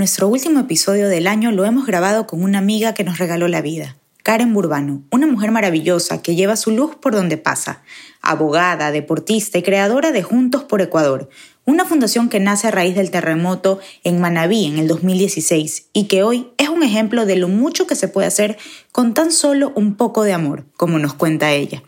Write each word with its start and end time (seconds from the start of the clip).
Nuestro 0.00 0.28
último 0.28 0.60
episodio 0.60 1.10
del 1.10 1.26
año 1.26 1.52
lo 1.52 1.66
hemos 1.66 1.84
grabado 1.84 2.26
con 2.26 2.42
una 2.42 2.56
amiga 2.56 2.94
que 2.94 3.04
nos 3.04 3.18
regaló 3.18 3.48
la 3.48 3.60
vida, 3.60 3.98
Karen 4.22 4.54
Burbano, 4.54 5.02
una 5.10 5.26
mujer 5.26 5.50
maravillosa 5.50 6.22
que 6.22 6.34
lleva 6.34 6.56
su 6.56 6.70
luz 6.70 6.96
por 6.96 7.12
donde 7.12 7.36
pasa, 7.36 7.82
abogada, 8.22 8.92
deportista 8.92 9.58
y 9.58 9.62
creadora 9.62 10.10
de 10.10 10.22
Juntos 10.22 10.64
por 10.64 10.80
Ecuador, 10.80 11.28
una 11.66 11.84
fundación 11.84 12.30
que 12.30 12.40
nace 12.40 12.68
a 12.68 12.70
raíz 12.70 12.94
del 12.94 13.10
terremoto 13.10 13.78
en 14.02 14.22
Manabí 14.22 14.64
en 14.64 14.78
el 14.78 14.88
2016 14.88 15.88
y 15.92 16.04
que 16.04 16.22
hoy 16.22 16.48
es 16.56 16.70
un 16.70 16.82
ejemplo 16.82 17.26
de 17.26 17.36
lo 17.36 17.48
mucho 17.48 17.86
que 17.86 17.94
se 17.94 18.08
puede 18.08 18.26
hacer 18.26 18.56
con 18.92 19.12
tan 19.12 19.30
solo 19.30 19.70
un 19.74 19.96
poco 19.96 20.22
de 20.22 20.32
amor, 20.32 20.64
como 20.78 20.98
nos 20.98 21.12
cuenta 21.12 21.52
ella. 21.52 21.82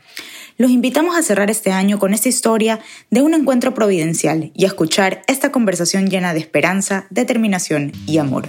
Los 0.63 0.71
invitamos 0.71 1.17
a 1.17 1.25
cerrar 1.25 1.51
este 1.51 1.73
año 1.73 1.99
con 1.99 2.15
esta 2.15 2.29
historia 2.29 2.79
de 3.11 3.21
un 3.21 3.35
encuentro 3.35 3.75
providencial 3.75 4.53
y 4.55 4.63
a 4.63 4.69
escuchar 4.69 5.25
esta 5.27 5.51
conversación 5.51 6.09
llena 6.09 6.35
de 6.35 6.39
esperanza, 6.39 7.07
determinación 7.11 7.91
y 8.07 8.19
amor. 8.19 8.47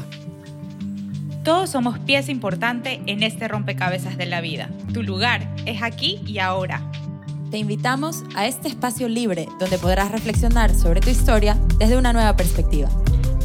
Todos 1.44 1.72
somos 1.72 1.98
pieza 1.98 2.30
importante 2.30 3.02
en 3.08 3.24
este 3.24 3.48
rompecabezas 3.48 4.16
de 4.16 4.28
la 4.28 4.42
vida. 4.42 4.70
Tu 4.94 5.02
lugar 5.02 5.56
es 5.66 5.82
aquí 5.82 6.22
y 6.28 6.38
ahora. 6.38 6.88
Te 7.50 7.58
invitamos 7.58 8.24
a 8.36 8.46
este 8.46 8.68
espacio 8.68 9.10
libre 9.10 9.48
donde 9.60 9.80
podrás 9.80 10.12
reflexionar 10.12 10.76
sobre 10.76 11.02
tu 11.02 11.10
historia 11.10 11.58
desde 11.80 11.98
una 11.98 12.14
nueva 12.14 12.36
perspectiva. 12.36 12.90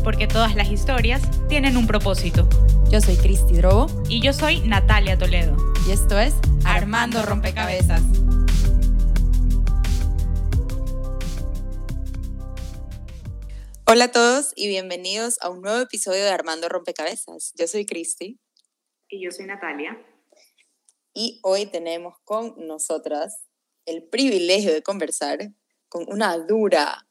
Porque 0.05 0.27
todas 0.27 0.55
las 0.55 0.71
historias 0.71 1.23
tienen 1.49 1.79
un 1.79 1.87
propósito. 1.87 2.47
Yo 2.91 3.01
soy 3.01 3.17
Cristi 3.17 3.55
Drobo. 3.55 3.87
Y 4.11 4.21
yo 4.21 4.35
soy 4.35 4.61
Natalia 4.61 5.17
Toledo. 5.17 5.57
Y 5.89 5.93
esto 5.93 6.19
es 6.19 6.35
Armando 6.65 7.23
Rompecabezas. 7.23 8.03
Hola 13.91 14.05
a 14.05 14.13
todos 14.13 14.53
y 14.55 14.69
bienvenidos 14.69 15.39
a 15.41 15.49
un 15.49 15.63
nuevo 15.63 15.81
episodio 15.81 16.23
de 16.23 16.29
Armando 16.29 16.69
Rompecabezas. 16.69 17.55
Yo 17.57 17.67
soy 17.67 17.87
Cristi. 17.87 18.39
Y 19.09 19.25
yo 19.25 19.31
soy 19.31 19.47
Natalia. 19.47 19.97
Y 21.15 21.41
hoy 21.43 21.65
tenemos 21.65 22.19
con 22.23 22.55
nosotras 22.67 23.47
el 23.87 24.07
privilegio 24.07 24.75
de 24.75 24.83
conversar 24.83 25.39
con 25.89 26.05
una 26.13 26.37
dura, 26.37 27.09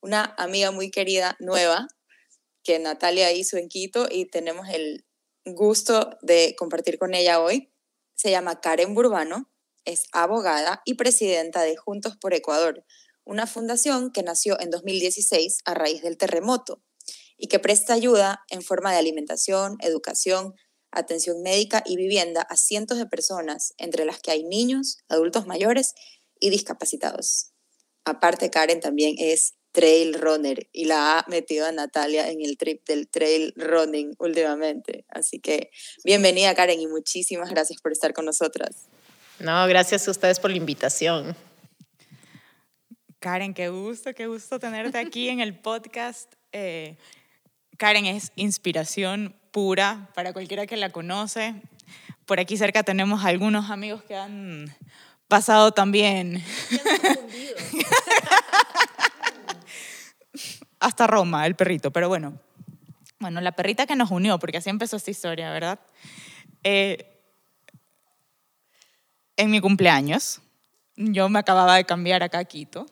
una 0.00 0.36
amiga 0.38 0.70
muy 0.70 0.92
querida 0.92 1.36
nueva 1.40 1.88
que 2.62 2.78
Natalia 2.78 3.32
hizo 3.32 3.56
en 3.56 3.68
Quito 3.68 4.06
y 4.08 4.26
tenemos 4.26 4.68
el 4.68 5.04
gusto 5.44 6.16
de 6.22 6.54
compartir 6.56 6.96
con 6.96 7.14
ella 7.14 7.40
hoy. 7.40 7.72
Se 8.14 8.30
llama 8.30 8.60
Karen 8.60 8.94
Burbano, 8.94 9.50
es 9.84 10.04
abogada 10.12 10.80
y 10.84 10.94
presidenta 10.94 11.62
de 11.62 11.76
Juntos 11.76 12.16
por 12.16 12.34
Ecuador, 12.34 12.84
una 13.30 13.46
fundación 13.46 14.10
que 14.10 14.24
nació 14.24 14.60
en 14.60 14.70
2016 14.70 15.58
a 15.64 15.74
raíz 15.74 16.02
del 16.02 16.16
terremoto 16.16 16.82
y 17.38 17.46
que 17.46 17.60
presta 17.60 17.94
ayuda 17.94 18.44
en 18.50 18.60
forma 18.60 18.90
de 18.90 18.98
alimentación, 18.98 19.76
educación, 19.82 20.54
atención 20.90 21.40
médica 21.40 21.84
y 21.86 21.96
vivienda 21.96 22.42
a 22.42 22.56
cientos 22.56 22.98
de 22.98 23.06
personas, 23.06 23.72
entre 23.78 24.04
las 24.04 24.18
que 24.18 24.32
hay 24.32 24.42
niños, 24.42 24.98
adultos 25.08 25.46
mayores 25.46 25.94
y 26.40 26.50
discapacitados. 26.50 27.52
Aparte, 28.04 28.50
Karen 28.50 28.80
también 28.80 29.14
es 29.16 29.54
trail 29.70 30.14
runner 30.14 30.68
y 30.72 30.86
la 30.86 31.20
ha 31.20 31.24
metido 31.28 31.66
a 31.66 31.72
Natalia 31.72 32.28
en 32.30 32.40
el 32.44 32.58
trip 32.58 32.84
del 32.84 33.08
trail 33.08 33.54
running 33.54 34.16
últimamente. 34.18 35.04
Así 35.08 35.38
que 35.38 35.70
bienvenida 36.02 36.56
Karen 36.56 36.80
y 36.80 36.88
muchísimas 36.88 37.50
gracias 37.50 37.80
por 37.80 37.92
estar 37.92 38.12
con 38.12 38.24
nosotras. 38.24 38.88
No, 39.38 39.68
gracias 39.68 40.08
a 40.08 40.10
ustedes 40.10 40.40
por 40.40 40.50
la 40.50 40.56
invitación. 40.56 41.36
Karen, 43.20 43.52
qué 43.52 43.68
gusto, 43.68 44.14
qué 44.14 44.26
gusto 44.26 44.58
tenerte 44.58 44.96
aquí 44.96 45.28
en 45.28 45.40
el 45.40 45.54
podcast. 45.54 46.32
Eh, 46.52 46.96
Karen 47.76 48.06
es 48.06 48.32
inspiración 48.34 49.36
pura 49.50 50.08
para 50.14 50.32
cualquiera 50.32 50.66
que 50.66 50.78
la 50.78 50.88
conoce. 50.88 51.54
Por 52.24 52.40
aquí 52.40 52.56
cerca 52.56 52.82
tenemos 52.82 53.22
algunos 53.22 53.68
amigos 53.68 54.02
que 54.04 54.16
han 54.16 54.74
pasado 55.28 55.72
también. 55.72 56.42
Hasta 60.80 61.06
Roma, 61.06 61.44
el 61.44 61.56
perrito, 61.56 61.90
pero 61.90 62.08
bueno. 62.08 62.40
Bueno, 63.18 63.42
la 63.42 63.52
perrita 63.52 63.86
que 63.86 63.96
nos 63.96 64.10
unió, 64.10 64.38
porque 64.38 64.56
así 64.56 64.70
empezó 64.70 64.96
esta 64.96 65.10
historia, 65.10 65.50
¿verdad? 65.50 65.78
Eh, 66.64 67.20
en 69.36 69.50
mi 69.50 69.60
cumpleaños, 69.60 70.40
yo 70.96 71.28
me 71.28 71.38
acababa 71.38 71.76
de 71.76 71.84
cambiar 71.84 72.22
acá 72.22 72.38
a 72.38 72.46
Quito 72.46 72.86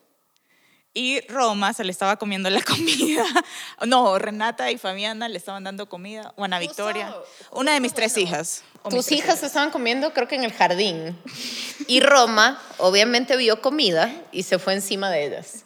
y 0.93 1.21
Roma 1.27 1.73
se 1.73 1.83
le 1.83 1.91
estaba 1.91 2.17
comiendo 2.17 2.49
la 2.49 2.61
comida. 2.63 3.23
No, 3.85 4.17
Renata 4.17 4.71
y 4.71 4.77
Fabiana 4.77 5.29
le 5.29 5.37
estaban 5.37 5.63
dando 5.63 5.87
comida. 5.87 6.33
O 6.35 6.43
Ana 6.43 6.59
Victoria. 6.59 7.15
Una 7.51 7.73
de 7.73 7.79
mis 7.79 7.93
tres 7.93 8.17
hijas. 8.17 8.63
Tus 8.89 9.11
hijas 9.11 9.39
se 9.39 9.47
estaban 9.47 9.71
comiendo, 9.71 10.13
creo 10.13 10.27
que 10.27 10.35
en 10.35 10.43
el 10.43 10.53
jardín. 10.53 11.17
Y 11.87 11.99
Roma, 11.99 12.61
obviamente, 12.77 13.35
vio 13.35 13.61
comida 13.61 14.11
y 14.31 14.43
se 14.43 14.57
fue 14.57 14.73
encima 14.73 15.09
de 15.09 15.25
ellas. 15.25 15.65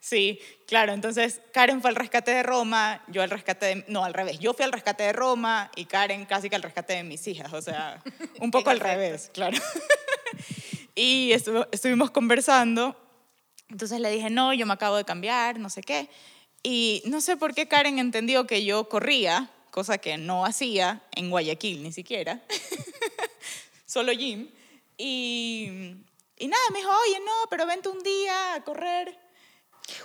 Sí, 0.00 0.38
claro. 0.68 0.92
Entonces, 0.92 1.40
Karen 1.52 1.80
fue 1.80 1.90
al 1.90 1.96
rescate 1.96 2.30
de 2.30 2.44
Roma, 2.44 3.02
yo 3.08 3.22
al 3.22 3.30
rescate 3.30 3.66
de. 3.66 3.84
No, 3.88 4.04
al 4.04 4.14
revés. 4.14 4.38
Yo 4.38 4.54
fui 4.54 4.64
al 4.64 4.70
rescate 4.70 5.02
de 5.02 5.12
Roma 5.12 5.70
y 5.74 5.86
Karen 5.86 6.26
casi 6.26 6.48
que 6.48 6.54
al 6.54 6.62
rescate 6.62 6.92
de 6.92 7.02
mis 7.02 7.26
hijas. 7.26 7.52
O 7.52 7.60
sea, 7.60 8.00
un 8.38 8.50
poco 8.52 8.70
al 8.70 8.80
revés, 8.80 9.30
claro. 9.32 9.58
Y 10.98 11.32
estuvimos 11.32 12.10
conversando 12.10 12.96
entonces 13.68 14.00
le 14.00 14.10
dije, 14.10 14.30
no, 14.30 14.52
yo 14.52 14.66
me 14.66 14.74
acabo 14.74 14.96
de 14.96 15.04
cambiar, 15.04 15.58
no 15.58 15.70
sé 15.70 15.82
qué. 15.82 16.08
Y 16.62 17.02
no 17.06 17.20
sé 17.20 17.36
por 17.36 17.54
qué 17.54 17.68
Karen 17.68 17.98
entendió 17.98 18.46
que 18.46 18.64
yo 18.64 18.88
corría, 18.88 19.50
cosa 19.70 19.98
que 19.98 20.16
no 20.16 20.44
hacía 20.44 21.02
en 21.12 21.30
Guayaquil 21.30 21.82
ni 21.82 21.92
siquiera, 21.92 22.42
solo 23.86 24.12
gym. 24.12 24.48
Y, 24.98 25.94
y 26.38 26.48
nada, 26.48 26.62
me 26.72 26.78
dijo, 26.78 26.90
oye, 26.90 27.20
no, 27.20 27.48
pero 27.50 27.66
vente 27.66 27.88
un 27.88 28.02
día 28.02 28.54
a 28.54 28.64
correr. 28.64 29.18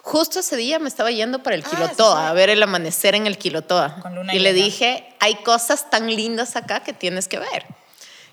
Justo 0.04 0.40
ese 0.40 0.56
día 0.56 0.80
me 0.80 0.90
estaba 0.90 1.12
yendo 1.12 1.42
para 1.42 1.56
el 1.56 1.64
ah, 1.66 1.70
Quilotoa, 1.70 2.30
a 2.30 2.34
ver 2.34 2.50
el 2.50 2.62
amanecer 2.62 3.16
en 3.16 3.26
el 3.26 3.38
Quilotoa. 3.38 4.04
Y 4.34 4.40
le 4.40 4.54
dije, 4.54 5.16
hay 5.20 5.36
cosas 5.36 5.90
tan 5.90 6.08
lindas 6.14 6.56
acá 6.56 6.82
que 6.82 6.94
tienes 6.94 7.28
que 7.28 7.40
ver. 7.40 7.66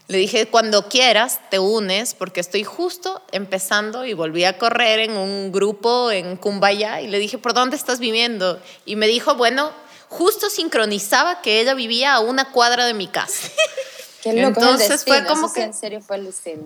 Le 0.08 0.16
dije, 0.16 0.46
cuando 0.46 0.88
quieras, 0.88 1.38
te 1.50 1.58
unes, 1.58 2.14
porque 2.14 2.40
estoy 2.40 2.64
justo 2.64 3.22
empezando 3.30 4.06
y 4.06 4.14
volví 4.14 4.44
a 4.44 4.56
correr 4.56 5.00
en 5.00 5.18
un 5.18 5.52
grupo 5.52 6.10
en 6.10 6.36
Cumbaya 6.38 7.02
y 7.02 7.08
le 7.08 7.18
dije, 7.18 7.36
¿por 7.36 7.52
dónde 7.52 7.76
estás 7.76 7.98
viviendo? 8.00 8.58
Y 8.86 8.96
me 8.96 9.06
dijo, 9.06 9.34
bueno, 9.34 9.70
justo 10.08 10.48
sincronizaba 10.48 11.42
que 11.42 11.60
ella 11.60 11.74
vivía 11.74 12.14
a 12.14 12.20
una 12.20 12.52
cuadra 12.52 12.86
de 12.86 12.94
mi 12.94 13.06
casa. 13.06 13.50
Qué 14.22 14.32
loco 14.32 14.60
Entonces 14.60 15.04
fue 15.04 15.26
como 15.26 15.52
que... 15.52 15.62
En 15.62 15.74
serio 15.74 16.00
fue 16.00 16.16
el 16.16 16.24
destino. 16.24 16.64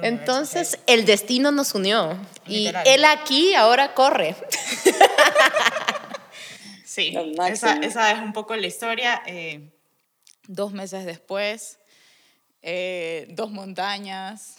Entonces 0.00 0.78
el 0.86 1.04
destino 1.04 1.50
nos 1.50 1.74
unió 1.74 2.16
y 2.46 2.72
él 2.86 3.04
aquí 3.04 3.54
ahora 3.54 3.92
corre. 3.92 4.34
Sí, 6.84 7.14
esa, 7.46 7.74
esa, 7.76 8.10
es 8.10 8.18
un 8.18 8.32
poco 8.32 8.56
la 8.56 8.66
historia. 8.66 9.22
Eh, 9.26 9.70
dos 10.48 10.72
meses 10.72 11.04
después 11.06 11.79
eh, 12.62 13.26
dos 13.30 13.50
montañas. 13.50 14.56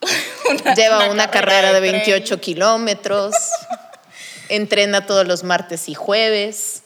Lleva 0.76 1.10
una, 1.10 1.30
carrera, 1.30 1.72
de 1.72 1.80
28 1.80 2.40
kilómetros. 2.40 3.34
entrena 4.48 5.06
todos 5.06 5.26
los 5.26 5.44
martes 5.44 5.88
y 5.88 5.94
jueves. 5.94 6.82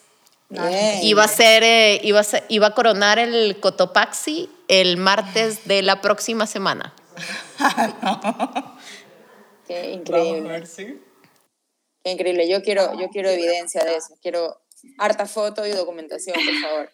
Iba 1.03 1.25
a, 1.25 1.29
ser, 1.29 1.63
eh, 1.63 2.01
iba, 2.03 2.21
a 2.21 2.25
iba 2.49 2.67
a 2.67 2.75
coronar 2.75 3.21
el 3.21 3.61
Cotopaxi 3.61 4.51
el 4.67 4.97
martes 4.97 5.69
de 5.69 5.83
la 5.83 6.01
próxima 6.01 6.49
semana. 6.49 6.93
Qué 9.69 9.93
increíble. 9.93 10.65
Qué 12.03 12.11
increíble. 12.11 12.49
Yo 12.49 12.63
quiero, 12.63 12.99
yo 12.99 13.09
quiero 13.11 13.29
evidencia 13.29 13.85
de 13.85 13.95
eso. 13.95 14.17
Quiero 14.21 14.61
harta 14.99 15.27
foto 15.27 15.65
y 15.67 15.71
documentación, 15.71 16.35
por 16.35 16.69
favor. 16.69 16.91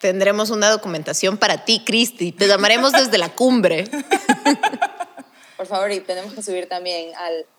Tendremos 0.00 0.50
una 0.50 0.70
documentación 0.70 1.38
para 1.38 1.64
ti, 1.64 1.82
Cristi. 1.84 2.32
Te 2.32 2.46
llamaremos 2.46 2.92
desde 2.92 3.16
la 3.18 3.30
cumbre. 3.30 3.84
Por 5.56 5.66
favor, 5.66 5.90
y 5.92 6.00
tenemos 6.00 6.34
que 6.34 6.42
subir 6.42 6.68
también 6.68 7.12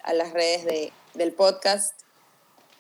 a 0.04 0.14
las 0.14 0.32
redes 0.34 0.66
de, 0.66 0.92
del 1.14 1.32
podcast 1.32 1.94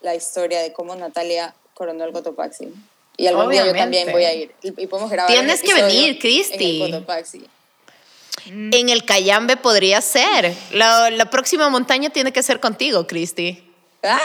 la 0.05 0.15
historia 0.15 0.61
de 0.61 0.71
cómo 0.71 0.95
Natalia 0.95 1.53
coronó 1.73 2.05
el 2.05 2.13
Cotopaxi. 2.13 2.71
Y 3.17 3.27
algún 3.27 3.49
día 3.49 3.65
yo 3.65 3.73
también 3.73 4.11
voy 4.11 4.23
a 4.23 4.33
ir. 4.33 4.53
Y, 4.61 4.87
podemos 4.87 5.09
grabar. 5.09 5.31
Tienes 5.31 5.61
que 5.61 5.73
venir, 5.73 6.19
Cristi. 6.19 6.81
En 6.81 6.85
el 6.85 6.91
Cotopaxi. 6.91 7.47
En 8.45 8.89
el 8.89 9.05
Cayambe 9.05 9.57
podría 9.57 10.01
ser. 10.01 10.53
La, 10.71 11.09
la, 11.09 11.29
próxima 11.29 11.69
montaña 11.69 12.11
tiene 12.11 12.31
que 12.31 12.43
ser 12.43 12.59
contigo, 12.59 13.07
Cristi. 13.07 13.63
Ah, 14.03 14.19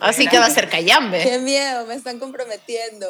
Así 0.00 0.26
que 0.26 0.38
va 0.38 0.46
a 0.46 0.50
ser 0.50 0.68
Cayambe. 0.68 1.22
Qué 1.22 1.38
miedo, 1.38 1.86
me 1.86 1.94
están 1.94 2.18
comprometiendo. 2.18 3.06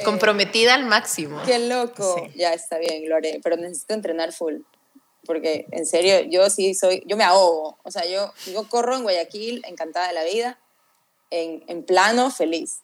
Eh, 0.00 0.04
Comprometida 0.04 0.74
al 0.74 0.84
máximo. 0.84 1.40
Qué 1.44 1.58
loco. 1.58 2.26
Ya 2.34 2.52
está 2.54 2.78
bien, 2.78 3.08
lo 3.08 3.16
haré, 3.16 3.40
pero 3.42 3.56
necesito 3.56 3.94
entrenar 3.94 4.32
full. 4.32 4.56
Porque 5.26 5.66
en 5.72 5.84
serio, 5.86 6.20
yo 6.30 6.48
sí 6.50 6.74
soy, 6.74 7.02
yo 7.06 7.16
me 7.16 7.24
ahogo. 7.24 7.78
O 7.82 7.90
sea, 7.90 8.06
yo, 8.06 8.32
yo 8.52 8.68
corro 8.68 8.96
en 8.96 9.02
Guayaquil, 9.02 9.62
encantada 9.66 10.08
de 10.08 10.14
la 10.14 10.24
vida, 10.24 10.58
en, 11.30 11.62
en 11.66 11.82
plano, 11.82 12.30
feliz. 12.30 12.80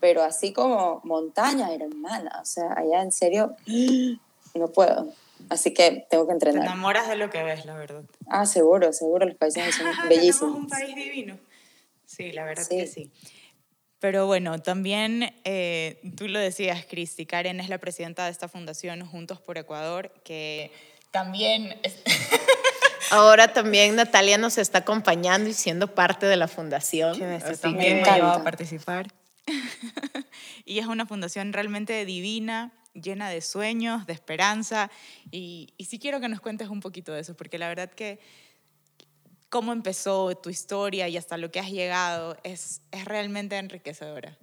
pero 0.00 0.22
así 0.22 0.52
como 0.52 1.00
montaña, 1.04 1.72
hermana, 1.74 2.38
o 2.40 2.44
sea, 2.44 2.72
allá 2.76 3.02
en 3.02 3.12
serio 3.12 3.54
no 4.54 4.68
puedo. 4.68 5.12
Así 5.50 5.74
que 5.74 6.06
tengo 6.08 6.26
que 6.26 6.32
entrenar. 6.32 6.62
Te 6.62 6.66
enamoras 6.68 7.08
de 7.08 7.16
lo 7.16 7.28
que 7.28 7.42
ves, 7.42 7.66
la 7.66 7.76
verdad. 7.76 8.04
Ah, 8.28 8.46
seguro, 8.46 8.92
seguro, 8.92 9.26
los 9.26 9.36
paisajes 9.36 9.74
son 9.74 9.86
bellísimos. 10.08 10.56
un 10.56 10.68
país 10.68 10.94
divino. 10.94 11.38
Sí, 12.06 12.32
la 12.32 12.44
verdad 12.44 12.66
que 12.68 12.86
sí. 12.86 13.10
Pero 14.02 14.26
bueno, 14.26 14.58
también 14.58 15.32
eh, 15.44 16.00
tú 16.16 16.26
lo 16.26 16.40
decías, 16.40 16.84
Cristi, 16.86 17.24
Karen 17.24 17.60
es 17.60 17.68
la 17.68 17.78
presidenta 17.78 18.24
de 18.24 18.32
esta 18.32 18.48
fundación 18.48 19.06
Juntos 19.06 19.40
por 19.40 19.58
Ecuador, 19.58 20.12
que 20.24 20.72
también... 21.12 21.80
Ahora 23.12 23.52
también 23.52 23.94
Natalia 23.94 24.38
nos 24.38 24.58
está 24.58 24.78
acompañando 24.78 25.48
y 25.48 25.52
siendo 25.52 25.94
parte 25.94 26.26
de 26.26 26.36
la 26.36 26.48
fundación. 26.48 27.16
también 27.60 28.02
me 28.02 28.10
ha 28.10 28.34
a 28.34 28.42
participar. 28.42 29.06
y 30.64 30.80
es 30.80 30.86
una 30.86 31.06
fundación 31.06 31.52
realmente 31.52 32.04
divina, 32.04 32.72
llena 32.94 33.30
de 33.30 33.40
sueños, 33.40 34.04
de 34.06 34.14
esperanza. 34.14 34.90
Y, 35.30 35.74
y 35.76 35.84
sí 35.84 36.00
quiero 36.00 36.18
que 36.18 36.28
nos 36.28 36.40
cuentes 36.40 36.70
un 36.70 36.80
poquito 36.80 37.12
de 37.12 37.20
eso, 37.20 37.36
porque 37.36 37.56
la 37.56 37.68
verdad 37.68 37.88
que 37.88 38.18
cómo 39.52 39.74
empezó 39.74 40.34
tu 40.34 40.48
historia 40.48 41.08
y 41.08 41.18
hasta 41.18 41.36
lo 41.36 41.52
que 41.52 41.60
has 41.60 41.70
llegado 41.70 42.38
es, 42.42 42.80
es 42.90 43.04
realmente 43.04 43.58
enriquecedora. 43.58 44.38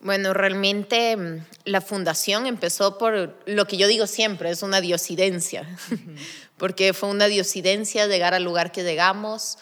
Bueno, 0.00 0.32
realmente 0.32 1.14
mm, 1.14 1.44
la 1.66 1.82
fundación 1.82 2.46
empezó 2.46 2.96
por 2.96 3.38
lo 3.44 3.66
que 3.66 3.76
yo 3.76 3.86
digo 3.86 4.06
siempre, 4.06 4.48
es 4.48 4.62
una 4.62 4.80
diosidencia, 4.80 5.68
porque 6.56 6.94
fue 6.94 7.10
una 7.10 7.26
diosidencia 7.26 8.06
llegar 8.06 8.32
al 8.32 8.44
lugar 8.44 8.72
que 8.72 8.82
llegamos 8.82 9.58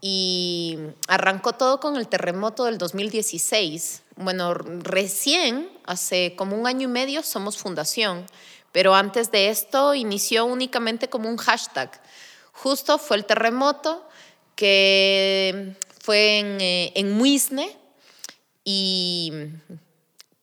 y 0.00 0.78
arrancó 1.08 1.52
todo 1.52 1.80
con 1.80 1.96
el 1.96 2.06
terremoto 2.06 2.66
del 2.66 2.78
2016. 2.78 4.02
Bueno, 4.14 4.54
recién, 4.54 5.68
hace 5.86 6.34
como 6.36 6.56
un 6.56 6.68
año 6.68 6.88
y 6.88 6.92
medio, 6.92 7.24
somos 7.24 7.58
fundación, 7.58 8.26
pero 8.70 8.94
antes 8.94 9.32
de 9.32 9.48
esto 9.48 9.92
inició 9.96 10.44
únicamente 10.44 11.10
como 11.10 11.28
un 11.28 11.36
hashtag 11.36 12.00
Justo 12.62 12.98
fue 12.98 13.16
el 13.16 13.24
terremoto 13.24 14.06
que 14.54 15.74
fue 16.02 16.40
en, 16.40 16.60
eh, 16.60 16.92
en 16.94 17.12
Muisne 17.12 17.74
y 18.64 19.32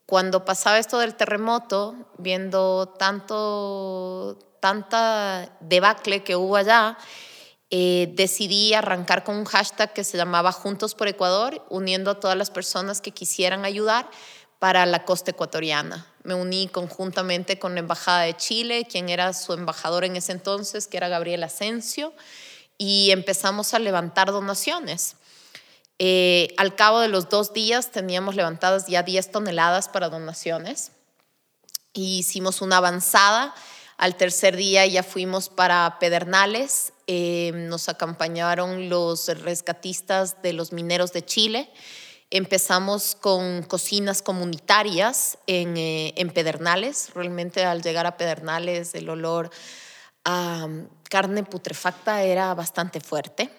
cuando 0.08 0.44
pasaba 0.44 0.80
esto 0.80 0.98
del 0.98 1.14
terremoto, 1.14 1.94
viendo 2.18 2.88
tanto, 2.98 4.40
tanta 4.60 5.56
debacle 5.60 6.24
que 6.24 6.36
hubo 6.36 6.56
allá, 6.56 6.98
eh, 7.70 8.12
decidí 8.16 8.74
arrancar 8.74 9.24
con 9.24 9.36
un 9.36 9.46
hashtag 9.46 9.94
que 9.94 10.04
se 10.04 10.18
llamaba 10.18 10.52
Juntos 10.52 10.96
por 10.96 11.08
Ecuador, 11.08 11.64
uniendo 11.70 12.10
a 12.10 12.20
todas 12.20 12.36
las 12.36 12.50
personas 12.50 13.00
que 13.00 13.12
quisieran 13.12 13.64
ayudar 13.64 14.10
para 14.60 14.86
la 14.86 15.06
costa 15.06 15.32
ecuatoriana 15.32 16.08
me 16.28 16.34
uní 16.34 16.68
conjuntamente 16.68 17.58
con 17.58 17.74
la 17.74 17.80
Embajada 17.80 18.24
de 18.24 18.36
Chile, 18.36 18.86
quien 18.86 19.08
era 19.08 19.32
su 19.32 19.54
embajador 19.54 20.04
en 20.04 20.18
ese 20.18 20.34
entonces, 20.34 20.86
que 20.86 20.98
era 20.98 21.08
Gabriel 21.08 21.42
Asensio, 21.42 22.14
y 22.78 23.12
empezamos 23.12 23.74
a 23.74 23.80
levantar 23.80 24.34
donaciones. 24.34 25.16
Eh, 26.00 26.54
al 26.58 26.76
cabo 26.76 27.00
de 27.00 27.08
los 27.08 27.30
dos 27.30 27.54
días 27.54 27.92
teníamos 27.92 28.36
levantadas 28.36 28.88
ya 28.88 29.04
10 29.04 29.32
toneladas 29.32 29.88
para 29.88 30.10
donaciones 30.10 30.92
y 31.94 32.20
hicimos 32.20 32.62
una 32.62 32.78
avanzada. 32.78 33.56
Al 33.96 34.18
tercer 34.18 34.58
día 34.58 34.86
ya 34.86 35.04
fuimos 35.04 35.48
para 35.48 35.98
Pedernales, 35.98 36.92
eh, 37.08 37.52
nos 37.54 37.88
acompañaron 37.88 38.90
los 38.90 39.30
rescatistas 39.30 40.42
de 40.42 40.52
los 40.52 40.74
mineros 40.74 41.14
de 41.14 41.24
Chile 41.24 41.72
Empezamos 42.30 43.16
con 43.16 43.64
cocinas 43.64 44.22
comunitarias 44.22 45.38
en, 45.48 45.78
eh, 45.78 46.14
en, 46.18 46.30
Pedernales. 46.30 47.12
Realmente 47.14 47.64
al 47.64 47.82
llegar 47.82 48.06
a 48.06 48.18
Pedernales 48.18 48.94
el 48.96 49.10
olor 49.10 49.50
a 50.26 50.68
mm, 50.68 50.90
carne 51.10 51.44
putrefacta 51.44 52.24
era 52.24 52.54
bastante 52.54 53.00
fuerte. 53.00 53.50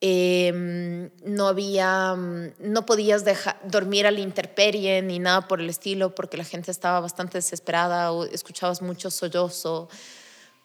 Em, 0.00 1.10
no 1.24 1.46
había, 1.46 2.14
mm, 2.16 2.54
no 2.58 2.86
podías 2.86 3.24
dormir 3.62 4.04
a 4.04 4.10
la 4.10 4.20
intemperie 4.20 5.00
ni 5.02 5.20
nada 5.20 5.46
por 5.46 5.60
el 5.60 5.70
estilo 5.70 6.12
porque 6.12 6.36
la 6.36 6.44
gente 6.44 6.72
estaba 6.72 6.98
bastante 6.98 7.38
desesperada, 7.38 8.10
escuchabas 8.32 8.82
mucho 8.82 9.12
sollozo, 9.12 9.88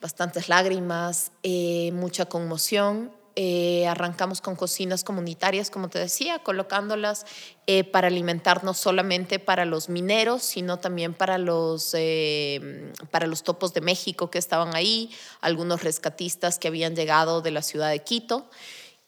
bastantes 0.01 0.49
lágrimas, 0.49 1.31
eh, 1.43 1.91
mucha 1.93 2.25
conmoción 2.25 3.11
eh, 3.37 3.85
arrancamos 3.85 4.39
con 4.39 4.55
cocinas 4.55 5.03
comunitarias, 5.03 5.69
como 5.69 5.89
te 5.89 5.99
decía, 5.99 6.39
colocándolas 6.39 7.25
eh, 7.67 7.83
para 7.83 8.07
alimentar 8.07 8.63
no 8.63 8.73
solamente 8.73 9.39
para 9.39 9.65
los 9.65 9.89
mineros, 9.89 10.41
sino 10.43 10.79
también 10.79 11.13
para 11.13 11.37
los, 11.37 11.93
eh, 11.97 12.93
para 13.11 13.27
los 13.27 13.43
topos 13.43 13.73
de 13.73 13.81
México 13.81 14.31
que 14.31 14.37
estaban 14.37 14.73
ahí, 14.73 15.11
algunos 15.41 15.83
rescatistas 15.83 16.59
que 16.59 16.69
habían 16.69 16.95
llegado 16.95 17.41
de 17.41 17.51
la 17.51 17.61
ciudad 17.61 17.89
de 17.89 17.99
Quito. 17.99 18.49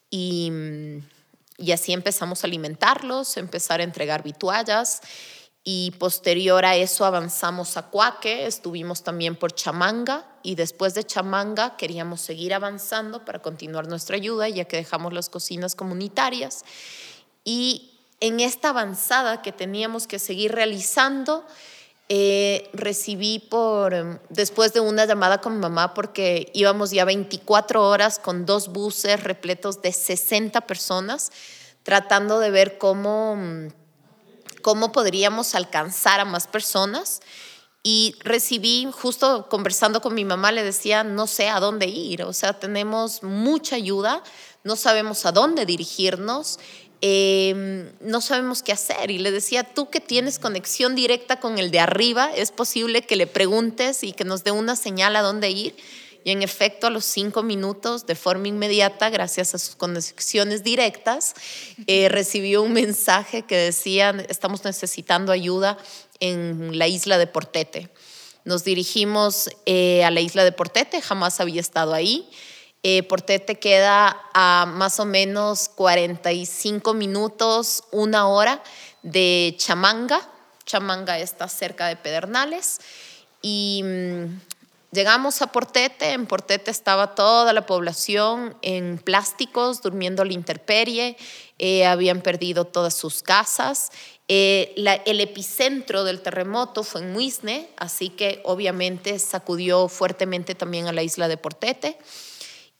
Y, 0.10 0.52
y 1.58 1.72
así 1.72 1.94
empezamos 1.94 2.44
a 2.44 2.48
alimentarlos, 2.48 3.38
empezar 3.38 3.80
a 3.80 3.84
entregar 3.84 4.24
vituallas 4.24 5.02
y 5.70 5.92
posterior 6.00 6.64
a 6.64 6.78
eso 6.78 7.04
avanzamos 7.04 7.76
a 7.76 7.90
Cuaque, 7.90 8.48
estuvimos 8.48 9.04
también 9.04 9.36
por 9.36 9.52
Chamanga 9.52 10.26
y 10.42 10.56
después 10.56 10.94
de 10.94 11.04
Chamanga 11.04 11.76
queríamos 11.76 12.22
seguir 12.22 12.54
avanzando 12.54 13.26
para 13.26 13.40
continuar 13.40 13.86
nuestra 13.86 14.16
ayuda 14.16 14.48
ya 14.48 14.64
que 14.64 14.78
dejamos 14.78 15.12
las 15.12 15.28
cocinas 15.28 15.76
comunitarias. 15.76 16.64
Y 17.44 18.00
en 18.22 18.40
esta 18.40 18.70
avanzada 18.70 19.42
que 19.42 19.52
teníamos 19.52 20.08
que 20.08 20.20
seguir 20.20 20.54
realizando 20.54 21.46
eh, 22.08 22.70
recibí 22.72 23.40
por 23.40 24.22
después 24.30 24.72
de 24.72 24.80
una 24.80 25.04
llamada 25.04 25.42
con 25.42 25.56
mi 25.56 25.60
mamá 25.60 25.94
porque 25.94 26.50
íbamos 26.54 26.92
ya 26.92 27.04
24 27.04 27.86
horas 27.86 28.20
con 28.20 28.46
dos 28.46 28.70
buses 28.70 29.22
repletos 29.22 29.82
de 29.82 29.92
60 29.92 30.62
personas 30.62 31.30
tratando 31.84 32.40
de 32.40 32.52
ver 32.52 32.78
cómo 32.78 33.36
cómo 34.62 34.92
podríamos 34.92 35.56
alcanzar 35.56 36.20
a 36.20 36.26
más 36.26 36.48
personas. 36.48 37.22
Y 37.84 38.16
recibí, 38.20 38.88
justo 38.92 39.48
conversando 39.50 40.02
con 40.02 40.14
mi 40.14 40.26
mamá, 40.26 40.52
le 40.52 40.64
decía, 40.64 41.04
no 41.04 41.26
sé 41.26 41.48
a 41.48 41.60
dónde 41.60 41.86
ir, 41.86 42.24
o 42.24 42.34
sea, 42.34 42.60
tenemos 42.60 43.24
mucha 43.24 43.78
ayuda, 43.78 44.24
no 44.64 44.76
sabemos 44.76 45.26
a 45.26 45.32
dónde 45.32 45.66
dirigirnos, 45.66 46.60
em, 47.00 47.90
no 48.02 48.20
sabemos 48.20 48.62
qué 48.62 48.74
hacer. 48.74 49.10
Y 49.10 49.20
le 49.20 49.32
decía, 49.32 49.64
tú 49.64 49.90
que 49.90 50.02
tienes 50.02 50.38
conexión 50.38 50.96
directa 50.96 51.40
con 51.40 51.60
el 51.60 51.72
de 51.72 51.80
arriba, 51.80 52.30
es 52.36 52.52
posible 52.52 53.04
que 53.04 53.16
le 53.16 53.28
preguntes 53.28 54.04
y 54.04 54.12
que 54.12 54.26
nos 54.26 54.44
dé 54.44 54.52
una 54.52 54.76
señal 54.76 55.16
a 55.16 55.22
dónde 55.22 55.50
ir. 55.52 55.76
Y 56.28 56.32
en 56.32 56.44
efecto, 56.44 56.88
a 56.88 56.90
los 56.90 57.06
cinco 57.06 57.42
minutos, 57.42 58.06
de 58.06 58.14
forma 58.14 58.50
inmediata, 58.50 59.10
gracias 59.10 59.56
a 59.56 59.58
sus 59.58 59.78
conexiones 59.78 60.62
directas, 60.62 61.36
eh, 61.88 62.10
recibió 62.12 62.64
un 62.64 62.74
mensaje 62.74 63.44
que 63.44 63.56
decía, 63.56 64.10
estamos 64.28 64.66
necesitando 64.66 65.32
ayuda 65.32 65.78
en 66.20 66.78
la 66.78 66.90
isla 66.90 67.18
de 67.18 67.28
Portete. 67.28 67.90
Nos 68.44 68.66
dirigimos 68.66 69.50
eh, 69.66 70.04
a 70.04 70.12
la 70.12 70.20
isla 70.20 70.44
de 70.44 70.52
Portete, 70.52 71.02
jamás 71.02 71.40
había 71.40 71.62
estado 71.62 71.94
ahí. 71.94 72.30
Eh, 72.84 73.04
Portete 73.04 73.58
queda 73.58 74.22
a 74.34 74.66
más 74.68 75.00
o 75.00 75.06
menos 75.06 75.70
45 75.70 76.94
minutos, 76.94 77.86
una 77.90 78.28
hora 78.28 78.62
de 79.02 79.56
Chamanga. 79.58 80.30
Chamanga 80.66 81.20
está 81.20 81.48
cerca 81.48 81.88
de 81.88 81.96
Pedernales. 81.96 82.82
Y 83.42 83.82
mm, 83.82 84.57
Llegamos 84.92 85.42
a 85.42 85.48
Portete, 85.48 86.14
en 86.14 86.28
Portete 86.28 86.72
estaba 86.72 87.14
toda 87.14 87.52
la 87.52 87.66
población 87.66 88.56
en 88.62 88.98
plásticos, 88.98 89.82
durmiendo 89.82 90.22
a 90.22 90.26
la 90.26 90.32
intemperie, 90.32 91.18
eh, 91.60 91.86
habían 91.86 92.22
perdido 92.22 92.64
todas 92.64 92.94
sus 92.94 93.22
casas. 93.22 93.92
Eh, 94.30 94.74
el 95.06 95.20
epicentro 95.20 96.06
del 96.06 96.22
terremoto 96.22 96.84
fue 96.84 97.02
en 97.02 97.12
Muisne, 97.12 97.70
así 97.76 98.10
que 98.10 98.42
obviamente 98.46 99.20
sacudió 99.20 99.90
fuertemente 99.90 100.56
también 100.56 100.88
a 100.88 100.94
la 100.94 101.04
isla 101.04 101.28
de 101.28 101.36
Portete 101.36 101.98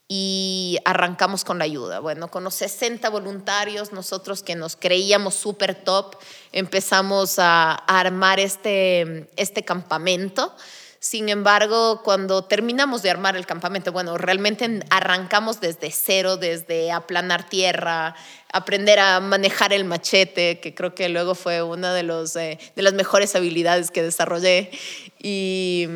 y 0.08 0.78
arrancamos 0.86 1.44
con 1.44 1.58
la 1.58 1.64
ayuda. 1.64 2.00
Bueno, 2.00 2.30
con 2.30 2.42
los 2.42 2.54
60 2.54 3.10
voluntarios, 3.10 3.92
nosotros 3.92 4.42
que 4.42 4.56
nos 4.56 4.76
creíamos 4.76 5.34
súper 5.34 5.74
top, 5.74 6.16
empezamos 6.52 7.38
a, 7.38 7.72
a 7.72 8.00
armar 8.00 8.40
este, 8.40 9.28
este 9.36 9.62
campamento. 9.62 10.54
Sin 11.00 11.28
embargo, 11.28 12.02
cuando 12.02 12.42
terminamos 12.42 13.02
de 13.02 13.10
armar 13.10 13.36
el 13.36 13.46
campamento, 13.46 13.92
bueno, 13.92 14.18
realmente 14.18 14.80
arrancamos 14.90 15.60
desde 15.60 15.92
cero, 15.92 16.36
desde 16.36 16.90
aplanar 16.90 17.48
tierra, 17.48 18.16
aprender 18.52 18.98
a 18.98 19.20
manejar 19.20 19.72
el 19.72 19.84
machete, 19.84 20.58
que 20.58 20.74
creo 20.74 20.96
que 20.96 21.08
luego 21.08 21.36
fue 21.36 21.62
una 21.62 21.94
de, 21.94 22.02
los, 22.02 22.34
eh, 22.34 22.58
de 22.74 22.82
las 22.82 22.94
mejores 22.94 23.36
habilidades 23.36 23.92
que 23.92 24.02
desarrollé. 24.02 24.72
Y, 25.20 25.86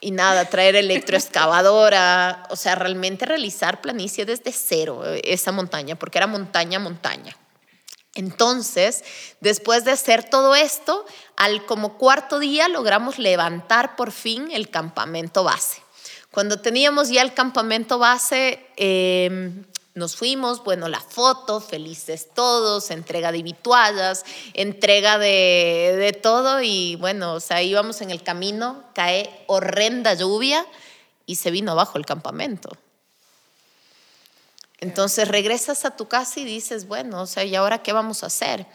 y 0.00 0.10
nada, 0.10 0.50
traer 0.50 0.74
electroexcavadora, 0.74 2.48
o 2.50 2.56
sea, 2.56 2.74
realmente 2.74 3.26
realizar 3.26 3.80
planicie 3.80 4.26
desde 4.26 4.50
cero, 4.50 5.04
esa 5.22 5.52
montaña, 5.52 5.96
porque 5.96 6.18
era 6.18 6.26
montaña, 6.26 6.80
montaña. 6.80 7.36
Entonces, 8.16 9.04
después 9.40 9.84
de 9.84 9.92
hacer 9.92 10.24
todo 10.24 10.54
esto, 10.54 11.04
al 11.36 11.66
como 11.66 11.98
cuarto 11.98 12.38
día 12.38 12.68
logramos 12.68 13.18
levantar 13.18 13.96
por 13.96 14.10
fin 14.10 14.48
el 14.50 14.70
campamento 14.70 15.44
base. 15.44 15.82
Cuando 16.30 16.60
teníamos 16.60 17.08
ya 17.08 17.22
el 17.22 17.34
campamento 17.34 17.98
base, 17.98 18.66
em, 18.76 19.64
nos 19.94 20.16
fuimos, 20.16 20.62
bueno, 20.64 20.88
la 20.88 21.00
foto, 21.00 21.60
felices 21.60 22.28
todos, 22.34 22.90
entrega 22.90 23.32
de 23.32 23.42
vituallas, 23.42 24.24
entrega 24.52 25.18
de, 25.18 25.94
de, 25.98 26.12
todo 26.12 26.60
y 26.60 26.96
bueno, 26.96 27.34
o 27.34 27.40
sea, 27.40 27.62
íbamos 27.62 28.02
en 28.02 28.10
el 28.10 28.22
camino, 28.22 28.84
cae 28.94 29.44
horrenda 29.46 30.12
lluvia 30.12 30.66
y 31.24 31.36
se 31.36 31.50
vino 31.50 31.72
abajo 31.72 31.96
el 31.96 32.04
campamento. 32.04 32.70
Entonces 34.78 35.28
regresas 35.28 35.86
a 35.86 35.96
tu 35.96 36.06
casa 36.06 36.40
y 36.40 36.44
dices, 36.44 36.86
bueno, 36.86 37.22
o 37.22 37.26
sea, 37.26 37.44
¿y 37.44 37.54
ahora 37.54 37.82
qué 37.82 37.94
vamos 37.94 38.22
a 38.22 38.26
hacer? 38.26 38.66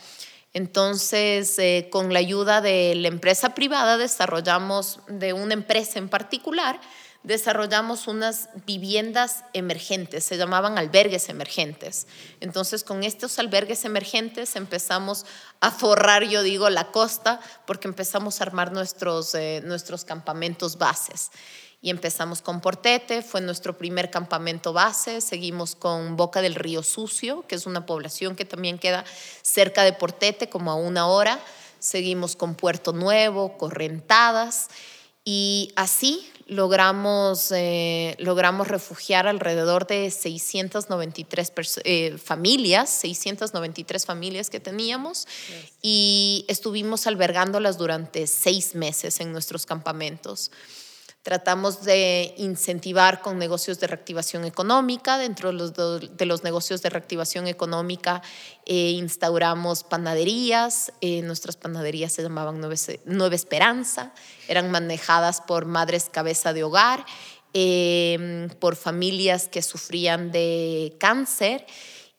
Entonces, 0.54 1.58
eh, 1.60 1.88
con 1.92 2.12
la 2.12 2.20
ayuda 2.20 2.62
de 2.62 2.94
la 2.96 3.08
empresa 3.08 3.56
privada, 3.56 3.98
desarrollamos, 3.98 5.00
de 5.08 5.34
una 5.34 5.54
empresa 5.54 5.98
en 5.98 6.10
particular, 6.10 6.80
desarrollamos 7.24 8.08
unas 8.08 8.50
viviendas 8.66 9.46
emergentes, 9.54 10.24
se 10.24 10.38
llamaban 10.38 10.78
albergues 10.78 11.30
emergentes. 11.30 12.08
Entonces, 12.40 12.84
con 12.84 13.04
estos 13.04 13.38
albergues 13.40 13.86
emergentes 13.86 14.56
empezamos 14.56 15.26
a 15.62 15.72
forrar, 15.72 16.24
yo 16.24 16.42
digo, 16.44 16.70
la 16.70 16.92
costa, 16.92 17.40
porque 17.66 17.88
empezamos 17.88 18.42
a 18.42 18.46
armar 18.46 18.72
nuestros, 18.72 19.36
eh, 19.36 19.62
nuestros 19.64 20.04
campamentos 20.04 20.78
bases 20.78 21.32
y 21.82 21.90
empezamos 21.90 22.42
con 22.42 22.62
Portete, 22.62 23.24
fue 23.24 23.42
nuestro 23.42 23.78
primer 23.78 24.12
campamento 24.12 24.72
base, 24.72 25.20
seguimos 25.20 25.76
con 25.76 26.16
Boca 26.16 26.42
del 26.42 26.54
Río 26.54 26.84
Sucio, 26.84 27.44
que 27.48 27.56
es 27.56 27.66
una 27.66 27.88
población 27.88 28.36
que 28.36 28.46
también 28.46 28.78
queda 28.78 29.04
cerca 29.42 29.84
de 29.84 29.94
Portete, 29.94 30.48
como 30.48 30.72
a 30.72 30.76
una 30.76 31.08
hora, 31.08 31.40
seguimos 31.80 32.36
con 32.36 32.54
Puerto 32.54 32.94
Nuevo, 32.94 33.58
Correntadas, 33.58 34.70
y 35.26 35.72
así 35.76 36.28
logramos, 36.46 37.52
eh, 37.52 38.16
logramos 38.20 38.68
refugiar 38.68 39.28
alrededor 39.28 39.88
de 39.88 40.12
693 40.12 41.54
eh, 41.84 42.18
familias, 42.18 42.90
693 42.92 44.06
familias 44.06 44.52
que 44.52 44.60
teníamos, 44.60 45.28
y 45.82 46.46
estuvimos 46.48 47.08
albergándolas 47.08 47.80
durante 47.80 48.28
seis 48.28 48.76
meses 48.76 49.20
en 49.20 49.32
nuestros 49.32 49.66
campamentos. 49.66 50.52
Tratamos 51.24 51.84
de 51.84 52.34
incentivar 52.38 53.22
con 53.22 53.38
negocios 53.38 53.80
de 53.80 53.86
reactivación 53.86 54.44
económica. 54.44 55.20
Dentro 55.20 55.52
de 55.52 56.26
los, 56.26 56.44
negocios 56.44 56.82
de 56.82 56.90
reactivación 56.90 57.48
económica 57.48 58.24
eh, 58.66 58.92
instauramos 58.92 59.84
panaderías. 59.84 60.92
Eh, 61.00 61.22
nuestras 61.22 61.58
panaderías 61.58 62.12
se 62.12 62.24
llamaban 62.24 62.60
Nueva 62.60 63.36
Esperanza. 63.36 64.14
Eran 64.48 64.72
manejadas 64.72 65.42
por 65.42 65.66
madres 65.66 66.10
cabeza 66.12 66.54
de 66.54 66.64
hogar, 66.64 67.06
em, 67.54 68.50
por 68.50 68.76
familias 68.76 69.48
que 69.48 69.62
sufrían 69.62 70.32
de 70.32 70.96
cáncer. 70.98 71.68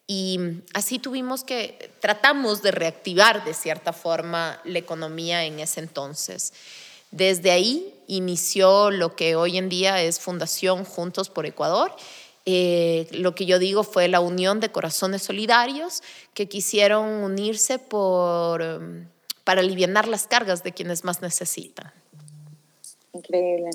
Y 0.06 0.38
así 0.74 1.00
tuvimos 1.00 1.42
que, 1.42 1.90
tratamos 1.98 2.62
de 2.62 2.70
reactivar 2.70 3.44
de 3.44 3.54
cierta 3.54 3.92
forma 3.92 4.60
la 4.64 4.78
economía 4.78 5.44
en 5.44 5.58
ese 5.58 5.80
entonces. 5.80 6.52
Desde 7.10 7.50
ahí 7.50 7.92
inició 8.16 8.90
lo 8.90 9.16
que 9.16 9.36
hoy 9.36 9.56
en 9.56 9.68
día 9.68 10.02
es 10.02 10.20
Fundación 10.20 10.84
Juntos 10.84 11.30
por 11.30 11.46
Ecuador. 11.46 11.92
Eh, 12.44 13.08
lo 13.12 13.34
que 13.34 13.46
yo 13.46 13.58
digo 13.58 13.84
fue 13.84 14.08
la 14.08 14.20
unión 14.20 14.60
de 14.60 14.70
corazones 14.70 15.22
solidarios 15.22 16.02
que 16.34 16.48
quisieron 16.48 17.06
unirse 17.22 17.78
por, 17.78 18.60
um, 18.60 19.06
para 19.44 19.60
aliviar 19.60 20.08
las 20.08 20.26
cargas 20.26 20.62
de 20.62 20.72
quienes 20.72 21.04
más 21.04 21.22
necesitan. 21.22 21.92
Increíble. 23.12 23.70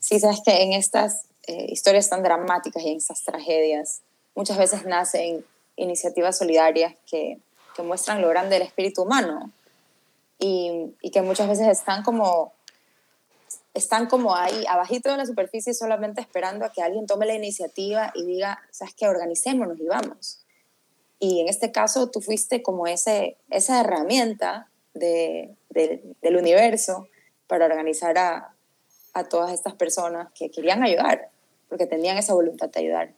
Sí, 0.00 0.18
sabes 0.20 0.40
que 0.44 0.62
en 0.62 0.72
estas 0.72 1.26
eh, 1.46 1.66
historias 1.68 2.10
tan 2.10 2.22
dramáticas 2.22 2.82
y 2.82 2.88
en 2.90 2.96
estas 2.98 3.22
tragedias, 3.22 4.02
muchas 4.34 4.58
veces 4.58 4.84
nacen 4.84 5.44
iniciativas 5.76 6.36
solidarias 6.36 6.94
que, 7.08 7.38
que 7.74 7.82
muestran 7.82 8.20
lo 8.20 8.28
grande 8.28 8.58
del 8.58 8.66
espíritu 8.66 9.02
humano 9.02 9.50
y, 10.38 10.92
y 11.00 11.10
que 11.10 11.22
muchas 11.22 11.48
veces 11.48 11.68
están 11.68 12.02
como 12.02 12.52
están 13.74 14.06
como 14.06 14.34
ahí, 14.34 14.64
abajito 14.68 15.10
de 15.10 15.16
la 15.16 15.26
superficie, 15.26 15.72
solamente 15.74 16.20
esperando 16.20 16.64
a 16.64 16.72
que 16.72 16.82
alguien 16.82 17.06
tome 17.06 17.26
la 17.26 17.34
iniciativa 17.34 18.12
y 18.14 18.24
diga, 18.26 18.60
sabes 18.70 18.94
que 18.94 19.08
organicémonos 19.08 19.80
y 19.80 19.86
vamos. 19.86 20.44
Y 21.18 21.40
en 21.40 21.48
este 21.48 21.72
caso 21.72 22.10
tú 22.10 22.20
fuiste 22.20 22.62
como 22.62 22.86
ese, 22.86 23.38
esa 23.48 23.80
herramienta 23.80 24.68
de, 24.92 25.54
del 25.70 26.36
universo 26.36 27.08
para 27.46 27.64
organizar 27.64 28.18
a, 28.18 28.54
a, 29.14 29.24
todas 29.24 29.52
estas 29.52 29.74
personas 29.74 30.30
que 30.34 30.50
querían 30.50 30.82
ayudar, 30.82 31.30
porque 31.68 31.86
tenían 31.86 32.18
esa 32.18 32.34
voluntad 32.34 32.68
de 32.70 32.80
ayudar. 32.80 33.14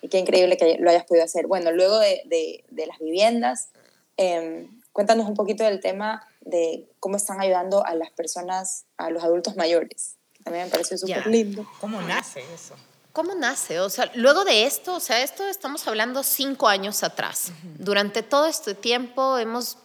Y 0.00 0.08
qué 0.08 0.18
increíble 0.18 0.56
que 0.56 0.78
lo 0.78 0.90
hayas 0.90 1.04
podido 1.04 1.24
hacer. 1.24 1.46
Bueno, 1.46 1.72
luego 1.72 1.98
de, 1.98 2.64
de 2.70 2.86
las 2.86 2.98
viviendas, 3.00 3.70
eh, 4.16 4.68
cuéntanos 4.92 5.28
un 5.28 5.34
poquito 5.34 5.64
del 5.64 5.80
tema 5.80 6.26
de 6.48 6.88
cómo 7.00 7.16
están 7.16 7.40
ayudando 7.40 7.84
a 7.84 7.94
las 7.94 8.10
personas, 8.10 8.84
a 8.96 9.10
los 9.10 9.22
adultos 9.22 9.56
mayores. 9.56 10.16
También 10.44 10.66
me 10.66 10.70
pareció 10.70 10.96
súper 10.96 11.26
lindo. 11.26 11.66
¿Cómo 11.80 12.00
nace 12.02 12.42
eso? 12.54 12.74
¿Cómo 13.12 13.34
nace? 13.34 13.80
O 13.80 13.90
sea, 13.90 14.10
luego 14.14 14.44
de 14.44 14.64
esto, 14.64 14.94
o 14.94 15.00
sea, 15.00 15.22
esto 15.22 15.44
estamos 15.46 15.86
hablando 15.88 16.22
cinco 16.22 16.68
años 16.68 17.02
atrás. 17.02 17.52
Durante 17.78 18.22
todo 18.22 18.46
este 18.46 18.74
tiempo 18.74 19.38
hemos 19.38 19.78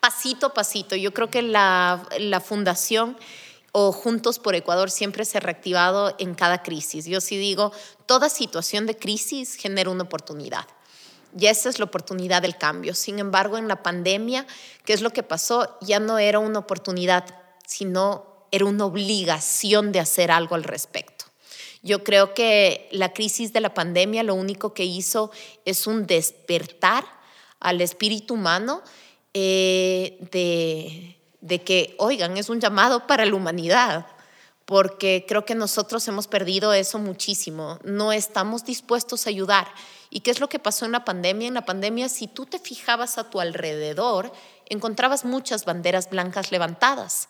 pasito 0.00 0.46
a 0.46 0.54
pasito. 0.54 0.94
Yo 0.94 1.12
creo 1.12 1.30
que 1.30 1.42
la, 1.42 2.06
la 2.18 2.40
fundación 2.40 3.16
o 3.72 3.92
Juntos 3.92 4.38
por 4.38 4.54
Ecuador 4.54 4.90
siempre 4.90 5.24
se 5.24 5.38
ha 5.38 5.40
reactivado 5.40 6.14
en 6.18 6.34
cada 6.34 6.62
crisis. 6.62 7.06
Yo 7.06 7.20
sí 7.20 7.36
digo, 7.36 7.72
toda 8.06 8.28
situación 8.28 8.86
de 8.86 8.96
crisis 8.96 9.54
genera 9.54 9.90
una 9.90 10.04
oportunidad. 10.04 10.66
Y 11.38 11.46
esa 11.46 11.68
es 11.68 11.78
la 11.78 11.84
oportunidad 11.84 12.42
del 12.42 12.56
cambio. 12.56 12.94
Sin 12.94 13.18
embargo, 13.18 13.58
en 13.58 13.68
la 13.68 13.82
pandemia, 13.82 14.46
¿qué 14.84 14.92
es 14.92 15.00
lo 15.00 15.10
que 15.10 15.22
pasó? 15.22 15.78
Ya 15.80 16.00
no 16.00 16.18
era 16.18 16.38
una 16.38 16.58
oportunidad, 16.58 17.24
sino 17.66 18.46
era 18.50 18.64
una 18.64 18.84
obligación 18.84 19.92
de 19.92 20.00
hacer 20.00 20.30
algo 20.30 20.54
al 20.54 20.64
respecto. 20.64 21.26
Yo 21.82 22.04
creo 22.04 22.34
que 22.34 22.88
la 22.92 23.12
crisis 23.12 23.52
de 23.52 23.60
la 23.60 23.72
pandemia 23.72 24.22
lo 24.22 24.34
único 24.34 24.74
que 24.74 24.84
hizo 24.84 25.30
es 25.64 25.86
un 25.86 26.06
despertar 26.06 27.04
al 27.58 27.80
espíritu 27.80 28.34
humano 28.34 28.82
eh, 29.32 30.18
de 31.40 31.62
que, 31.62 31.94
oigan, 31.98 32.36
es 32.36 32.48
un 32.48 32.60
llamado 32.60 33.06
para 33.06 33.24
la 33.24 33.34
humanidad 33.34 34.06
porque 34.70 35.24
creo 35.26 35.44
que 35.44 35.56
nosotros 35.56 36.06
hemos 36.06 36.28
perdido 36.28 36.72
eso 36.72 37.00
muchísimo. 37.00 37.80
No 37.82 38.12
estamos 38.12 38.64
dispuestos 38.64 39.26
a 39.26 39.30
ayudar. 39.30 39.66
¿Y 40.10 40.20
qué 40.20 40.32
es 40.32 40.40
lo 40.40 40.48
que 40.48 40.58
pasó 40.58 40.84
en 40.84 40.92
la 40.92 41.04
pandemia? 41.04 41.48
En 41.48 41.54
la 41.54 41.64
pandemia, 41.64 42.08
si 42.08 42.26
tú 42.26 42.44
te 42.44 42.58
fijabas 42.58 43.16
a 43.16 43.30
tu 43.30 43.40
alrededor, 43.40 44.32
encontrabas 44.66 45.24
muchas 45.24 45.64
banderas 45.64 46.10
blancas 46.10 46.50
levantadas. 46.50 47.28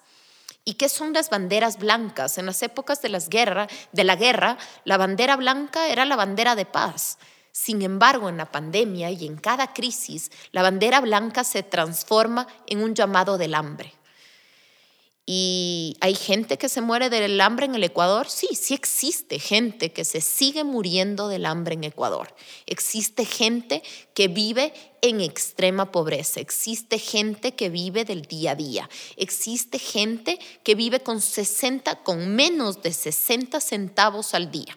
¿Y 0.64 0.74
qué 0.74 0.88
son 0.88 1.12
las 1.12 1.28
banderas 1.30 1.78
blancas? 1.78 2.38
En 2.38 2.46
las 2.46 2.62
épocas 2.62 3.02
de, 3.02 3.10
las 3.10 3.28
guerra, 3.28 3.68
de 3.92 4.04
la 4.04 4.16
guerra, 4.16 4.56
la 4.84 4.96
bandera 4.96 5.36
blanca 5.36 5.88
era 5.88 6.06
la 6.06 6.16
bandera 6.16 6.54
de 6.54 6.66
paz. 6.66 7.18
Sin 7.52 7.82
embargo, 7.82 8.28
en 8.28 8.38
la 8.38 8.50
pandemia 8.50 9.10
y 9.10 9.26
en 9.26 9.36
cada 9.36 9.72
crisis, 9.72 10.30
la 10.52 10.62
bandera 10.62 11.00
blanca 11.00 11.44
se 11.44 11.62
transforma 11.62 12.46
en 12.66 12.82
un 12.82 12.94
llamado 12.94 13.36
del 13.38 13.54
hambre. 13.54 13.92
¿Y 15.32 15.96
hay 16.00 16.16
gente 16.16 16.58
que 16.58 16.68
se 16.68 16.80
muere 16.80 17.08
del 17.08 17.40
hambre 17.40 17.66
en 17.66 17.76
el 17.76 17.84
Ecuador? 17.84 18.28
Sí, 18.28 18.48
sí 18.56 18.74
existe 18.74 19.38
gente 19.38 19.92
que 19.92 20.04
se 20.04 20.20
sigue 20.20 20.64
muriendo 20.64 21.28
del 21.28 21.46
hambre 21.46 21.74
en 21.74 21.84
Ecuador. 21.84 22.34
Existe 22.66 23.24
gente 23.24 23.84
que 24.12 24.26
vive 24.26 24.74
en 25.02 25.20
extrema 25.20 25.92
pobreza. 25.92 26.40
Existe 26.40 26.98
gente 26.98 27.54
que 27.54 27.68
vive 27.68 28.04
del 28.04 28.22
día 28.22 28.50
a 28.50 28.54
día. 28.56 28.90
Existe 29.16 29.78
gente 29.78 30.36
que 30.64 30.74
vive 30.74 30.98
con 30.98 31.20
60, 31.20 32.02
con 32.02 32.34
menos 32.34 32.82
de 32.82 32.92
60 32.92 33.60
centavos 33.60 34.34
al 34.34 34.50
día. 34.50 34.76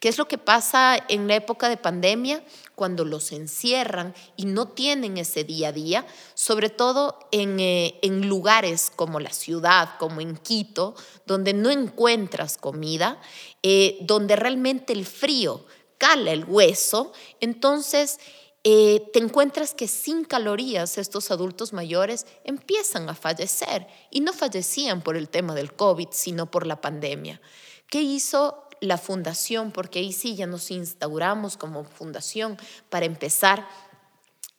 ¿Qué 0.00 0.10
es 0.10 0.18
lo 0.18 0.28
que 0.28 0.36
pasa 0.36 0.98
en 1.08 1.28
la 1.28 1.36
época 1.36 1.70
de 1.70 1.78
pandemia? 1.78 2.44
Cuando 2.74 3.04
los 3.04 3.32
encierran 3.32 4.14
y 4.36 4.46
no 4.46 4.68
tienen 4.68 5.18
ese 5.18 5.44
día 5.44 5.68
a 5.68 5.72
día, 5.72 6.06
sobre 6.34 6.70
todo 6.70 7.18
en, 7.30 7.60
eh, 7.60 7.98
en 8.02 8.28
lugares 8.28 8.90
como 8.94 9.20
la 9.20 9.32
ciudad, 9.32 9.90
como 9.98 10.20
en 10.20 10.36
Quito, 10.36 10.94
donde 11.26 11.52
no 11.52 11.70
encuentras 11.70 12.56
comida, 12.56 13.20
eh, 13.62 13.98
donde 14.02 14.36
realmente 14.36 14.92
el 14.92 15.06
frío 15.06 15.64
cala 15.98 16.32
el 16.32 16.44
hueso, 16.44 17.12
entonces 17.40 18.18
eh, 18.64 19.10
te 19.12 19.18
encuentras 19.18 19.74
que 19.74 19.88
sin 19.88 20.24
calorías 20.24 20.96
estos 20.96 21.32
adultos 21.32 21.72
mayores 21.72 22.26
empiezan 22.44 23.08
a 23.08 23.14
fallecer 23.14 23.88
y 24.10 24.20
no 24.20 24.32
fallecían 24.32 25.02
por 25.02 25.16
el 25.16 25.28
tema 25.28 25.54
del 25.54 25.72
COVID, 25.72 26.08
sino 26.12 26.48
por 26.48 26.66
la 26.66 26.80
pandemia. 26.80 27.40
¿Qué 27.88 28.02
hizo 28.02 28.68
la 28.82 28.98
fundación, 28.98 29.70
porque 29.70 30.00
ahí 30.00 30.12
sí 30.12 30.34
ya 30.34 30.46
nos 30.46 30.70
instauramos 30.72 31.56
como 31.56 31.84
fundación 31.84 32.58
para 32.90 33.06
empezar 33.06 33.66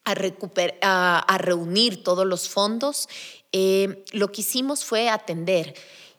a, 0.05 0.13
a, 1.19 1.37
reunir 1.37 2.03
todos 2.03 2.25
los 2.25 2.47
fondos, 2.47 3.09
eh, 3.51 4.03
lo 4.13 4.31
que 4.31 4.41
hicimos 4.41 4.85
fue 4.85 5.09
atender 5.09 5.75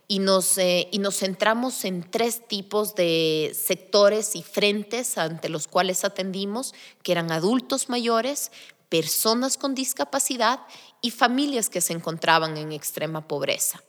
y 0.07 0.19
nos, 0.19 0.59
eh, 0.59 0.89
y 0.93 0.99
nos 0.99 1.19
centramos 1.19 1.85
en 1.87 2.09
tres 2.09 2.47
tipos 2.47 2.95
de 2.95 3.57
sectores 3.59 4.37
y 4.37 4.43
frentes 4.43 5.17
ante 5.17 5.49
los 5.49 5.67
cuales 5.67 6.05
atendimos, 6.05 6.75
que 7.03 7.13
eran 7.13 7.33
adultos 7.33 7.89
mayores, 7.89 8.53
personas 8.91 9.57
con 9.57 9.75
discapacidad 9.75 10.61
y 11.01 11.11
familias 11.11 11.71
que 11.71 11.81
se 11.81 11.95
encontraban 11.95 12.59
en 12.59 12.73
extrema 12.73 13.27
pobreza. 13.27 13.83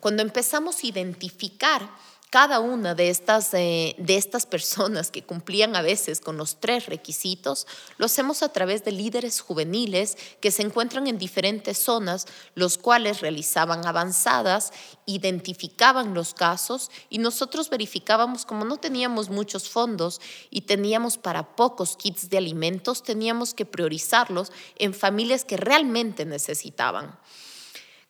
Cuando 0.00 0.22
empezamos 0.22 0.82
a 0.82 0.86
identificar 0.86 1.88
cada 2.30 2.60
una 2.60 2.94
de 2.94 3.08
estas, 3.08 3.54
eh, 3.54 3.94
de 3.98 4.16
estas 4.16 4.44
personas 4.44 5.10
que 5.10 5.22
cumplían 5.22 5.74
a 5.76 5.82
veces 5.82 6.20
con 6.20 6.36
los 6.36 6.60
tres 6.60 6.86
requisitos, 6.86 7.66
lo 7.96 8.06
hacemos 8.06 8.42
a 8.42 8.52
través 8.52 8.84
de 8.84 8.92
líderes 8.92 9.40
juveniles 9.40 10.18
que 10.40 10.50
se 10.50 10.62
encuentran 10.62 11.06
en 11.06 11.16
diferentes 11.16 11.78
zonas, 11.78 12.26
los 12.54 12.76
cuales 12.76 13.20
realizaban 13.20 13.86
avanzadas, 13.86 14.72
identificaban 15.06 16.12
los 16.12 16.34
casos 16.34 16.90
y 17.08 17.18
nosotros 17.18 17.70
verificábamos, 17.70 18.44
como 18.44 18.66
no 18.66 18.76
teníamos 18.76 19.30
muchos 19.30 19.70
fondos 19.70 20.20
y 20.50 20.62
teníamos 20.62 21.16
para 21.16 21.56
pocos 21.56 21.96
kits 21.96 22.28
de 22.28 22.36
alimentos, 22.36 23.02
teníamos 23.02 23.54
que 23.54 23.64
priorizarlos 23.64 24.52
en 24.76 24.92
familias 24.92 25.46
que 25.46 25.56
realmente 25.56 26.26
necesitaban. 26.26 27.18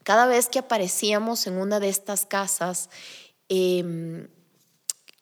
Cada 0.02 0.26
vez 0.26 0.48
que 0.48 0.58
aparecíamos 0.58 1.46
en 1.46 1.58
una 1.58 1.80
de 1.80 1.90
estas 1.90 2.24
casas, 2.24 2.88
Em, 3.48 4.28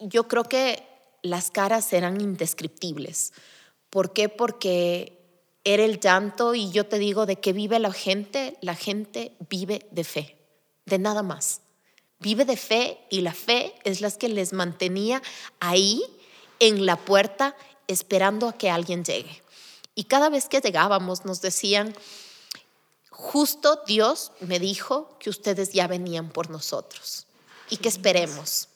yo 0.01 0.29
creo 0.29 0.45
que 0.45 0.83
las 1.23 1.51
caras 1.51 1.93
eran 1.93 2.21
indescriptibles. 2.21 3.33
¿Por 3.91 4.13
qué? 4.13 4.29
Porque 4.29 5.19
era 5.65 5.85
el 5.85 6.01
llanto 6.01 6.55
y 6.55 6.71
yo 6.71 6.87
te 6.87 6.99
digo 6.99 7.27
de 7.27 7.37
qué 7.37 7.53
vive 7.53 7.79
la 7.79 7.93
gente. 7.93 8.57
La 8.61 8.75
gente 8.75 9.33
vive 9.49 9.87
de 9.91 10.05
fe, 10.05 10.37
de 10.85 10.99
nada 10.99 11.23
más. 11.23 11.61
Vive 12.19 12.45
de 12.45 12.57
fe 12.57 12.99
y 13.11 13.21
la 13.21 13.35
fe 13.35 13.75
es 13.85 14.01
la 14.01 14.11
que 14.11 14.29
les 14.29 14.53
mantenía 14.53 15.23
ahí 15.61 16.03
en 16.61 16.87
la 16.87 16.97
puerta 16.97 17.57
esperando 17.89 18.49
a 18.49 18.57
que 18.57 18.71
alguien 18.71 19.05
llegue. 19.05 19.43
Y 19.95 20.05
cada 20.05 20.29
vez 20.31 20.49
que 20.49 20.61
llegábamos 20.61 21.25
nos 21.25 21.41
decían, 21.41 21.95
justo 23.11 23.83
Dios 23.87 24.33
me 24.41 24.59
dijo 24.59 25.17
que 25.19 25.31
ustedes 25.31 25.73
ya 25.73 25.87
venían 25.87 26.31
por 26.31 26.51
nosotros 26.51 27.26
y 27.71 27.77
que 27.79 27.89
esperemos. 27.89 28.69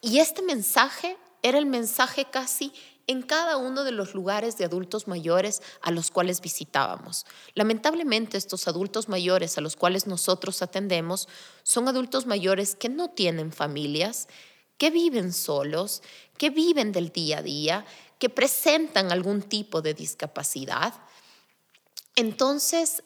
Y 0.00 0.18
este 0.20 0.42
mensaje 0.42 1.16
era 1.42 1.58
el 1.58 1.66
mensaje 1.66 2.26
casi 2.30 2.72
en 3.06 3.22
cada 3.22 3.56
uno 3.56 3.84
de 3.84 3.92
los 3.92 4.14
lugares 4.14 4.58
de 4.58 4.64
adultos 4.64 5.06
mayores 5.06 5.62
a 5.80 5.90
los 5.90 6.10
cuales 6.10 6.40
visitábamos. 6.40 7.24
Lamentablemente 7.54 8.36
estos 8.36 8.66
adultos 8.66 9.08
mayores 9.08 9.56
a 9.56 9.60
los 9.60 9.76
cuales 9.76 10.06
nosotros 10.06 10.60
atendemos 10.62 11.28
son 11.62 11.88
adultos 11.88 12.26
mayores 12.26 12.74
que 12.74 12.88
no 12.88 13.10
tienen 13.10 13.52
familias, 13.52 14.28
que 14.76 14.90
viven 14.90 15.32
solos, 15.32 16.02
que 16.36 16.50
viven 16.50 16.92
del 16.92 17.10
día 17.10 17.38
a 17.38 17.42
día, 17.42 17.86
que 18.18 18.28
presentan 18.28 19.12
algún 19.12 19.42
tipo 19.42 19.82
de 19.82 19.94
discapacidad. 19.94 20.94
Entonces, 22.16 23.02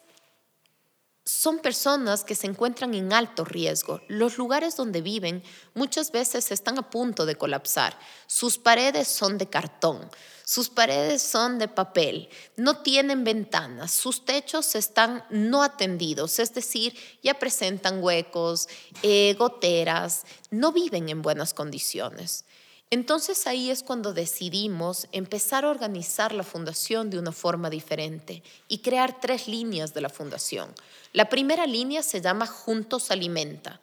son 1.24 1.58
personas 1.58 2.24
que 2.24 2.34
se 2.34 2.46
encuentran 2.46 2.94
en 2.94 3.12
alto 3.12 3.44
riesgo. 3.44 4.00
Los 4.08 4.38
lugares 4.38 4.76
donde 4.76 5.02
viven 5.02 5.42
muchas 5.74 6.12
veces 6.12 6.50
están 6.50 6.78
a 6.78 6.90
punto 6.90 7.26
de 7.26 7.36
colapsar. 7.36 7.98
Sus 8.26 8.58
paredes 8.58 9.08
son 9.08 9.38
de 9.38 9.48
cartón, 9.48 10.10
sus 10.44 10.68
paredes 10.68 11.22
son 11.22 11.58
de 11.58 11.68
papel, 11.68 12.28
no 12.56 12.78
tienen 12.78 13.22
ventanas, 13.22 13.92
sus 13.92 14.24
techos 14.24 14.74
están 14.74 15.24
no 15.30 15.62
atendidos, 15.62 16.38
es 16.38 16.54
decir, 16.54 16.96
ya 17.22 17.38
presentan 17.38 18.02
huecos, 18.02 18.68
eh, 19.02 19.36
goteras, 19.38 20.24
no 20.50 20.72
viven 20.72 21.08
en 21.08 21.22
buenas 21.22 21.54
condiciones. 21.54 22.44
Entonces 22.92 23.46
ahí 23.46 23.70
es 23.70 23.84
cuando 23.84 24.12
decidimos 24.12 25.06
empezar 25.12 25.64
a 25.64 25.70
organizar 25.70 26.34
la 26.34 26.42
fundación 26.42 27.08
de 27.08 27.20
una 27.20 27.30
forma 27.30 27.70
diferente 27.70 28.42
y 28.66 28.78
crear 28.78 29.20
tres 29.20 29.46
líneas 29.46 29.94
de 29.94 30.00
la 30.00 30.08
fundación. 30.08 30.74
La 31.12 31.28
primera 31.28 31.66
línea 31.66 32.02
se 32.02 32.20
llama 32.20 32.48
Juntos 32.48 33.12
Alimenta. 33.12 33.80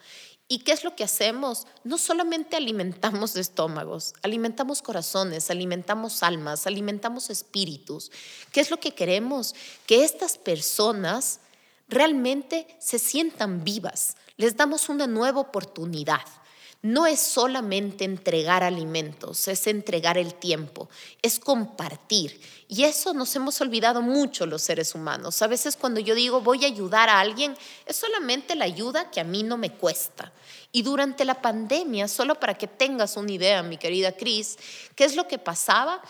¿Y 0.50 0.60
qué 0.60 0.74
es 0.74 0.84
lo 0.84 0.94
que 0.94 1.06
hacemos? 1.06 1.68
No 1.86 1.98
solamente 1.98 2.58
alimentamos 2.58 3.36
estómagos, 3.38 4.14
alimentamos 4.24 4.82
corazones, 4.82 5.50
alimentamos 5.50 6.22
almas, 6.22 6.68
alimentamos 6.68 7.30
espíritus. 7.30 8.12
¿Qué 8.52 8.60
es 8.60 8.70
lo 8.70 8.78
que 8.78 8.94
queremos? 8.94 9.56
Que 9.86 10.04
estas 10.04 10.38
personas 10.38 11.40
realmente 11.88 12.68
se 12.80 13.00
sientan 13.00 13.64
vivas. 13.64 14.18
Les 14.36 14.58
damos 14.58 14.90
una 14.90 15.08
nueva 15.08 15.40
oportunidad 15.40 16.26
no 16.82 17.08
es 17.08 17.20
solamente 17.20 18.06
entregar 18.06 18.64
alimentos, 18.64 19.48
es 19.48 19.68
entregar 19.68 20.18
el 20.18 20.36
tiempo, 20.36 20.90
es 21.22 21.40
compartir. 21.40 22.40
Y 22.68 22.84
eso 22.84 23.14
nos 23.14 23.36
hemos 23.36 23.60
olvidado 23.62 24.02
mucho 24.02 24.46
los 24.46 24.62
seres 24.62 24.94
humanos. 24.94 25.42
A 25.42 25.48
veces 25.48 25.76
cuando 25.76 26.00
yo 26.00 26.14
digo 26.16 26.42
voy 26.42 26.64
a 26.66 26.68
ayudar 26.68 27.10
a 27.10 27.20
alguien, 27.20 27.56
es 27.86 27.96
solamente 27.96 28.56
la 28.56 28.66
ayuda 28.66 29.10
que 29.10 29.20
a 29.20 29.24
mí 29.24 29.44
no 29.44 29.58
me 29.58 29.74
cuesta. 29.74 30.32
Y 30.72 30.84
durante 30.84 31.26
la 31.26 31.42
pandemia, 31.42 32.08
solo 32.08 32.40
para 32.40 32.56
que 32.56 32.68
tengas 32.68 33.18
una 33.18 33.32
idea, 33.32 33.64
mi 33.64 33.78
querida 33.78 34.12
Cris, 34.12 34.58
¿qué 34.96 35.06
es 35.06 35.16
lo 35.16 35.28
que 35.28 35.40
pasaba? 35.40 36.02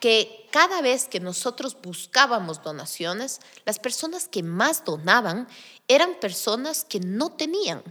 que 0.00 0.46
cada 0.50 0.82
vez 0.82 1.08
que 1.08 1.20
nosotros 1.20 1.74
buscábamos 1.80 2.62
donaciones, 2.62 3.40
las 3.64 3.78
personas 3.78 4.28
que 4.28 4.42
más 4.42 4.84
donaban 4.84 5.48
eran 5.88 6.20
personas 6.20 6.84
que 6.84 7.00
no 7.00 7.32
tenían 7.32 7.82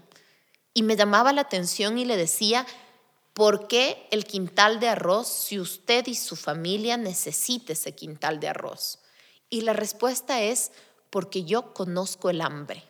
y 0.75 0.83
me 0.83 0.97
llamaba 0.97 1.31
la 1.33 1.41
atención 1.41 1.97
y 1.97 2.03
le 2.03 2.17
decía, 2.17 2.67
¿por 3.33 3.67
qué 3.67 4.07
el 4.11 4.25
quintal 4.25 4.81
de 4.81 4.89
arroz 4.89 5.27
si 5.29 5.57
usted 5.57 6.05
y 6.05 6.15
su 6.15 6.35
familia 6.35 6.97
necesita 6.97 7.71
ese 7.73 7.95
quintal 7.95 8.41
de 8.41 8.49
arroz? 8.49 8.99
Y 9.49 9.61
la 9.61 9.71
respuesta 9.71 10.41
es, 10.41 10.73
porque 11.09 11.45
yo 11.45 11.73
conozco 11.73 12.29
el 12.29 12.41
hambre. 12.41 12.83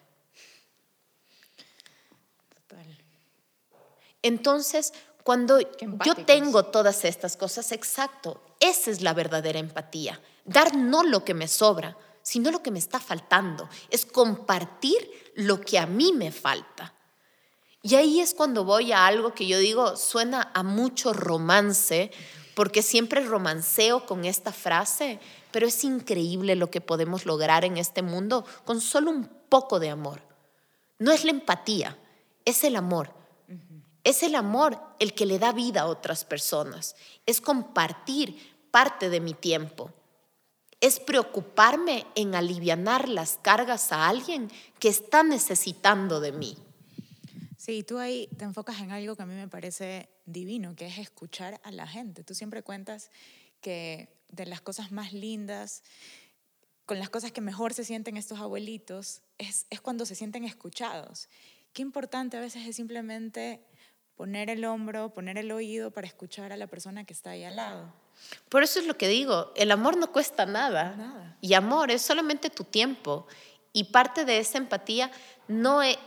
Entonces, 4.24 4.94
cuando 5.24 5.60
yo 6.04 6.16
tengo 6.26 6.66
todas 6.66 7.06
estas 7.06 7.38
cosas, 7.38 7.72
exacto, 7.72 8.42
esa 8.60 8.90
es 8.90 9.04
la 9.04 9.14
verdadera 9.14 9.60
empatía. 9.60 10.20
Dar 10.44 10.76
no 10.76 11.04
lo 11.04 11.24
que 11.24 11.36
me 11.36 11.48
sobra, 11.48 11.96
sino 12.24 12.50
lo 12.50 12.64
que 12.64 12.72
me 12.72 12.80
está 12.80 13.00
faltando. 13.00 13.70
Es 13.92 14.08
compartir 14.08 15.32
lo 15.36 15.62
que 15.62 15.78
a 15.78 15.86
mí 15.86 16.12
me 16.14 16.32
falta. 16.32 16.95
Y 17.86 17.94
ahí 17.94 18.20
es 18.20 18.34
cuando 18.34 18.64
voy 18.64 18.94
a 18.94 19.06
algo 19.06 19.36
que 19.36 19.46
yo 19.46 19.60
digo 19.60 19.96
suena 19.96 20.50
a 20.56 20.64
mucho 20.64 21.14
romance, 21.14 22.10
porque 22.56 22.82
siempre 22.82 23.22
romanceo 23.22 24.08
con 24.08 24.26
esta 24.26 24.52
frase, 24.52 25.20
pero 25.52 25.68
es 25.68 25.84
increíble 25.84 26.56
lo 26.56 26.72
que 26.72 26.82
podemos 26.82 27.28
lograr 27.28 27.64
en 27.64 27.78
este 27.78 28.02
mundo 28.02 28.44
con 28.64 28.82
solo 28.82 29.12
un 29.12 29.30
poco 29.50 29.80
de 29.80 29.92
amor. 29.92 30.20
No 30.98 31.12
es 31.12 31.26
la 31.26 31.30
empatía, 31.30 31.96
es 32.44 32.64
el 32.64 32.76
amor. 32.76 33.14
Es 34.04 34.24
el 34.24 34.34
amor 34.34 34.80
el 34.98 35.14
que 35.14 35.28
le 35.28 35.38
da 35.38 35.52
vida 35.52 35.82
a 35.82 35.86
otras 35.86 36.26
personas. 36.26 36.96
Es 37.28 37.40
compartir 37.40 38.58
parte 38.72 39.12
de 39.12 39.20
mi 39.20 39.36
tiempo. 39.36 39.92
Es 40.82 41.00
preocuparme 41.00 42.08
en 42.16 42.34
alivianar 42.34 43.08
las 43.10 43.38
cargas 43.44 43.92
a 43.92 44.08
alguien 44.08 44.52
que 44.80 44.88
está 44.88 45.22
necesitando 45.22 46.20
de 46.20 46.32
mí. 46.32 46.58
Sí, 47.66 47.82
tú 47.82 47.98
ahí 47.98 48.30
te 48.38 48.46
enfocas 48.46 48.80
en 48.80 48.92
algo 48.92 49.16
que 49.16 49.24
a 49.24 49.26
mí 49.26 49.34
me 49.34 49.48
parece 49.48 50.08
divino, 50.28 50.76
que 50.76 50.86
es 50.86 51.00
escuchar 51.00 51.60
a 51.64 51.72
la 51.72 51.88
gente. 51.88 52.24
Tú 52.24 52.36
siempre 52.36 52.62
cuentas 52.62 53.10
que 53.60 54.08
de 54.30 54.46
las 54.46 54.62
cosas 54.62 54.92
más 54.92 55.14
lindas, 55.14 55.82
con 56.86 57.00
las 57.00 57.10
cosas 57.10 57.32
que 57.32 57.42
mejor 57.42 57.74
se 57.74 57.84
sienten 57.84 58.18
estos 58.18 58.40
abuelitos, 58.40 59.24
es, 59.40 59.66
es 59.72 59.82
cuando 59.82 60.06
se 60.06 60.14
sienten 60.14 60.44
escuchados. 60.44 61.28
Qué 61.74 61.82
importante 61.82 62.38
a 62.38 62.40
veces 62.40 62.68
es 62.68 62.76
simplemente 62.76 63.66
poner 64.16 64.52
el 64.52 64.64
hombro, 64.64 65.12
poner 65.12 65.40
el 65.40 65.52
oído 65.52 65.90
para 65.90 66.06
escuchar 66.06 66.52
a 66.52 66.58
la 66.58 66.68
persona 66.68 67.04
que 67.04 67.14
está 67.14 67.32
ahí 67.32 67.46
al 67.46 67.56
lado. 67.56 67.92
Por 68.48 68.62
eso 68.62 68.80
es 68.80 68.86
lo 68.86 68.96
que 68.96 69.08
digo, 69.08 69.52
el 69.56 69.72
amor 69.72 69.98
no 69.98 70.12
cuesta 70.12 70.46
nada. 70.46 70.96
nada. 70.96 71.38
Y 71.42 71.56
amor 71.56 71.90
es 71.90 72.04
solamente 72.04 72.52
tu 72.52 72.64
tiempo. 72.64 73.26
Y 73.74 73.86
parte 73.86 74.24
de 74.24 74.38
esa 74.38 74.60
empatía 74.60 75.10
no 75.48 75.82
es 75.82 75.98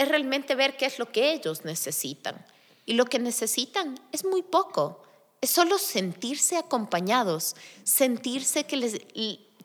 es 0.00 0.08
realmente 0.08 0.54
ver 0.54 0.76
qué 0.76 0.86
es 0.86 0.98
lo 0.98 1.12
que 1.12 1.32
ellos 1.32 1.64
necesitan. 1.64 2.44
Y 2.86 2.94
lo 2.94 3.04
que 3.04 3.18
necesitan 3.18 4.00
es 4.12 4.24
muy 4.24 4.42
poco. 4.42 5.02
Es 5.40 5.50
solo 5.50 5.78
sentirse 5.78 6.56
acompañados, 6.56 7.54
sentirse 7.84 8.64
que 8.64 8.76
les, 8.76 8.98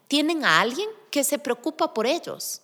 tienen 0.08 0.46
a 0.46 0.62
alguien 0.62 0.90
que 1.10 1.24
se 1.24 1.40
preocupa 1.40 1.94
por 1.94 2.06
ellos. 2.06 2.62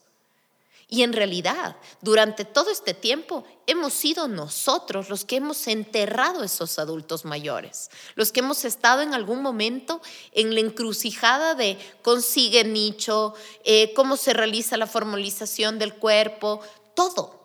Y 0.89 1.03
en 1.03 1.13
realidad, 1.13 1.77
durante 2.01 2.43
todo 2.43 2.69
este 2.69 2.93
tiempo, 2.93 3.45
hemos 3.65 3.93
sido 3.93 4.27
nosotros 4.27 5.10
los 5.10 5.23
que 5.23 5.38
hemos 5.38 5.65
enterrado 5.67 6.41
a 6.41 6.45
esos 6.45 6.77
adultos 6.79 7.23
mayores, 7.23 7.89
los 8.15 8.34
que 8.34 8.41
hemos 8.41 8.65
estado 8.65 9.01
en 9.01 9.13
algún 9.13 9.41
momento 9.41 10.01
en 10.34 10.53
la 10.53 10.60
encrucijada 10.60 11.55
de 11.55 11.77
consigue 12.01 12.65
nicho, 12.65 13.34
eh, 13.63 13.93
cómo 13.93 14.17
se 14.17 14.34
realiza 14.34 14.75
la 14.75 14.86
formalización 14.86 15.79
del 15.79 15.93
cuerpo, 15.93 16.60
todo. 16.93 17.40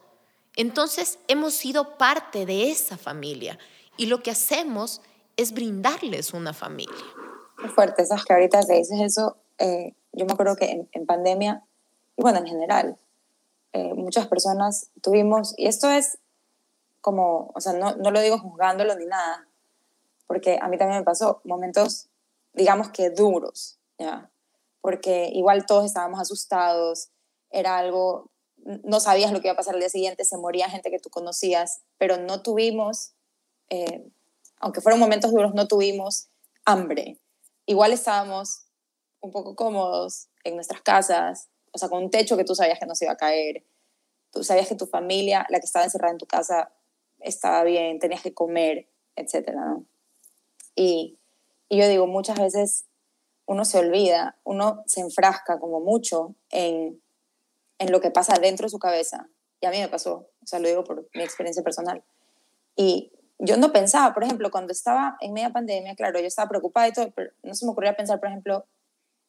Entonces, 0.56 1.18
hemos 1.28 1.54
sido 1.54 1.96
parte 1.96 2.46
de 2.46 2.70
esa 2.70 2.96
familia 2.96 3.58
y 3.96 4.06
lo 4.06 4.22
que 4.22 4.30
hacemos 4.30 5.02
es 5.36 5.52
brindarles 5.52 6.32
una 6.32 6.52
familia. 6.52 7.04
Qué 7.58 7.68
fuerte, 7.68 8.02
esas 8.02 8.24
que 8.24 8.32
ahorita 8.32 8.62
te 8.62 8.74
dices 8.74 9.00
eso, 9.00 9.36
eh, 9.58 9.94
yo 10.12 10.26
me 10.26 10.32
acuerdo 10.32 10.56
que 10.56 10.88
en 10.90 11.06
pandemia, 11.06 11.62
y 12.16 12.22
bueno, 12.22 12.38
en 12.38 12.46
general, 12.46 12.98
eh, 13.72 13.92
muchas 13.92 14.26
personas 14.26 14.88
tuvimos, 15.02 15.54
y 15.58 15.66
esto 15.66 15.90
es 15.90 16.18
como, 17.02 17.52
o 17.54 17.60
sea, 17.60 17.74
no, 17.74 17.94
no 17.96 18.10
lo 18.10 18.20
digo 18.20 18.38
juzgándolo 18.38 18.94
ni 18.94 19.04
nada, 19.04 19.46
porque 20.26 20.58
a 20.60 20.68
mí 20.68 20.78
también 20.78 21.00
me 21.00 21.04
pasó 21.04 21.42
momentos, 21.44 22.08
digamos 22.54 22.88
que 22.88 23.10
duros, 23.10 23.78
¿ya? 23.98 24.30
Porque 24.80 25.28
igual 25.32 25.66
todos 25.66 25.84
estábamos 25.84 26.20
asustados, 26.20 27.10
era 27.50 27.76
algo, 27.76 28.30
no 28.84 29.00
sabías 29.00 29.32
lo 29.32 29.40
que 29.40 29.48
iba 29.48 29.52
a 29.52 29.56
pasar 29.56 29.74
el 29.74 29.80
día 29.80 29.88
siguiente, 29.88 30.24
se 30.24 30.36
moría 30.36 30.68
gente 30.68 30.90
que 30.90 30.98
tú 30.98 31.08
conocías, 31.08 31.82
pero 31.98 32.16
no 32.16 32.42
tuvimos, 32.42 33.12
eh, 33.70 34.04
aunque 34.58 34.80
fueron 34.80 34.98
momentos 34.98 35.30
duros, 35.30 35.54
no 35.54 35.68
tuvimos 35.68 36.28
hambre. 36.64 37.18
Igual 37.66 37.92
estábamos 37.92 38.66
un 39.20 39.30
poco 39.30 39.54
cómodos 39.54 40.28
en 40.44 40.56
nuestras 40.56 40.82
casas, 40.82 41.48
o 41.72 41.78
sea, 41.78 41.88
con 41.88 42.02
un 42.02 42.10
techo 42.10 42.36
que 42.36 42.44
tú 42.44 42.54
sabías 42.54 42.78
que 42.78 42.86
no 42.86 42.94
se 42.94 43.04
iba 43.04 43.12
a 43.12 43.16
caer, 43.16 43.64
tú 44.32 44.42
sabías 44.42 44.68
que 44.68 44.74
tu 44.74 44.86
familia, 44.86 45.46
la 45.48 45.60
que 45.60 45.66
estaba 45.66 45.84
encerrada 45.84 46.12
en 46.12 46.18
tu 46.18 46.26
casa, 46.26 46.72
estaba 47.20 47.62
bien, 47.62 47.98
tenías 47.98 48.22
que 48.22 48.34
comer, 48.34 48.88
etcétera, 49.14 49.64
¿no? 49.64 49.84
Y, 50.74 51.18
y 51.68 51.78
yo 51.78 51.88
digo, 51.88 52.06
muchas 52.06 52.38
veces 52.38 52.84
uno 53.46 53.64
se 53.64 53.78
olvida, 53.78 54.36
uno 54.44 54.82
se 54.86 55.00
enfrasca 55.00 55.58
como 55.58 55.80
mucho 55.80 56.34
en, 56.50 57.00
en 57.78 57.92
lo 57.92 58.00
que 58.00 58.10
pasa 58.10 58.38
dentro 58.40 58.66
de 58.66 58.70
su 58.70 58.78
cabeza. 58.78 59.28
Y 59.60 59.66
a 59.66 59.70
mí 59.70 59.78
me 59.78 59.88
pasó, 59.88 60.30
o 60.42 60.46
sea, 60.46 60.58
lo 60.58 60.68
digo 60.68 60.84
por 60.84 61.08
mi 61.14 61.22
experiencia 61.22 61.62
personal. 61.62 62.04
Y 62.76 63.12
yo 63.38 63.56
no 63.56 63.72
pensaba, 63.72 64.14
por 64.14 64.24
ejemplo, 64.24 64.50
cuando 64.50 64.72
estaba 64.72 65.16
en 65.20 65.32
media 65.32 65.50
pandemia, 65.50 65.94
claro, 65.94 66.20
yo 66.20 66.26
estaba 66.26 66.48
preocupada 66.48 66.88
y 66.88 66.92
todo, 66.92 67.10
pero 67.10 67.30
no 67.42 67.54
se 67.54 67.66
me 67.66 67.72
ocurría 67.72 67.96
pensar, 67.96 68.18
por 68.18 68.28
ejemplo, 68.28 68.66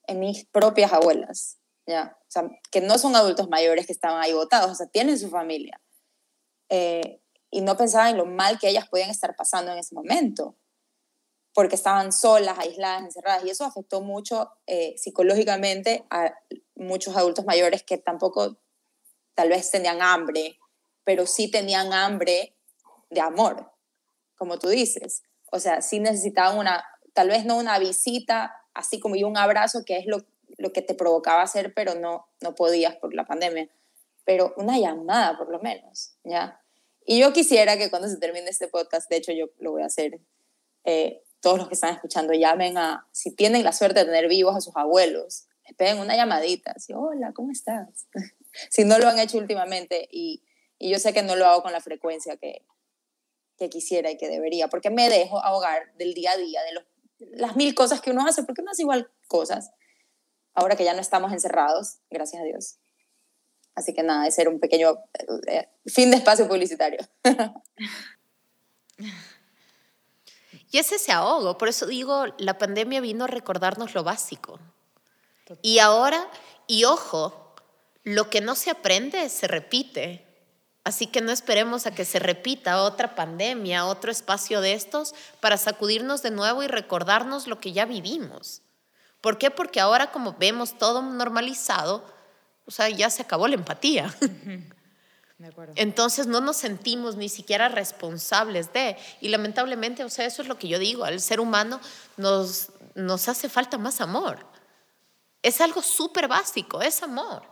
en 0.07 0.19
mis 0.19 0.45
propias 0.45 0.93
abuelas, 0.93 1.57
¿ya? 1.85 2.17
O 2.21 2.31
sea, 2.31 2.49
que 2.71 2.81
no 2.81 2.97
son 2.97 3.15
adultos 3.15 3.49
mayores 3.49 3.85
que 3.85 3.93
estaban 3.93 4.21
ahí 4.21 4.33
votados, 4.33 4.71
o 4.71 4.75
sea, 4.75 4.87
tienen 4.87 5.17
su 5.19 5.29
familia. 5.29 5.81
Eh, 6.69 7.21
y 7.51 7.61
no 7.61 7.77
pensaba 7.77 8.09
en 8.09 8.17
lo 8.17 8.25
mal 8.25 8.59
que 8.59 8.69
ellas 8.69 8.87
podían 8.87 9.09
estar 9.09 9.35
pasando 9.35 9.71
en 9.71 9.77
ese 9.79 9.95
momento, 9.95 10.55
porque 11.53 11.75
estaban 11.75 12.11
solas, 12.11 12.59
aisladas, 12.59 13.03
encerradas, 13.03 13.43
y 13.45 13.49
eso 13.49 13.65
afectó 13.65 14.01
mucho 14.01 14.51
eh, 14.67 14.95
psicológicamente 14.97 16.05
a 16.09 16.33
muchos 16.77 17.15
adultos 17.15 17.45
mayores 17.45 17.83
que 17.83 17.97
tampoco 17.97 18.57
tal 19.35 19.49
vez 19.49 19.69
tenían 19.69 20.01
hambre, 20.01 20.57
pero 21.03 21.25
sí 21.25 21.49
tenían 21.49 21.93
hambre 21.93 22.55
de 23.09 23.21
amor, 23.21 23.71
como 24.35 24.59
tú 24.59 24.69
dices. 24.69 25.23
O 25.51 25.59
sea, 25.59 25.81
sí 25.81 25.99
necesitaban 25.99 26.57
una, 26.57 26.85
tal 27.13 27.29
vez 27.29 27.45
no 27.45 27.57
una 27.57 27.77
visita, 27.79 28.53
así 28.73 28.99
como 28.99 29.15
y 29.15 29.23
un 29.23 29.37
abrazo, 29.37 29.83
que 29.85 29.97
es 29.97 30.05
lo, 30.05 30.25
lo 30.57 30.73
que 30.73 30.81
te 30.81 30.93
provocaba 30.93 31.41
hacer, 31.41 31.73
pero 31.73 31.95
no, 31.95 32.27
no 32.41 32.55
podías 32.55 32.95
por 32.95 33.13
la 33.13 33.25
pandemia. 33.25 33.69
Pero 34.25 34.53
una 34.57 34.77
llamada, 34.77 35.37
por 35.37 35.49
lo 35.49 35.59
menos, 35.59 36.13
¿ya? 36.23 36.61
Y 37.05 37.19
yo 37.19 37.31
quisiera 37.31 37.77
que 37.77 37.89
cuando 37.89 38.09
se 38.09 38.17
termine 38.17 38.49
este 38.49 38.67
podcast, 38.67 39.09
de 39.09 39.17
hecho 39.17 39.31
yo 39.31 39.47
lo 39.59 39.71
voy 39.71 39.83
a 39.83 39.85
hacer, 39.85 40.19
eh, 40.83 41.23
todos 41.39 41.57
los 41.57 41.67
que 41.67 41.75
están 41.75 41.93
escuchando 41.93 42.33
llamen 42.33 42.77
a, 42.77 43.07
si 43.11 43.33
tienen 43.33 43.63
la 43.63 43.71
suerte 43.71 43.99
de 43.99 44.05
tener 44.05 44.27
vivos 44.27 44.55
a 44.55 44.61
sus 44.61 44.75
abuelos, 44.75 45.47
esperen 45.67 45.99
una 45.99 46.15
llamadita, 46.15 46.73
así, 46.75 46.93
hola, 46.93 47.33
¿cómo 47.33 47.51
estás? 47.51 48.07
si 48.71 48.85
no 48.85 48.97
lo 48.97 49.07
han 49.07 49.19
hecho 49.19 49.37
últimamente 49.37 50.07
y, 50.11 50.43
y, 50.79 50.89
yo 50.89 50.99
sé 50.99 51.13
que 51.13 51.23
no 51.23 51.35
lo 51.35 51.45
hago 51.45 51.61
con 51.61 51.73
la 51.73 51.81
frecuencia 51.81 52.37
que, 52.37 52.65
que 53.57 53.69
quisiera 53.69 54.09
y 54.09 54.17
que 54.17 54.29
debería, 54.29 54.69
porque 54.69 54.89
me 54.89 55.09
dejo 55.09 55.43
ahogar 55.43 55.93
del 55.97 56.13
día 56.13 56.31
a 56.31 56.37
día, 56.37 56.61
de 56.63 56.73
los, 56.73 56.83
las 57.19 57.55
mil 57.55 57.75
cosas 57.75 58.01
que 58.01 58.11
uno 58.11 58.25
hace, 58.25 58.43
porque 58.43 58.61
uno 58.61 58.71
hace 58.71 58.83
igual 58.83 59.11
cosas, 59.27 59.71
ahora 60.53 60.75
que 60.75 60.85
ya 60.85 60.93
no 60.93 61.01
estamos 61.01 61.31
encerrados, 61.33 61.99
gracias 62.09 62.41
a 62.41 62.45
Dios. 62.45 62.79
Así 63.75 63.93
que 63.93 64.01
nada, 64.01 64.25
ese 64.25 64.41
era 64.41 64.49
un 64.49 64.59
pequeño 64.59 64.97
eh, 65.47 65.69
fin 65.85 66.09
de 66.09 66.17
espacio 66.17 66.47
publicitario. 66.47 66.99
y 70.71 70.79
ese 70.79 70.97
se 70.97 71.11
ahogo, 71.11 71.59
por 71.59 71.67
eso 71.67 71.85
digo, 71.85 72.25
la 72.39 72.57
pandemia 72.57 73.01
vino 73.01 73.25
a 73.25 73.27
recordarnos 73.27 73.93
lo 73.93 74.03
básico. 74.03 74.59
Y 75.61 75.79
ahora, 75.79 76.27
y 76.67 76.85
ojo, 76.85 77.55
lo 78.03 78.29
que 78.29 78.41
no 78.41 78.55
se 78.55 78.71
aprende 78.71 79.29
se 79.29 79.47
repite. 79.47 80.25
Así 80.83 81.07
que 81.07 81.19
no 81.19 81.31
esperemos 81.33 81.85
a 81.85 81.91
que 81.91 82.05
se 82.05 82.19
repita 82.19 82.83
otra 82.83 83.15
pandemia, 83.15 83.85
otro 83.85 84.09
espacio 84.09 84.61
de 84.61 84.73
estos, 84.73 85.13
para 85.41 85.57
sacudirnos 85.57 86.21
de 86.21 86.31
nuevo 86.31 86.63
y 86.63 86.67
recordarnos 86.67 87.47
lo 87.47 87.59
que 87.59 87.73
ya 87.73 87.85
vivimos. 87.85 88.61
¿Por 89.19 89.37
qué? 89.37 89.51
Porque 89.51 89.81
ahora 89.81 90.11
como 90.11 90.33
vemos 90.33 90.77
todo 90.77 91.01
normalizado, 91.01 92.05
o 92.65 92.71
sea, 92.71 92.87
ya 92.89 93.09
se 93.09 93.23
acabó 93.23 93.47
la 93.49 93.55
empatía. 93.55 94.15
Entonces 95.75 96.25
no 96.25 96.41
nos 96.41 96.57
sentimos 96.57 97.15
ni 97.15 97.29
siquiera 97.29 97.69
responsables 97.69 98.73
de, 98.73 98.97
y 99.21 99.27
lamentablemente, 99.27 100.03
o 100.03 100.09
sea, 100.09 100.25
eso 100.25 100.41
es 100.41 100.47
lo 100.47 100.57
que 100.57 100.67
yo 100.67 100.79
digo, 100.79 101.03
al 101.03 101.19
ser 101.19 101.39
humano 101.39 101.79
nos, 102.15 102.69
nos 102.95 103.27
hace 103.27 103.49
falta 103.49 103.77
más 103.77 104.01
amor. 104.01 104.45
Es 105.41 105.61
algo 105.61 105.81
súper 105.81 106.27
básico, 106.27 106.81
es 106.81 107.03
amor. 107.03 107.43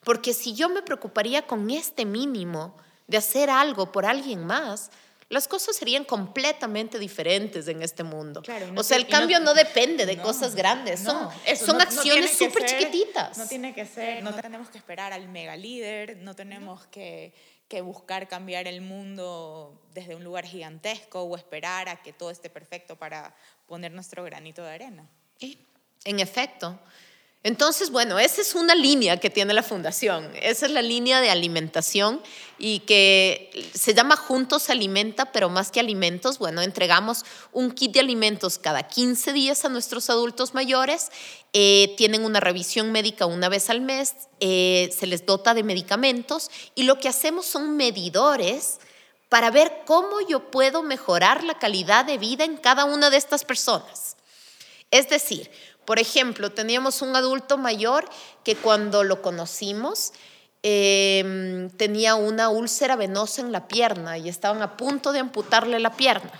Porque 0.00 0.34
si 0.34 0.54
yo 0.54 0.68
me 0.68 0.82
preocuparía 0.82 1.46
con 1.46 1.70
este 1.70 2.04
mínimo 2.04 2.76
de 3.06 3.18
hacer 3.18 3.50
algo 3.50 3.90
por 3.92 4.06
alguien 4.06 4.44
más, 4.44 4.90
las 5.28 5.48
cosas 5.48 5.74
serían 5.74 6.04
completamente 6.04 6.98
diferentes 6.98 7.66
en 7.68 7.82
este 7.82 8.02
mundo. 8.02 8.42
o 8.76 8.82
sea, 8.82 8.96
el 8.96 9.08
cambio 9.08 9.40
no, 9.40 9.54
depende 9.54 10.06
de 10.06 10.18
cosas 10.18 10.54
grandes, 10.54 11.00
son, 11.00 11.28
son 11.56 11.80
acciones 11.80 12.36
súper 12.36 12.66
chiquititas. 12.66 13.38
No 13.38 13.46
tiene 13.46 13.74
que 13.74 13.86
ser, 13.86 14.22
no 14.22 14.34
tenemos 14.34 14.68
que 14.68 14.78
esperar 14.78 15.12
al 15.12 15.28
mega 15.28 15.56
líder, 15.56 16.18
no 16.18 16.34
tenemos 16.34 16.86
que, 16.88 17.32
que 17.68 17.80
buscar 17.80 18.28
cambiar 18.28 18.66
el 18.68 18.80
mundo 18.80 19.82
desde 19.92 20.14
un 20.14 20.22
lugar 20.22 20.44
gigantesco 20.44 21.22
o 21.22 21.36
esperar 21.36 21.88
a 21.88 22.02
que 22.02 22.12
todo 22.12 22.30
esté 22.30 22.50
perfecto 22.50 22.96
para 22.96 23.34
poner 23.66 23.92
nuestro 23.92 24.22
granito 24.24 24.62
de 24.62 24.70
arena. 24.70 25.08
En 26.04 26.20
efecto. 26.20 26.78
Entonces, 27.44 27.90
bueno, 27.90 28.18
esa 28.18 28.40
es 28.40 28.54
una 28.54 28.74
línea 28.74 29.18
que 29.18 29.28
tiene 29.28 29.52
la 29.52 29.62
fundación. 29.62 30.32
Esa 30.40 30.64
es 30.64 30.72
la 30.72 30.80
línea 30.80 31.20
de 31.20 31.28
alimentación 31.28 32.22
y 32.58 32.78
que 32.80 33.70
se 33.74 33.92
llama 33.92 34.16
Juntos 34.16 34.70
Alimenta, 34.70 35.30
pero 35.30 35.50
más 35.50 35.70
que 35.70 35.78
alimentos, 35.78 36.38
bueno, 36.38 36.62
entregamos 36.62 37.26
un 37.52 37.70
kit 37.70 37.92
de 37.92 38.00
alimentos 38.00 38.56
cada 38.56 38.84
15 38.84 39.34
días 39.34 39.66
a 39.66 39.68
nuestros 39.68 40.08
adultos 40.08 40.54
mayores. 40.54 41.10
Eh, 41.52 41.92
tienen 41.98 42.24
una 42.24 42.40
revisión 42.40 42.92
médica 42.92 43.26
una 43.26 43.50
vez 43.50 43.68
al 43.68 43.82
mes, 43.82 44.14
eh, 44.40 44.90
se 44.98 45.06
les 45.06 45.26
dota 45.26 45.52
de 45.52 45.64
medicamentos 45.64 46.50
y 46.74 46.84
lo 46.84 46.98
que 46.98 47.10
hacemos 47.10 47.44
son 47.44 47.76
medidores 47.76 48.78
para 49.28 49.50
ver 49.50 49.82
cómo 49.84 50.26
yo 50.26 50.50
puedo 50.50 50.82
mejorar 50.82 51.44
la 51.44 51.58
calidad 51.58 52.06
de 52.06 52.16
vida 52.16 52.44
en 52.44 52.56
cada 52.56 52.86
una 52.86 53.10
de 53.10 53.18
estas 53.18 53.44
personas. 53.44 54.16
Es 54.90 55.08
decir, 55.08 55.50
por 55.84 55.98
ejemplo, 55.98 56.50
teníamos 56.52 57.02
un 57.02 57.14
adulto 57.16 57.58
mayor 57.58 58.08
que 58.42 58.56
cuando 58.56 59.04
lo 59.04 59.22
conocimos 59.22 60.12
em, 60.62 61.68
tenía 61.70 62.14
una 62.14 62.48
úlcera 62.48 62.96
venosa 62.96 63.42
en 63.42 63.52
la 63.52 63.68
pierna 63.68 64.18
y 64.18 64.28
estaban 64.28 64.62
a 64.62 64.76
punto 64.76 65.12
de 65.12 65.20
amputarle 65.20 65.78
la 65.80 65.92
pierna. 65.92 66.32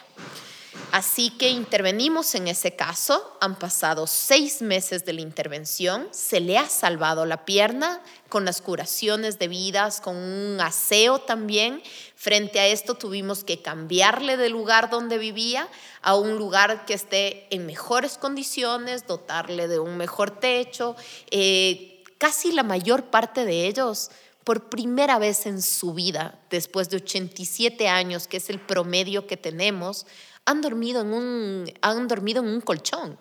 Así 0.95 1.31
que 1.31 1.51
intervenimos 1.51 2.37
en 2.37 2.47
ese 2.47 2.77
caso, 2.77 3.37
han 3.41 3.59
pasado 3.59 4.07
seis 4.07 4.63
meses 4.63 5.05
de 5.05 5.13
la 5.13 5.23
intervención, 5.23 6.07
se 6.13 6.39
le 6.39 6.57
ha 6.57 6.69
salvado 6.69 7.27
la 7.27 7.45
pierna 7.45 8.01
con 8.29 8.45
las 8.45 8.61
curaciones 8.61 9.41
debidas, 9.41 10.01
con 10.01 10.17
un 10.17 10.61
aseo 10.61 11.19
también. 11.19 11.83
Frente 12.15 12.61
a 12.61 12.69
esto 12.69 12.95
tuvimos 12.95 13.43
que 13.43 13.61
cambiarle 13.61 14.37
de 14.37 14.51
lugar 14.51 14.89
donde 14.89 15.19
vivía 15.19 15.67
a 16.01 16.15
un 16.15 16.37
lugar 16.37 16.87
que 16.87 16.95
esté 16.95 17.49
en 17.53 17.67
mejores 17.67 18.17
condiciones, 18.17 19.09
dotarle 19.09 19.67
de 19.67 19.81
un 19.81 19.97
mejor 19.97 20.39
techo. 20.39 20.95
Eh, 21.33 22.05
casi 22.19 22.53
la 22.53 22.63
mayor 22.63 23.07
parte 23.07 23.45
de 23.45 23.67
ellos 23.67 24.13
por 24.45 24.69
primera 24.69 25.19
vez 25.19 25.47
en 25.47 25.61
su 25.63 25.95
vida, 25.95 26.39
después 26.51 26.91
de 26.91 26.99
87 26.99 27.89
años, 27.89 28.29
que 28.29 28.37
es 28.37 28.51
el 28.51 28.61
promedio 28.61 29.27
que 29.27 29.39
tenemos, 29.39 30.07
han 30.47 30.61
dormido 30.61 31.01
en 31.03 31.13
un, 31.13 31.73
han 31.81 32.09
dormido 32.09 32.43
en 32.43 32.49
un 32.49 32.61
colchón. 32.61 33.19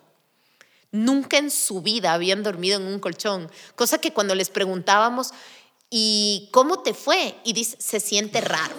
Nunca 0.91 1.37
en 1.37 1.49
su 1.49 1.81
vida 1.81 2.13
habían 2.13 2.43
dormido 2.43 2.79
en 2.79 2.85
un 2.85 2.99
colchón. 2.99 3.49
Cosa 3.75 3.97
que 3.97 4.13
cuando 4.13 4.35
les 4.35 4.49
preguntábamos, 4.49 5.31
¿y 5.89 6.49
cómo 6.51 6.83
te 6.83 6.93
fue? 6.93 7.35
Y 7.43 7.53
dice, 7.53 7.77
se 7.79 7.99
siente 7.99 8.41
raro. 8.41 8.75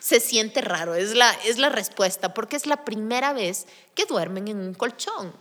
Se 0.00 0.20
siente 0.20 0.60
raro, 0.62 0.94
es 0.94 1.14
la, 1.14 1.30
es 1.44 1.58
la 1.58 1.68
respuesta, 1.68 2.32
porque 2.32 2.56
es 2.56 2.66
la 2.66 2.84
primera 2.84 3.32
vez 3.32 3.66
que 3.94 4.06
duermen 4.06 4.48
en 4.48 4.58
un 4.58 4.74
colchón. 4.74 5.32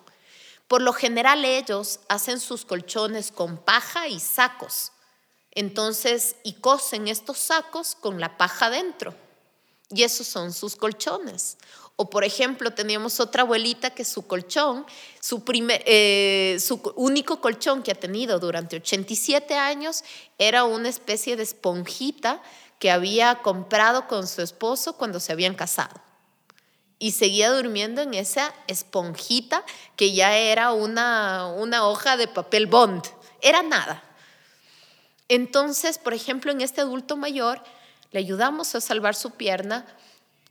Por 0.67 0.81
lo 0.81 0.93
general 0.93 1.45
ellos 1.45 2.01
hacen 2.09 2.39
sus 2.39 2.65
colchones 2.65 3.31
con 3.31 3.57
paja 3.57 4.07
y 4.07 4.19
sacos. 4.19 4.91
Entonces, 5.51 6.35
y 6.43 6.53
cosen 6.53 7.07
estos 7.07 7.37
sacos 7.37 7.95
con 7.95 8.19
la 8.19 8.37
paja 8.37 8.69
dentro. 8.69 9.15
Y 9.89 10.03
esos 10.03 10.27
son 10.27 10.53
sus 10.53 10.75
colchones. 10.75 11.57
O 11.99 12.11
por 12.11 12.23
ejemplo, 12.23 12.71
teníamos 12.71 13.19
otra 13.19 13.41
abuelita 13.41 13.89
que 13.89 14.05
su 14.05 14.27
colchón, 14.27 14.85
su, 15.19 15.43
eh, 15.49 16.57
único 16.95 17.41
colchón 17.41 17.81
que 17.81 17.91
ha 17.91 17.95
tenido 17.95 18.37
durante 18.37 18.75
87 18.75 19.55
años 19.55 20.03
era 20.37 20.63
una 20.63 20.89
especie 20.89 21.35
de 21.35 21.41
esponjita 21.41 22.39
que 22.77 22.91
había 22.91 23.41
comprado 23.41 24.07
con 24.07 24.27
su 24.27 24.43
esposo 24.43 24.93
cuando 24.93 25.19
se 25.19 25.31
habían 25.31 25.55
casado. 25.55 25.99
Y 26.99 27.11
seguía 27.11 27.51
durmiendo 27.51 28.03
en 28.03 28.13
esa 28.13 28.53
esponjita 28.67 29.65
que 29.95 30.13
ya 30.13 30.37
era 30.37 30.73
una 30.73 31.49
hoja 31.87 32.15
de 32.15 32.27
papel 32.27 32.67
bond. 32.67 33.03
Era 33.41 33.63
nada. 33.63 34.03
Entonces, 35.29 35.97
por 35.97 36.13
ejemplo, 36.13 36.51
en 36.51 36.61
este 36.61 36.81
adulto 36.81 37.17
mayor, 37.17 37.63
le 38.11 38.19
ayudamos 38.19 38.75
a 38.75 38.81
salvar 38.81 39.15
su 39.15 39.31
pierna, 39.31 39.85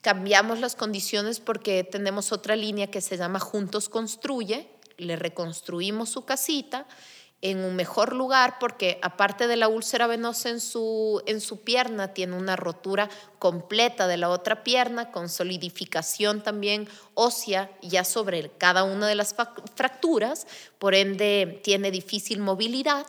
cambiamos 0.00 0.60
las 0.60 0.76
condiciones 0.76 1.40
porque 1.40 1.84
tenemos 1.84 2.32
otra 2.32 2.56
línea 2.56 2.90
que 2.90 3.00
se 3.00 3.16
llama 3.16 3.40
Juntos 3.40 3.88
Construye, 3.88 4.68
le 4.98 5.16
reconstruimos 5.16 6.08
su 6.08 6.24
casita 6.24 6.86
en 7.42 7.64
un 7.64 7.76
mejor 7.76 8.14
lugar 8.14 8.56
porque 8.58 8.98
aparte 9.02 9.46
de 9.46 9.56
la 9.56 9.68
úlcera 9.68 10.06
venosa 10.06 10.48
en 10.48 10.60
su, 10.60 11.22
en 11.26 11.40
su 11.40 11.60
pierna, 11.62 12.14
tiene 12.14 12.34
una 12.34 12.56
rotura 12.56 13.10
completa 13.38 14.08
de 14.08 14.16
la 14.16 14.30
otra 14.30 14.64
pierna 14.64 15.10
con 15.10 15.28
solidificación 15.28 16.42
también 16.42 16.88
ósea 17.14 17.70
ya 17.82 18.04
sobre 18.04 18.50
cada 18.56 18.84
una 18.84 19.06
de 19.06 19.14
las 19.14 19.34
fracturas, 19.74 20.46
por 20.78 20.94
ende 20.94 21.60
tiene 21.62 21.90
difícil 21.90 22.40
movilidad 22.40 23.06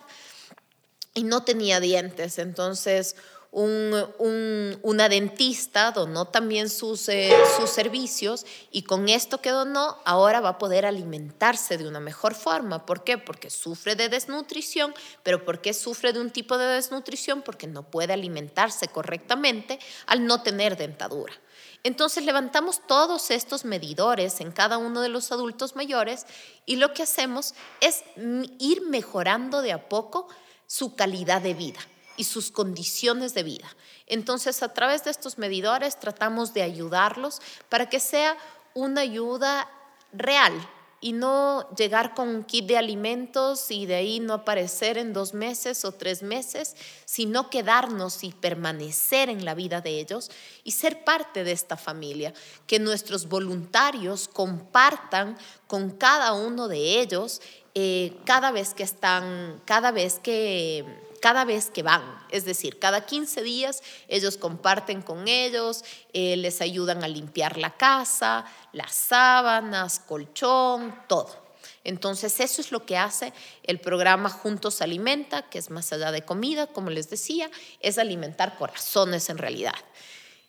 y 1.14 1.24
no 1.24 1.44
tenía 1.44 1.80
dientes. 1.80 2.38
Entonces, 2.38 3.16
un, 3.52 4.80
una 4.82 5.10
dentista 5.10 5.92
donó 5.92 6.26
también 6.26 6.70
sus, 6.70 7.10
eh, 7.10 7.34
sus 7.58 7.70
servicios 7.70 8.46
y 8.72 8.84
con 8.84 9.10
esto 9.10 9.42
que 9.42 9.50
donó 9.50 9.98
ahora 10.06 10.42
va 10.42 10.50
a 10.50 10.58
poder 10.58 10.86
alimentarse 10.86 11.78
de 11.78 11.88
una 11.88 12.00
mejor 12.00 12.36
forma. 12.36 12.86
¿Por 12.86 13.04
qué? 13.04 13.18
Porque 13.18 13.50
sufre 13.50 13.96
de 13.96 14.10
desnutrición, 14.10 14.94
pero 15.24 15.46
¿por 15.46 15.62
qué 15.62 15.74
sufre 15.74 16.14
de 16.14 16.20
un 16.20 16.30
tipo 16.30 16.58
de 16.58 16.66
desnutrición? 16.66 17.42
Porque 17.42 17.68
no 17.68 17.84
puede 17.84 18.14
alimentarse 18.14 18.88
correctamente 18.90 19.80
al 20.06 20.26
no 20.26 20.44
tener 20.44 20.78
dentadura. 20.78 21.34
Entonces 21.84 22.26
levantamos 22.26 22.82
todos 22.86 23.32
estos 23.32 23.64
medidores 23.64 24.42
en 24.42 24.52
cada 24.52 24.78
uno 24.78 25.02
de 25.02 25.10
los 25.10 25.32
adultos 25.32 25.76
mayores 25.76 26.26
y 26.66 26.76
lo 26.76 26.94
que 26.94 27.04
hacemos 27.04 27.54
es 27.82 28.04
ir 28.60 28.82
mejorando 28.82 29.62
de 29.62 29.72
a 29.72 29.88
poco 29.88 30.28
su 30.66 30.96
calidad 30.96 31.42
de 31.42 31.54
vida 31.54 31.80
y 32.18 32.26
sus 32.26 32.52
condiciones 32.52 33.34
de 33.34 33.44
vida. 33.44 33.68
Entonces, 34.08 34.62
a 34.64 34.74
través 34.74 35.04
de 35.06 35.12
estos 35.12 35.38
medidores 35.38 36.00
tratamos 36.00 36.54
de 36.54 36.64
ayudarlos 36.64 37.42
para 37.70 37.90
que 37.90 38.00
sea 38.00 38.36
una 38.74 39.02
ayuda 39.02 39.70
real 40.12 40.54
y 41.00 41.14
no 41.14 41.70
llegar 41.76 42.16
con 42.16 42.28
un 42.28 42.44
kit 42.44 42.66
de 42.66 42.78
alimentos 42.78 43.70
y 43.70 43.86
de 43.86 43.96
ahí 43.96 44.20
no 44.20 44.34
aparecer 44.34 44.98
en 44.98 45.14
dos 45.14 45.34
meses 45.34 45.86
o 45.86 45.92
tres 45.92 46.24
meses, 46.24 46.76
sino 47.06 47.52
quedarnos 47.52 48.24
y 48.24 48.32
permanecer 48.32 49.30
en 49.30 49.46
la 49.46 49.54
vida 49.54 49.82
de 49.82 50.00
ellos 50.00 50.32
y 50.64 50.72
ser 50.72 51.04
parte 51.04 51.44
de 51.44 51.52
esta 51.52 51.78
familia, 51.78 52.34
que 52.66 52.80
nuestros 52.80 53.30
voluntarios 53.30 54.28
compartan 54.28 55.38
con 55.68 55.92
cada 55.92 56.34
uno 56.34 56.68
de 56.68 57.00
ellos 57.00 57.42
eh, 57.76 58.18
cada 58.26 58.50
vez 58.50 58.74
que 58.74 58.82
están, 58.82 59.62
cada 59.66 59.92
vez 59.92 60.18
que 60.18 60.84
cada 61.20 61.46
vez 61.46 61.70
que 61.70 61.84
van. 61.84 62.04
Es 62.30 62.46
decir, 62.46 62.80
cada 62.80 63.06
15 63.06 63.42
días 63.42 63.84
ellos 64.08 64.38
comparten 64.38 65.02
con 65.02 65.28
ellos, 65.28 65.84
eh, 66.14 66.38
les 66.38 66.62
ayudan 66.62 67.04
a 67.04 67.08
limpiar 67.08 67.58
la 67.58 67.76
casa, 67.76 68.46
las 68.74 68.94
sábanas, 68.94 70.00
colchón, 70.00 70.96
todo. 71.08 71.48
Entonces, 71.84 72.40
eso 72.40 72.60
es 72.62 72.72
lo 72.72 72.86
que 72.86 72.98
hace 72.98 73.34
el 73.64 73.80
programa 73.80 74.30
Juntos 74.30 74.82
Alimenta, 74.82 75.50
que 75.50 75.58
es 75.58 75.70
más 75.70 75.94
allá 75.94 76.12
de 76.12 76.24
comida, 76.24 76.68
como 76.68 76.90
les 76.90 77.10
decía, 77.10 77.50
es 77.80 77.98
alimentar 77.98 78.58
corazones 78.58 79.30
en 79.30 79.38
realidad. 79.38 79.76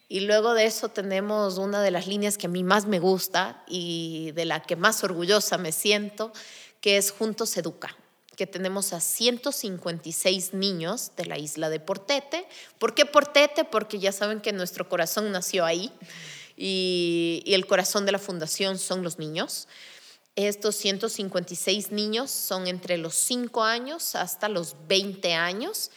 Y 0.08 0.20
luego 0.20 0.54
de 0.54 0.64
eso 0.64 0.88
tenemos 0.88 1.58
una 1.58 1.80
de 1.82 1.90
las 1.90 2.06
líneas 2.06 2.38
que 2.38 2.46
a 2.46 2.50
mí 2.50 2.64
más 2.64 2.86
me 2.86 2.98
gusta 2.98 3.62
y 3.68 4.32
de 4.32 4.46
la 4.46 4.62
que 4.62 4.74
más 4.74 5.04
orgullosa 5.04 5.58
me 5.58 5.70
siento, 5.70 6.32
que 6.80 6.96
es 6.96 7.12
Juntos 7.12 7.56
Educa 7.56 7.96
que 8.38 8.46
tenemos 8.46 8.92
a 8.92 9.00
156 9.00 10.54
niños 10.54 11.10
de 11.16 11.26
la 11.26 11.38
isla 11.38 11.68
de 11.70 11.80
Portete. 11.80 12.46
¿Por 12.78 12.94
qué 12.94 13.04
Portete? 13.04 13.64
Porque 13.64 13.98
ya 13.98 14.12
saben 14.12 14.40
que 14.40 14.52
nuestro 14.52 14.88
corazón 14.88 15.32
nació 15.32 15.64
ahí 15.64 15.92
y, 16.56 17.42
el 17.46 17.66
corazón 17.66 18.06
de 18.06 18.12
la 18.12 18.20
fundación 18.20 18.78
son 18.78 19.02
los 19.02 19.18
niños. 19.18 19.66
Estos 20.36 20.76
156 20.76 21.90
niños 21.90 22.30
son 22.30 22.68
entre 22.68 22.96
los 22.96 23.16
5 23.16 23.64
años 23.64 24.14
hasta 24.14 24.48
los 24.48 24.76
20 24.86 25.34
años 25.34 25.90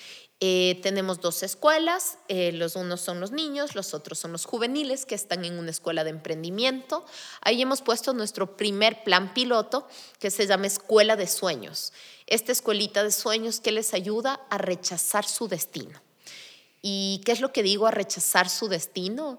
eh, 0.44 0.80
tenemos 0.82 1.22
dos 1.22 1.44
escuelas, 1.44 2.18
eh, 2.28 2.52
los 2.52 2.76
unos 2.76 3.00
son 3.00 3.20
los 3.20 3.30
niños, 3.30 3.76
los 3.76 3.94
otros 3.94 4.18
son 4.18 4.32
los 4.32 4.46
juveniles 4.46 5.06
que 5.06 5.14
están 5.14 5.46
en 5.46 5.60
una 5.60 5.70
escuela 5.70 6.04
de 6.04 6.10
emprendimiento. 6.10 7.06
Ahí 7.42 7.62
hemos 7.62 7.84
puesto 7.84 8.12
nuestro 8.14 8.58
primer 8.58 9.04
plan 9.04 9.36
piloto 9.36 9.88
que 10.18 10.32
se 10.32 10.48
llama 10.48 10.66
Escuela 10.66 11.16
de 11.16 11.28
Sueños. 11.28 11.94
Esta 12.32 12.54
escuelita 12.54 13.04
de 13.04 13.12
sueños 13.12 13.60
que 13.60 13.74
les 13.74 13.94
ayuda 13.94 14.40
a 14.50 14.58
rechazar 14.58 15.26
su 15.26 15.50
destino. 15.50 16.02
¿Y 16.82 17.22
qué 17.26 17.34
es 17.34 17.42
lo 17.42 17.52
que 17.52 17.62
digo 17.62 17.88
a 17.88 17.92
rechazar 17.92 18.48
su 18.48 18.70
destino? 18.70 19.38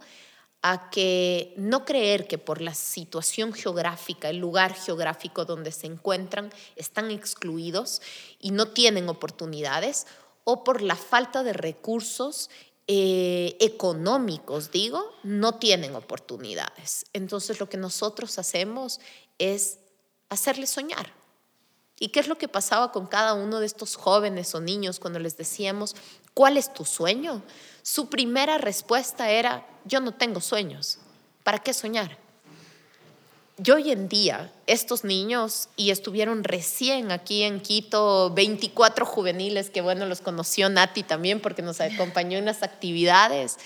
a 0.65 0.91
que 0.91 1.55
no 1.57 1.85
creer 1.85 2.29
que 2.29 2.39
por 2.39 2.61
la 2.61 2.73
situación 2.73 3.53
geográfica, 3.53 4.31
el 4.31 4.37
lugar 4.37 4.75
geográfico 4.75 5.45
donde 5.45 5.73
se 5.73 5.89
encuentran, 5.89 6.53
están 6.77 7.11
excluidos 7.11 8.01
y 8.39 8.53
no 8.53 8.69
tienen 8.69 9.09
oportunidades, 9.09 10.07
o 10.45 10.63
por 10.63 10.81
la 10.81 10.95
falta 10.95 11.43
de 11.43 11.53
recursos 11.53 12.49
eh, 12.87 13.57
económicos, 13.59 14.71
digo, 14.71 15.03
no 15.25 15.57
tienen 15.57 15.97
oportunidades. 15.97 17.07
Entonces 17.13 17.59
lo 17.59 17.69
que 17.69 17.77
nosotros 17.77 18.39
hacemos 18.39 19.01
es 19.39 19.81
hacerles 20.29 20.71
soñar. 20.71 21.22
¿Y 22.03 22.09
qué 22.09 22.19
es 22.19 22.27
lo 22.27 22.37
que 22.37 22.49
pasaba 22.49 22.91
con 22.91 23.07
cada 23.07 23.33
uno 23.35 23.61
de 23.61 23.67
estos 23.67 23.95
jóvenes 23.95 24.57
o 24.57 24.61
niños 24.61 24.99
cuando 24.99 25.21
les 25.21 25.37
decíamos, 25.37 25.95
¿cuál 26.35 26.57
es 26.57 26.75
tu 26.75 26.85
sueño? 26.85 27.45
Su 27.83 28.09
primera 28.11 28.59
respuesta 28.59 29.31
era, 29.31 29.65
yo 29.85 30.01
no 30.01 30.13
tengo 30.13 30.41
sueños. 30.41 30.99
¿Para 31.45 31.61
qué 31.61 31.73
soñar? 31.73 32.19
yo 33.59 33.77
hoy 33.77 33.93
en 33.93 34.09
día, 34.09 34.51
estos 34.67 35.05
niños, 35.05 35.69
y 35.77 35.91
estuvieron 35.91 36.43
recién 36.43 37.13
aquí 37.13 37.43
en 37.45 37.61
Quito, 37.61 38.31
24 38.31 39.07
juveniles, 39.07 39.71
que 39.71 39.81
bueno, 39.81 40.07
los 40.07 40.21
conoció 40.21 40.69
Nati 40.69 41.05
también 41.05 41.39
porque 41.39 41.63
nos 41.63 41.81
acompañó 41.81 42.39
en 42.39 42.47
las 42.47 42.65
actividades, 42.65 43.59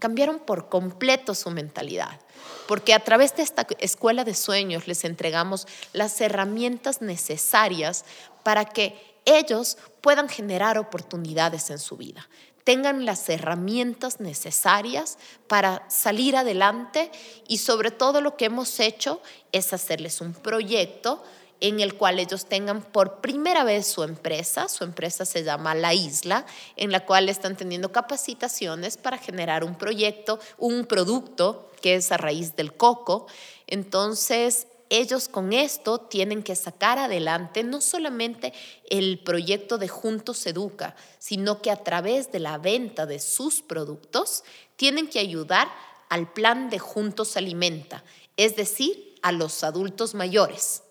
cambiaron 0.00 0.40
por 0.40 0.68
completo 0.68 1.36
su 1.36 1.50
mentalidad. 1.50 2.18
Porque 2.66 2.94
a 2.94 3.04
través 3.04 3.36
de 3.36 3.42
esta 3.42 3.66
escuela 3.78 4.24
de 4.24 4.34
sueños 4.34 4.88
les 4.88 5.04
entregamos 5.04 5.68
las 5.92 6.20
herramientas 6.20 7.00
necesarias 7.00 8.04
para 8.42 8.64
que 8.64 8.98
ellos 9.24 9.78
puedan 10.00 10.28
generar 10.28 10.78
oportunidades 10.78 11.70
en 11.70 11.78
su 11.78 11.96
vida 11.96 12.26
tengan 12.64 13.04
las 13.04 13.28
herramientas 13.28 14.20
necesarias 14.20 15.18
para 15.48 15.82
salir 15.88 16.36
adelante 16.36 17.10
y 17.48 17.58
sobre 17.58 17.90
todo 17.90 18.20
lo 18.20 18.36
que 18.36 18.44
hemos 18.44 18.78
hecho 18.80 19.20
es 19.50 19.72
hacerles 19.72 20.20
un 20.20 20.34
proyecto 20.34 21.22
en 21.60 21.80
el 21.80 21.94
cual 21.94 22.18
ellos 22.18 22.46
tengan 22.46 22.82
por 22.82 23.20
primera 23.20 23.64
vez 23.64 23.86
su 23.86 24.02
empresa, 24.02 24.68
su 24.68 24.84
empresa 24.84 25.24
se 25.24 25.44
llama 25.44 25.74
La 25.74 25.94
Isla, 25.94 26.46
en 26.76 26.90
la 26.90 27.04
cual 27.04 27.28
están 27.28 27.56
teniendo 27.56 27.92
capacitaciones 27.92 28.96
para 28.96 29.18
generar 29.18 29.62
un 29.64 29.76
proyecto, 29.76 30.40
un 30.58 30.86
producto 30.86 31.70
que 31.82 31.96
es 31.96 32.10
a 32.12 32.16
raíz 32.16 32.56
del 32.56 32.72
coco. 32.74 33.26
Entonces, 33.66 34.66
ellos 34.88 35.28
con 35.28 35.52
esto 35.52 36.00
tienen 36.00 36.42
que 36.42 36.56
sacar 36.56 36.98
adelante 36.98 37.62
no 37.62 37.80
solamente 37.80 38.52
el 38.88 39.20
proyecto 39.20 39.78
de 39.78 39.86
Juntos 39.86 40.44
Educa, 40.46 40.96
sino 41.18 41.62
que 41.62 41.70
a 41.70 41.84
través 41.84 42.32
de 42.32 42.40
la 42.40 42.58
venta 42.58 43.06
de 43.06 43.20
sus 43.20 43.62
productos 43.62 44.42
tienen 44.76 45.08
que 45.08 45.20
ayudar 45.20 45.68
al 46.08 46.32
plan 46.32 46.70
de 46.70 46.80
Juntos 46.80 47.36
Alimenta, 47.36 48.02
es 48.36 48.56
decir, 48.56 49.14
a 49.22 49.30
los 49.30 49.62
adultos 49.62 50.14
mayores. 50.14 50.82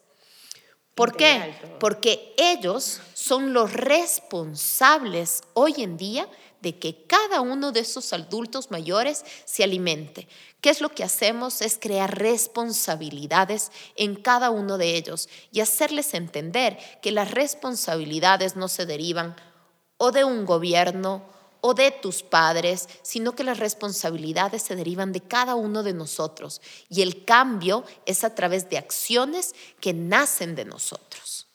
¿Por 1.00 1.16
qué? 1.16 1.56
Porque 1.80 2.34
ellos 2.36 3.00
son 3.14 3.54
los 3.54 3.72
responsables 3.72 5.44
hoy 5.54 5.76
en 5.78 5.96
día 5.96 6.28
de 6.60 6.78
que 6.78 7.06
cada 7.06 7.40
uno 7.40 7.72
de 7.72 7.80
esos 7.80 8.12
adultos 8.12 8.70
mayores 8.70 9.24
se 9.46 9.64
alimente. 9.64 10.28
¿Qué 10.60 10.70
es 10.70 10.82
lo 10.82 10.90
que 10.90 11.06
hacemos? 11.06 11.62
Es 11.62 11.78
crear 11.80 12.20
responsabilidades 12.20 13.72
en 13.96 14.18
cada 14.18 14.50
uno 14.50 14.78
de 14.78 14.98
ellos 14.98 15.30
y 15.54 15.62
hacerles 15.62 16.14
entender 16.14 16.78
que 17.02 17.14
las 17.14 17.32
responsabilidades 17.32 18.58
no 18.58 18.68
se 18.68 18.86
derivan 18.86 19.38
o 19.96 20.12
de 20.12 20.26
un 20.26 20.46
gobierno 20.46 21.24
o 21.62 21.74
de 21.74 21.91
tus 21.91 22.24
padres, 22.24 22.88
sino 23.02 23.34
que 23.34 23.43
las 23.43 23.60
responsabilidades 23.60 24.63
se 24.63 24.76
derivan 24.76 25.12
de 25.12 25.22
cada 25.22 25.56
uno 25.56 25.84
de 25.84 25.93
nosotros 25.93 26.62
y 26.89 27.02
el 27.02 27.26
cambio 27.26 27.84
es 28.06 28.24
a 28.24 28.36
través 28.36 28.69
de 28.69 28.78
acciones 28.78 29.54
que 29.80 29.93
nacen 29.93 30.56
de 30.56 30.65
nosotros. 30.65 31.48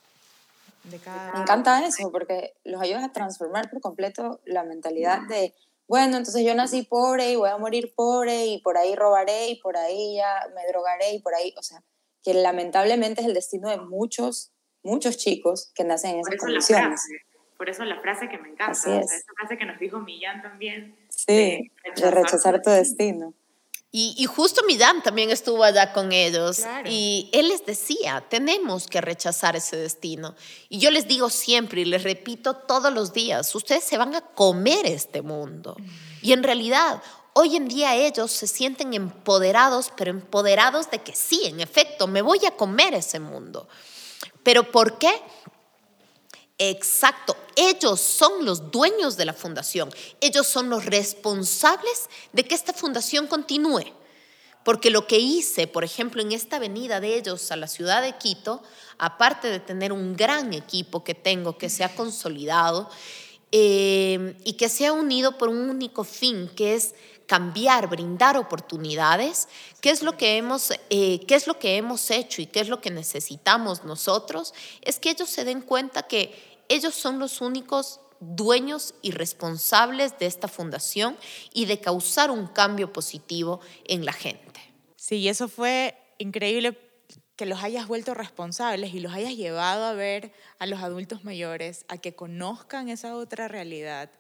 Me 0.85 0.97
encanta 1.41 1.87
eso 1.87 2.11
porque 2.13 2.55
los 2.65 2.81
ayuda 2.81 3.07
a 3.07 3.13
transformar 3.13 3.71
por 3.71 3.81
completo 3.81 4.41
la 4.45 4.65
mentalidad 4.65 5.23
de, 5.23 5.55
bueno, 5.89 6.19
entonces 6.19 6.45
yo 6.45 6.55
nací 6.55 6.83
pobre 6.83 7.33
y 7.33 7.37
voy 7.37 7.49
a 7.49 7.57
morir 7.57 7.95
pobre 7.97 8.47
y 8.47 8.61
por 8.61 8.77
ahí 8.77 8.95
robaré 8.95 9.49
y 9.49 9.61
por 9.61 9.79
ahí 9.79 10.17
ya 10.17 10.47
me 10.55 10.67
drogaré 10.67 11.15
y 11.15 11.21
por 11.21 11.35
ahí, 11.35 11.55
o 11.57 11.63
sea, 11.63 11.83
que 12.23 12.35
lamentablemente 12.35 13.23
es 13.23 13.27
el 13.27 13.35
destino 13.35 13.71
de 13.71 13.79
muchos, 13.79 14.53
muchos 14.83 15.17
chicos 15.17 15.71
que 15.75 15.85
nacen 15.85 16.17
en 16.17 16.21
esas 16.21 16.37
condiciones. 16.37 17.01
Por 17.57 17.69
eso 17.69 17.85
la 17.85 18.01
frase 18.01 18.29
que 18.29 18.39
me 18.39 18.49
encanta, 18.49 18.73
esa 18.73 19.33
frase 19.39 19.57
que 19.57 19.65
nos 19.65 19.79
dijo 19.79 20.01
Millán 20.01 20.43
también. 20.43 20.97
Sí, 21.09 21.71
de 21.97 22.11
rechazar, 22.11 22.61
tu 22.63 22.71
destino. 22.71 23.33
Y, 23.97 24.27
justo 24.27 24.65
Millán 24.67 25.05
también 25.05 25.31
estuvo 25.31 25.63
allá 25.63 25.93
con 25.93 26.11
ellos 26.11 26.63
y 26.85 27.31
él 27.33 27.47
les 27.47 27.65
decía, 27.65 28.25
tenemos 28.29 28.89
que 28.89 29.01
rechazar 29.01 29.55
ese 29.55 29.77
destino. 29.77 30.35
Y 30.69 30.81
yo 30.81 30.91
les 30.91 31.07
digo 31.07 31.31
siempre 31.31 31.83
y 31.83 31.85
les 31.85 32.03
repito 32.03 32.57
todos 32.57 32.93
los 32.93 33.13
días, 33.13 33.55
ustedes 33.55 33.85
se 33.85 33.97
van 33.97 34.17
a 34.17 34.21
comer 34.21 34.85
este 34.87 35.23
mundo. 35.23 35.77
Y 36.23 36.33
en 36.33 36.43
realidad, 36.43 37.01
hoy 37.35 37.55
en 37.55 37.69
día 37.69 37.95
ellos 37.95 38.33
se 38.33 38.49
sienten 38.49 38.95
empoderados, 38.95 39.93
pero 39.97 40.11
empoderados 40.11 40.91
de 40.91 40.99
que 40.99 41.15
sí, 41.15 41.43
en 41.45 41.61
efecto, 41.61 42.09
me 42.09 42.21
voy 42.21 42.45
a 42.47 42.57
comer 42.57 42.95
ese 42.95 43.21
mundo. 43.21 43.69
¿Pero 44.43 44.73
por 44.73 44.99
qué? 44.99 45.13
Exacto, 46.59 47.37
ellos 47.57 48.01
son 48.01 48.45
los 48.45 48.71
dueños 48.71 49.17
de 49.17 49.25
la 49.25 49.33
fundación, 49.33 49.91
ellos 50.21 50.47
son 50.47 50.71
los 50.71 50.87
responsables 50.87 52.09
de 52.33 52.45
que 52.45 52.55
esta 52.55 52.73
fundación 52.73 53.27
continúe. 53.27 53.93
Porque 54.65 54.89
lo 54.91 55.07
que 55.07 55.19
hice, 55.19 55.67
por 55.67 55.85
ejemplo, 55.85 56.23
en 56.23 56.33
esta 56.33 56.59
venida 56.59 56.99
de 57.01 57.17
ellos 57.17 57.51
a 57.51 57.57
la 57.57 57.67
ciudad 57.67 58.01
de 58.01 58.17
Quito, 58.17 58.63
aparte 58.99 59.49
de 59.49 59.61
tener 59.61 59.93
un 59.93 60.17
gran 60.17 60.55
equipo 60.55 61.05
que 61.05 61.15
tengo, 61.15 61.59
que 61.59 61.69
se 61.69 61.85
ha 61.85 61.95
consolidado 61.95 62.89
eh, 63.53 64.37
y 64.45 64.55
que 64.55 64.71
se 64.71 64.87
ha 64.87 64.93
unido 64.93 65.37
por 65.37 65.51
un 65.51 65.69
único 65.69 66.03
fin, 66.03 66.49
que 66.57 66.75
es 66.75 66.95
cambiar, 67.27 67.89
brindar 67.89 68.37
oportunidades, 68.37 69.49
¿qué 69.81 69.91
es 69.91 70.03
lo 70.03 70.17
que 70.17 70.37
hemos, 70.37 70.73
eh, 70.91 71.21
qué 71.27 71.35
es 71.35 71.47
lo 71.47 71.59
que 71.59 71.77
hemos 71.77 72.11
hecho 72.11 72.43
y 72.43 72.47
qué 72.47 72.61
es 72.61 72.69
lo 72.69 72.81
que 72.81 72.91
necesitamos 72.91 73.85
nosotros? 73.85 74.55
Es 74.83 74.99
que 74.99 75.11
ellos 75.11 75.31
se 75.31 75.45
den 75.45 75.63
cuenta 75.63 76.03
que 76.03 76.35
ellos 76.69 76.95
son 76.95 77.19
los 77.19 77.41
únicos 77.41 78.01
dueños 78.21 78.95
y 79.03 79.11
responsables 79.11 80.19
de 80.19 80.27
esta 80.27 80.49
fundación 80.49 81.17
y 81.53 81.67
de 81.67 81.81
causar 81.81 82.31
un 82.31 82.47
cambio 82.47 82.93
positivo 82.93 83.61
en 83.87 84.05
la 84.05 84.13
gente. 84.13 84.61
Sí, 84.97 85.29
eso 85.29 85.49
fue 85.49 85.97
increíble 86.19 86.79
que 87.37 87.47
los 87.47 87.63
hayas 87.63 87.89
vuelto 87.89 88.15
responsables 88.15 88.95
y 88.95 89.01
los 89.01 89.13
hayas 89.13 89.37
llevado 89.37 89.85
a 89.85 89.93
ver 89.93 90.33
a 90.59 90.67
los 90.67 90.81
adultos 90.81 91.25
mayores, 91.25 91.85
a 91.89 91.99
que 91.99 92.15
conozcan 92.15 92.89
esa 92.89 93.17
otra 93.17 93.49
realidad 93.49 94.11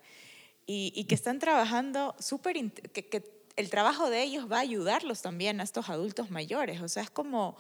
y, 0.66 1.05
que 1.05 1.14
están 1.14 1.38
trabajando 1.38 2.14
súper, 2.18 2.70
que, 2.72 3.07
que 3.07 3.22
el 3.57 3.70
trabajo 3.70 4.11
de 4.11 4.22
ellos 4.22 4.50
va 4.50 4.59
a 4.59 4.61
ayudarlos 4.61 5.22
también 5.22 5.61
a 5.61 5.64
estos 5.64 5.88
adultos 5.88 6.31
mayores. 6.31 6.81
O 6.81 6.88
sea, 6.88 7.03
es 7.03 7.11
como 7.11 7.57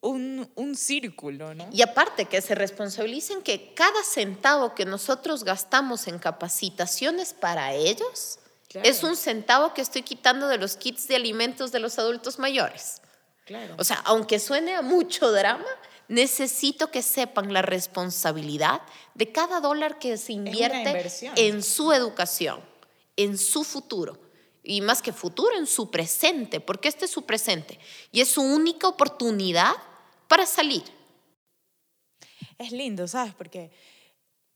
un, 0.00 0.50
un, 0.54 0.76
círculo, 0.76 1.54
¿no? 1.54 1.68
Y 1.72 1.82
aparte 1.82 2.26
que 2.26 2.40
se 2.40 2.54
responsabilicen 2.54 3.42
que 3.42 3.74
cada 3.74 4.02
centavo 4.04 4.74
que 4.74 4.84
nosotros 4.84 5.44
gastamos 5.44 6.06
en 6.06 6.18
capacitaciones 6.18 7.34
para 7.34 7.74
ellos 7.74 8.38
es 8.74 9.02
un 9.02 9.16
centavo 9.16 9.74
que 9.74 9.80
estoy 9.80 10.02
quitando 10.02 10.46
de 10.48 10.58
los 10.58 10.76
kits 10.76 11.08
de 11.08 11.16
alimentos 11.16 11.72
de 11.72 11.80
los 11.80 11.98
adultos 11.98 12.38
mayores. 12.38 13.00
Claro. 13.44 13.74
O 13.78 13.84
sea, 13.84 13.96
aunque 14.04 14.38
suene 14.38 14.74
a 14.74 14.82
mucho 14.82 15.32
drama, 15.32 15.66
necesito 16.08 16.90
que 16.90 17.02
sepan 17.02 17.52
la 17.52 17.62
responsabilidad 17.62 18.82
de 19.14 19.30
cada 19.30 19.60
dólar 19.60 19.98
que 19.98 20.16
se 20.16 20.32
invierte 20.32 21.06
en 21.36 21.62
su 21.62 21.92
educación, 21.92 22.60
en 23.16 23.38
su 23.38 23.62
futuro. 23.64 24.18
Y 24.62 24.80
más 24.80 25.00
que 25.00 25.12
futuro, 25.12 25.56
en 25.56 25.66
su 25.66 25.90
presente, 25.90 26.60
porque 26.60 26.88
este 26.88 27.04
es 27.04 27.10
su 27.10 27.24
presente. 27.24 27.78
Y 28.10 28.20
es 28.20 28.28
su 28.28 28.42
única 28.42 28.88
oportunidad 28.88 29.72
para 30.26 30.44
salir. 30.44 30.82
Es 32.58 32.72
lindo, 32.72 33.06
¿sabes? 33.06 33.34
Porque 33.34 33.70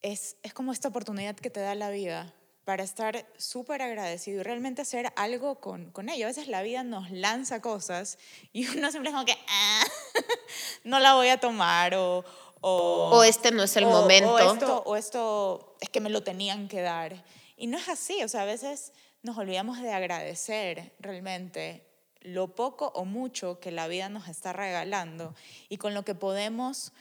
es, 0.03 0.37
es 0.43 0.53
como 0.53 0.73
esta 0.73 0.89
oportunidad 0.89 1.37
que 1.37 1.51
te 1.51 1.61
da 1.61 1.75
la 1.75 1.91
vida 1.91 2.35
para 2.65 2.85
estar 2.85 3.27
súper 3.37 3.83
agradecido 3.83 4.41
y 4.41 4.43
realmente 4.43 4.83
hacer 4.83 5.13
algo 5.17 5.57
con, 5.61 5.91
con 5.91 6.09
ello. 6.09 6.27
A 6.27 6.29
veces 6.29 6.49
la 6.49 6.63
vida 6.63 6.85
nos 6.85 7.11
lanza 7.11 7.61
cosas 7.61 8.19
y 8.53 8.67
uno 8.77 8.91
siempre 8.91 9.11
es 9.11 9.15
como 9.15 9.27
que, 9.27 9.37
ah, 9.49 9.85
no 10.85 11.01
la 11.01 11.15
voy 11.15 11.29
a 11.29 11.39
tomar 11.39 11.95
o... 11.95 12.25
O, 12.65 13.25
este 13.25 13.51
no 13.51 13.65
es 13.65 13.77
el 13.77 13.87
momento. 13.87 14.35
O 14.35 14.39
esto, 14.39 14.83
o 14.87 14.95
esto 14.95 15.77
es 15.81 15.89
que 15.89 15.99
me 15.99 16.11
lo 16.11 16.23
tenían 16.23 16.69
que 16.69 16.81
dar. 16.81 17.25
Y 17.57 17.67
no 17.67 17.77
es 17.77 17.89
así, 17.89 18.23
o 18.23 18.29
sea, 18.29 18.43
a 18.43 18.45
veces 18.45 18.93
nos 19.23 19.37
olvidamos 19.37 19.83
de 19.83 19.93
agradecer 19.93 20.93
realmente 21.01 21.85
lo 22.21 22.55
poco 22.55 22.93
o 22.95 23.05
mucho 23.05 23.59
que 23.59 23.73
la 23.73 23.89
vida 23.89 24.09
nos 24.09 24.29
está 24.29 24.53
regalando 24.53 25.35
y 25.69 25.79
con 25.79 25.93
lo 25.93 26.05
que 26.05 26.15
podemos 26.15 26.93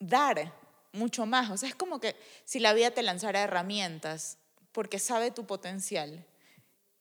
dar 0.00 0.52
mucho 0.92 1.26
más. 1.26 1.50
O 1.50 1.56
sea, 1.56 1.68
es 1.68 1.74
como 1.74 2.00
que 2.00 2.16
si 2.44 2.58
la 2.58 2.72
vida 2.72 2.90
te 2.90 3.02
lanzara 3.02 3.42
herramientas 3.42 4.38
porque 4.74 4.98
sabe 4.98 5.30
tu 5.30 5.46
potencial 5.46 6.26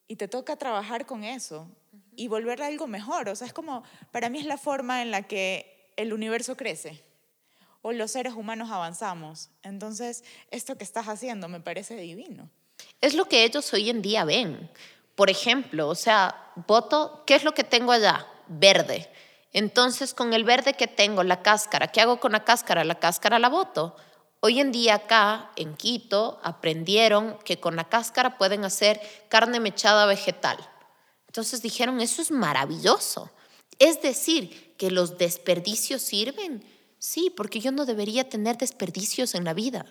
y 0.08 0.16
te 0.16 0.28
toca 0.30 0.56
trabajar 0.56 1.06
con 1.06 1.24
eso 1.24 1.68
y 2.16 2.28
volver 2.28 2.62
a 2.62 2.68
algo 2.68 2.88
mejor. 2.88 3.28
O 3.28 3.36
sea, 3.36 3.48
es 3.48 3.54
como, 3.54 3.84
para 4.12 4.30
mí 4.30 4.40
es 4.40 4.46
la 4.46 4.58
forma 4.58 5.02
en 5.02 5.10
la 5.10 5.24
que 5.24 5.92
el 5.98 6.14
universo 6.14 6.56
crece 6.56 7.04
o 7.82 7.92
los 7.92 8.12
seres 8.12 8.34
humanos 8.34 8.70
avanzamos. 8.70 9.50
Entonces, 9.64 10.24
esto 10.52 10.78
que 10.78 10.84
estás 10.84 11.08
haciendo 11.08 11.50
me 11.50 11.60
parece 11.60 11.96
divino. 11.96 12.50
Es 13.02 13.16
lo 13.16 13.26
que 13.26 13.44
ellos 13.44 13.74
hoy 13.74 13.90
en 13.90 14.04
día 14.04 14.24
ven. 14.24 14.70
Por 15.16 15.32
ejemplo, 15.32 15.90
o 15.90 15.96
sea, 15.96 16.52
voto, 16.68 17.24
¿qué 17.26 17.36
es 17.36 17.44
lo 17.44 17.56
que 17.56 17.64
tengo 17.64 17.92
allá? 17.92 18.28
Verde. 18.48 19.10
Entonces, 19.52 20.14
con 20.14 20.34
el 20.34 20.44
verde 20.44 20.76
que 20.76 20.88
tengo, 20.88 21.24
la 21.24 21.42
cáscara, 21.42 21.88
¿qué 21.88 22.02
hago 22.02 22.20
con 22.20 22.34
la 22.34 22.44
cáscara? 22.44 22.84
La 22.84 23.00
cáscara 23.00 23.40
la 23.40 23.50
voto. 23.50 23.96
Hoy 24.46 24.60
en 24.60 24.74
día 24.74 24.96
acá, 24.96 25.52
en 25.56 25.74
Quito, 25.74 26.38
aprendieron 26.44 27.38
que 27.46 27.62
con 27.62 27.78
la 27.78 27.88
cáscara 27.88 28.38
pueden 28.38 28.66
hacer 28.66 29.00
carne 29.30 29.62
mechada 29.62 30.06
vegetal. 30.06 30.58
Entonces 31.28 31.62
dijeron, 31.62 32.02
eso 32.02 32.22
es 32.22 32.30
maravilloso. 32.30 33.32
Es 33.80 34.02
decir, 34.02 34.76
que 34.78 34.92
los 34.92 35.18
desperdicios 35.18 36.02
sirven. 36.02 36.62
Sí, 37.00 37.32
porque 37.34 37.62
yo 37.62 37.72
no 37.72 37.86
debería 37.86 38.28
tener 38.28 38.58
desperdicios 38.58 39.34
en 39.34 39.46
la 39.46 39.54
vida. 39.54 39.86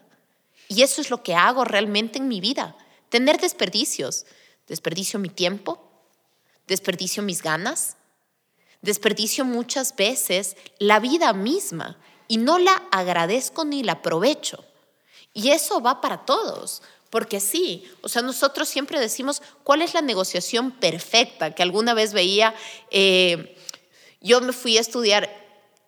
Y 0.68 0.82
eso 0.82 1.00
es 1.00 1.08
lo 1.08 1.22
que 1.22 1.34
hago 1.34 1.64
realmente 1.64 2.18
en 2.18 2.28
mi 2.28 2.42
vida, 2.42 2.76
tener 3.08 3.40
desperdicios. 3.40 4.26
Desperdicio 4.66 5.18
mi 5.18 5.30
tiempo, 5.30 5.82
desperdicio 6.66 7.22
mis 7.22 7.40
ganas, 7.42 7.96
desperdicio 8.82 9.46
muchas 9.46 9.96
veces 9.96 10.58
la 10.78 11.00
vida 11.00 11.32
misma 11.32 11.98
y 12.28 12.38
no 12.38 12.58
la 12.58 12.82
agradezco 12.90 13.64
ni 13.64 13.82
la 13.82 13.92
aprovecho. 13.92 14.64
Y 15.34 15.50
eso 15.50 15.80
va 15.80 16.00
para 16.00 16.24
todos, 16.24 16.82
porque 17.10 17.40
sí, 17.40 17.84
o 18.02 18.08
sea, 18.08 18.22
nosotros 18.22 18.68
siempre 18.68 19.00
decimos, 19.00 19.42
¿cuál 19.64 19.82
es 19.82 19.94
la 19.94 20.02
negociación 20.02 20.72
perfecta? 20.72 21.54
Que 21.54 21.62
alguna 21.62 21.94
vez 21.94 22.12
veía, 22.12 22.54
eh, 22.90 23.56
yo 24.20 24.40
me 24.40 24.52
fui 24.52 24.78
a 24.78 24.80
estudiar, 24.80 25.30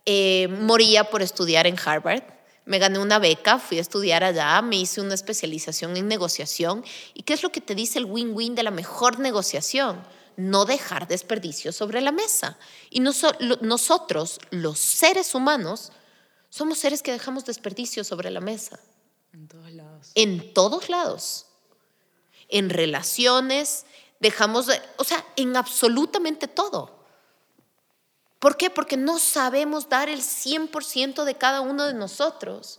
eh, 0.06 0.48
moría 0.48 1.04
por 1.04 1.22
estudiar 1.22 1.66
en 1.66 1.78
Harvard, 1.82 2.22
me 2.66 2.78
gané 2.78 2.98
una 2.98 3.18
beca, 3.18 3.58
fui 3.58 3.78
a 3.78 3.82
estudiar 3.82 4.24
allá, 4.24 4.60
me 4.62 4.76
hice 4.76 5.00
una 5.00 5.14
especialización 5.14 5.96
en 5.96 6.08
negociación. 6.08 6.84
¿Y 7.12 7.22
qué 7.22 7.34
es 7.34 7.42
lo 7.42 7.52
que 7.52 7.60
te 7.60 7.74
dice 7.74 7.98
el 7.98 8.06
win-win 8.06 8.54
de 8.54 8.62
la 8.62 8.70
mejor 8.70 9.18
negociación? 9.18 10.02
No 10.36 10.64
dejar 10.64 11.06
desperdicios 11.06 11.76
sobre 11.76 12.00
la 12.00 12.10
mesa. 12.10 12.56
Y 12.88 13.00
nosotros, 13.00 14.40
los 14.50 14.78
seres 14.78 15.34
humanos, 15.34 15.92
somos 16.54 16.78
seres 16.78 17.02
que 17.02 17.10
dejamos 17.10 17.44
desperdicio 17.44 18.04
sobre 18.04 18.30
la 18.30 18.40
mesa. 18.40 18.78
En 19.32 19.48
todos 19.48 19.72
lados. 19.72 20.12
En 20.14 20.54
todos 20.54 20.88
lados. 20.88 21.46
En 22.48 22.70
relaciones, 22.70 23.86
dejamos, 24.20 24.68
o 24.96 25.02
sea, 25.02 25.26
en 25.34 25.56
absolutamente 25.56 26.46
todo. 26.46 27.04
¿Por 28.38 28.56
qué? 28.56 28.70
Porque 28.70 28.96
no 28.96 29.18
sabemos 29.18 29.88
dar 29.88 30.08
el 30.08 30.20
100% 30.20 31.24
de 31.24 31.34
cada 31.34 31.60
uno 31.60 31.86
de 31.86 31.94
nosotros. 31.94 32.78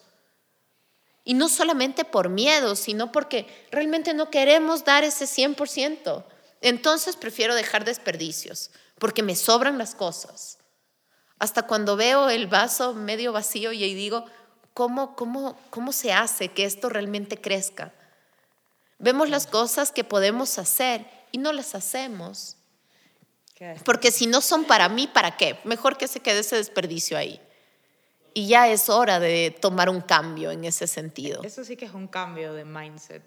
Y 1.26 1.34
no 1.34 1.50
solamente 1.50 2.06
por 2.06 2.30
miedo, 2.30 2.78
sino 2.78 3.12
porque 3.12 3.68
realmente 3.72 4.14
no 4.14 4.30
queremos 4.30 4.86
dar 4.86 5.04
ese 5.04 5.26
100%. 5.26 6.24
Entonces 6.62 7.18
prefiero 7.18 7.54
dejar 7.54 7.84
desperdicios, 7.84 8.72
porque 9.00 9.22
me 9.22 9.36
sobran 9.36 9.78
las 9.78 9.96
cosas. 9.96 10.60
Hasta 11.40 11.64
cuando 11.64 11.96
veo 11.96 12.30
el 12.30 12.48
vaso 12.48 12.94
medio 12.94 13.34
vacío 13.34 13.72
y 13.72 13.84
ahí 13.84 13.94
digo, 13.94 14.26
¿cómo, 14.74 15.16
cómo, 15.16 15.58
cómo 15.70 15.92
se 15.92 16.14
hace 16.14 16.50
que 16.50 16.66
esto 16.66 16.90
realmente 16.90 17.40
crezca? 17.40 17.94
Vemos 19.00 19.30
las 19.30 19.48
cosas 19.48 19.92
que 19.92 20.04
podemos 20.04 20.58
hacer 20.58 21.06
y 21.32 21.38
no 21.38 21.52
las 21.52 21.76
hacemos. 21.76 22.58
Porque 23.84 24.12
si 24.12 24.28
no 24.28 24.42
son 24.42 24.66
para 24.66 24.90
mí, 24.90 25.08
¿para 25.08 25.38
qué? 25.38 25.60
Mejor 25.64 25.98
que 25.98 26.08
se 26.08 26.20
quede 26.20 26.40
ese 26.40 26.58
desperdicio 26.58 27.18
ahí. 27.18 27.42
Y 28.34 28.48
ya 28.48 28.68
es 28.68 28.90
hora 28.90 29.20
de 29.20 29.58
tomar 29.62 29.90
un 29.90 30.02
cambio 30.02 30.52
en 30.52 30.66
ese 30.66 30.88
sentido. 30.88 31.42
Eso 31.44 31.64
sí 31.64 31.78
que 31.78 31.86
es 31.86 31.94
un 31.94 32.08
cambio 32.08 32.54
de 32.54 32.66
mindset. 32.66 33.24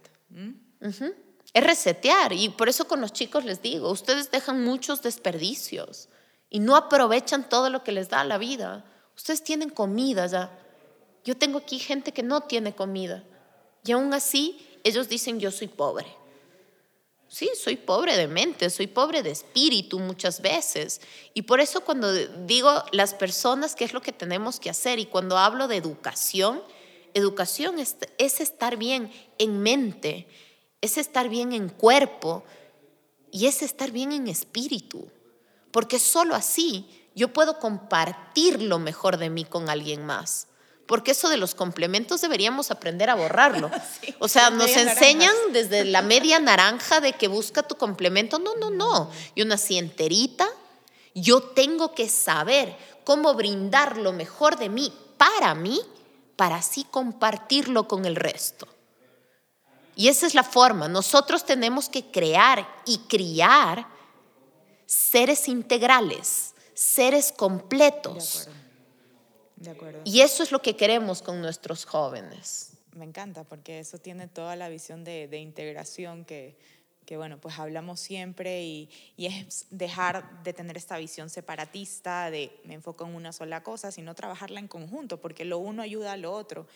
Es 1.55 1.65
resetear. 1.65 2.35
Y 2.35 2.51
por 2.51 2.69
eso 2.69 2.87
con 2.87 3.01
los 3.01 3.13
chicos 3.13 3.45
les 3.45 3.63
digo, 3.63 3.91
ustedes 3.91 4.31
dejan 4.31 4.63
muchos 4.63 5.01
desperdicios 5.01 6.11
y 6.51 6.61
no 6.61 6.77
aprovechan 6.77 7.49
todo 7.49 7.71
lo 7.71 7.85
que 7.85 7.93
les 7.93 8.09
da 8.09 8.25
la 8.25 8.39
vida. 8.39 8.85
Ustedes 9.17 9.43
tienen 9.43 9.71
comida 9.71 10.27
ya. 10.27 10.51
Yo 11.25 11.37
tengo 11.37 11.59
aquí 11.59 11.79
gente 11.79 12.13
que 12.13 12.23
no 12.23 12.43
tiene 12.43 12.75
comida. 12.75 13.25
Y 13.85 13.93
aún 13.93 14.15
así, 14.15 14.59
ellos 14.85 15.09
dicen, 15.09 15.41
yo 15.41 15.51
soy 15.51 15.69
pobre. 15.69 16.07
Sí, 17.29 17.51
soy 17.55 17.77
pobre 17.77 18.17
de 18.17 18.27
mente, 18.27 18.71
soy 18.71 18.87
pobre 18.87 19.23
de 19.23 19.31
espíritu 19.31 19.99
muchas 19.99 20.41
veces. 20.41 21.03
Y 21.35 21.43
por 21.43 21.61
eso 21.61 21.83
cuando 21.83 22.11
digo 22.13 22.73
las 22.93 23.13
personas, 23.13 23.75
¿qué 23.75 23.85
es 23.85 23.93
lo 23.93 24.01
que 24.01 24.13
tenemos 24.13 24.59
que 24.59 24.71
hacer? 24.71 24.99
Y 24.99 25.05
cuando 25.05 25.37
hablo 25.37 25.69
de 25.69 25.77
educación, 25.77 26.63
educación 27.13 27.79
es, 27.79 27.97
es 28.17 28.41
estar 28.41 28.79
bien 28.79 29.13
en 29.37 29.61
mente, 29.61 30.27
es 30.81 30.97
estar 30.97 31.29
bien 31.29 31.53
en 31.53 31.69
cuerpo 31.69 32.45
y 33.31 33.47
es 33.47 33.61
estar 33.61 33.91
bien 33.91 34.13
en 34.13 34.27
espíritu. 34.29 35.11
Porque 35.71 35.99
solo 35.99 36.35
así 36.35 37.09
yo 37.15 37.33
puedo 37.33 37.59
compartir 37.59 38.63
lo 38.63 38.79
mejor 38.79 39.17
de 39.17 39.31
mí 39.31 39.45
con 39.45 39.69
alguien 39.69 40.05
más 40.05 40.49
porque 40.89 41.11
eso 41.11 41.29
de 41.29 41.37
los 41.37 41.55
complementos 41.55 42.23
deberíamos 42.23 42.71
aprender 42.71 43.11
a 43.11 43.15
borrarlo. 43.15 43.71
o 44.19 44.27
sea, 44.27 44.49
nos 44.49 44.71
enseñan 44.71 45.35
desde 45.53 45.85
la 45.85 46.01
media 46.01 46.41
naranja 46.41 47.01
de 47.01 47.13
que 47.13 47.29
busca 47.29 47.63
tu 47.63 47.77
complemento. 47.77 48.39
No, 48.39 48.57
no, 48.57 48.71
no. 48.71 49.11
Y 49.35 49.43
una 49.43 49.59
cienterita, 49.59 50.49
yo 51.15 51.43
tengo 51.43 51.95
que 51.95 52.09
saber 52.09 52.75
cómo 53.05 53.35
brindar 53.35 53.99
lo 53.99 54.15
mejor 54.15 54.57
de 54.57 54.71
mí 54.71 54.91
para 55.19 55.55
mí, 55.55 55.79
para 56.37 56.57
así 56.57 56.85
compartirlo 56.85 57.87
con 57.87 58.07
el 58.07 58.17
resto. 58.17 58.67
Y 59.95 60.09
esa 60.09 60.27
es 60.27 60.35
la 60.35 60.45
forma. 60.45 60.89
Nosotros 60.89 61.45
tenemos 61.45 61.91
que 61.91 62.11
crear 62.11 62.67
y 62.87 62.97
criar 63.09 63.87
seres 64.89 65.49
integrales, 65.49 66.55
seres 66.75 67.31
completos 67.31 68.49
y 70.05 70.21
eso 70.21 70.43
es 70.43 70.53
lo 70.53 70.63
que 70.63 70.77
queremos 70.77 71.23
con 71.23 71.41
nuestros 71.41 71.85
jóvenes. 71.85 72.73
Me 72.95 73.05
encanta 73.05 73.45
porque 73.45 73.81
eso 73.81 73.99
tiene 73.99 74.29
toda 74.29 74.57
la 74.57 74.69
visión 74.69 75.05
de, 75.05 75.29
integración 75.39 76.25
que, 76.25 76.57
que, 77.05 77.17
bueno, 77.17 77.39
pues 77.41 77.59
hablamos 77.59 78.01
siempre 78.01 78.65
y, 78.65 78.89
y, 79.17 79.27
es 79.27 79.67
dejar 79.71 80.43
de 80.43 80.53
tener 80.53 80.77
esta 80.77 80.97
visión 80.99 81.31
separatista 81.31 82.31
de 82.31 82.51
me 82.65 82.75
enfoco 82.75 83.05
en 83.05 83.15
una 83.15 83.33
sola 83.33 83.63
cosa, 83.63 83.93
sino 83.93 84.15
trabajarla 84.15 84.61
en 84.61 84.69
conjunto, 84.69 85.21
porque 85.21 85.45
lo 85.45 85.59
uno 85.59 85.83
ayuda 85.83 86.13
a 86.13 86.17
lo 86.17 86.33
otro. 86.33 86.67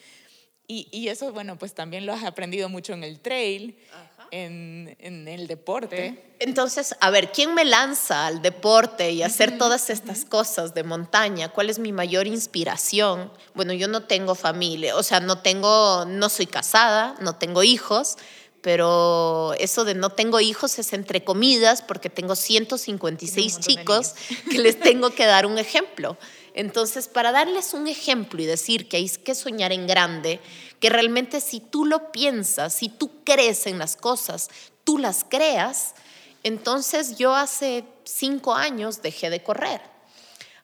Y, 0.66 0.88
y 0.90 1.08
eso, 1.08 1.32
bueno, 1.32 1.58
pues 1.58 1.74
también 1.74 2.06
lo 2.06 2.12
has 2.12 2.24
aprendido 2.24 2.68
mucho 2.68 2.92
en 2.92 3.04
el 3.04 3.20
trail. 3.20 3.76
Ajá 3.92 4.12
en, 4.32 5.28
el 5.28 5.46
deporte. 5.46 6.34
Entonces, 6.38 6.96
a 7.00 7.10
ver, 7.10 7.30
¿quién 7.32 7.54
me 7.54 7.64
lanza 7.64 8.26
al 8.26 8.40
deporte 8.40 9.12
y 9.12 9.22
hacer 9.22 9.58
todas 9.58 9.90
estas 9.90 10.24
cosas 10.24 10.74
de 10.74 10.82
montaña? 10.82 11.50
¿Cuál 11.50 11.70
es 11.70 11.78
mi 11.78 11.92
mayor 11.92 12.26
inspiración? 12.26 13.30
Bueno, 13.54 13.74
yo 13.74 13.88
no 13.88 14.04
tengo 14.04 14.34
familia, 14.34 14.96
o 14.96 15.02
sea, 15.02 15.20
no 15.20 15.38
tengo, 15.38 16.06
no 16.06 16.28
soy 16.30 16.46
casada, 16.46 17.14
no 17.20 17.36
tengo 17.36 17.62
hijos, 17.62 18.16
pero 18.62 19.54
eso 19.58 19.84
de 19.84 19.94
no 19.94 20.10
tengo 20.10 20.40
hijos 20.40 20.78
es 20.78 20.92
entre 20.94 21.22
comidas 21.22 21.82
porque 21.82 22.08
tengo 22.08 22.34
156 22.34 23.60
chicos 23.60 24.14
que 24.50 24.58
les 24.58 24.80
tengo 24.80 25.10
que 25.10 25.26
dar 25.26 25.44
un 25.46 25.58
ejemplo. 25.58 26.16
Entonces, 26.54 27.08
para 27.08 27.32
darles 27.32 27.72
un 27.72 27.86
ejemplo 27.88 28.42
y 28.42 28.46
decir 28.46 28.88
que 28.88 28.98
hay 28.98 29.08
que 29.08 29.34
soñar 29.34 29.72
en 29.72 29.86
grande, 29.86 30.40
que 30.80 30.90
realmente 30.90 31.40
si 31.40 31.60
tú 31.60 31.86
lo 31.86 32.12
piensas, 32.12 32.74
si 32.74 32.88
tú 32.88 33.10
crees 33.24 33.66
en 33.66 33.78
las 33.78 33.96
cosas, 33.96 34.50
tú 34.84 34.98
las 34.98 35.24
creas, 35.24 35.94
entonces 36.42 37.16
yo 37.16 37.34
hace 37.34 37.84
cinco 38.04 38.54
años 38.54 39.00
dejé 39.00 39.30
de 39.30 39.42
correr. 39.42 39.80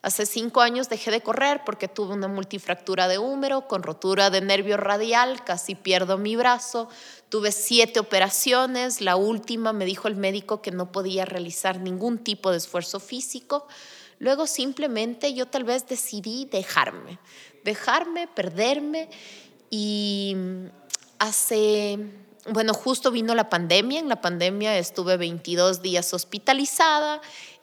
Hace 0.00 0.26
cinco 0.26 0.60
años 0.60 0.88
dejé 0.88 1.10
de 1.10 1.22
correr 1.22 1.62
porque 1.66 1.88
tuve 1.88 2.14
una 2.14 2.28
multifractura 2.28 3.08
de 3.08 3.18
húmero 3.18 3.66
con 3.66 3.82
rotura 3.82 4.30
de 4.30 4.40
nervio 4.40 4.76
radial, 4.76 5.42
casi 5.42 5.74
pierdo 5.74 6.18
mi 6.18 6.36
brazo, 6.36 6.88
tuve 7.28 7.50
siete 7.50 7.98
operaciones, 7.98 9.00
la 9.00 9.16
última 9.16 9.72
me 9.72 9.84
dijo 9.84 10.06
el 10.06 10.14
médico 10.14 10.62
que 10.62 10.70
no 10.70 10.92
podía 10.92 11.24
realizar 11.24 11.80
ningún 11.80 12.18
tipo 12.18 12.52
de 12.52 12.58
esfuerzo 12.58 13.00
físico. 13.00 13.66
Luego 14.18 14.46
simplemente 14.46 15.32
yo 15.34 15.46
tal 15.46 15.64
vez 15.64 15.86
decidí 15.86 16.44
dejarme, 16.46 17.18
dejarme, 17.64 18.26
perderme 18.26 19.08
y 19.70 20.36
hace, 21.18 21.98
bueno, 22.46 22.74
justo 22.74 23.10
vino 23.10 23.34
la 23.34 23.48
pandemia, 23.48 24.00
en 24.00 24.08
la 24.08 24.20
pandemia 24.20 24.76
estuve 24.78 25.16
22 25.16 25.82
días 25.82 26.12
hospitalizada, 26.14 27.20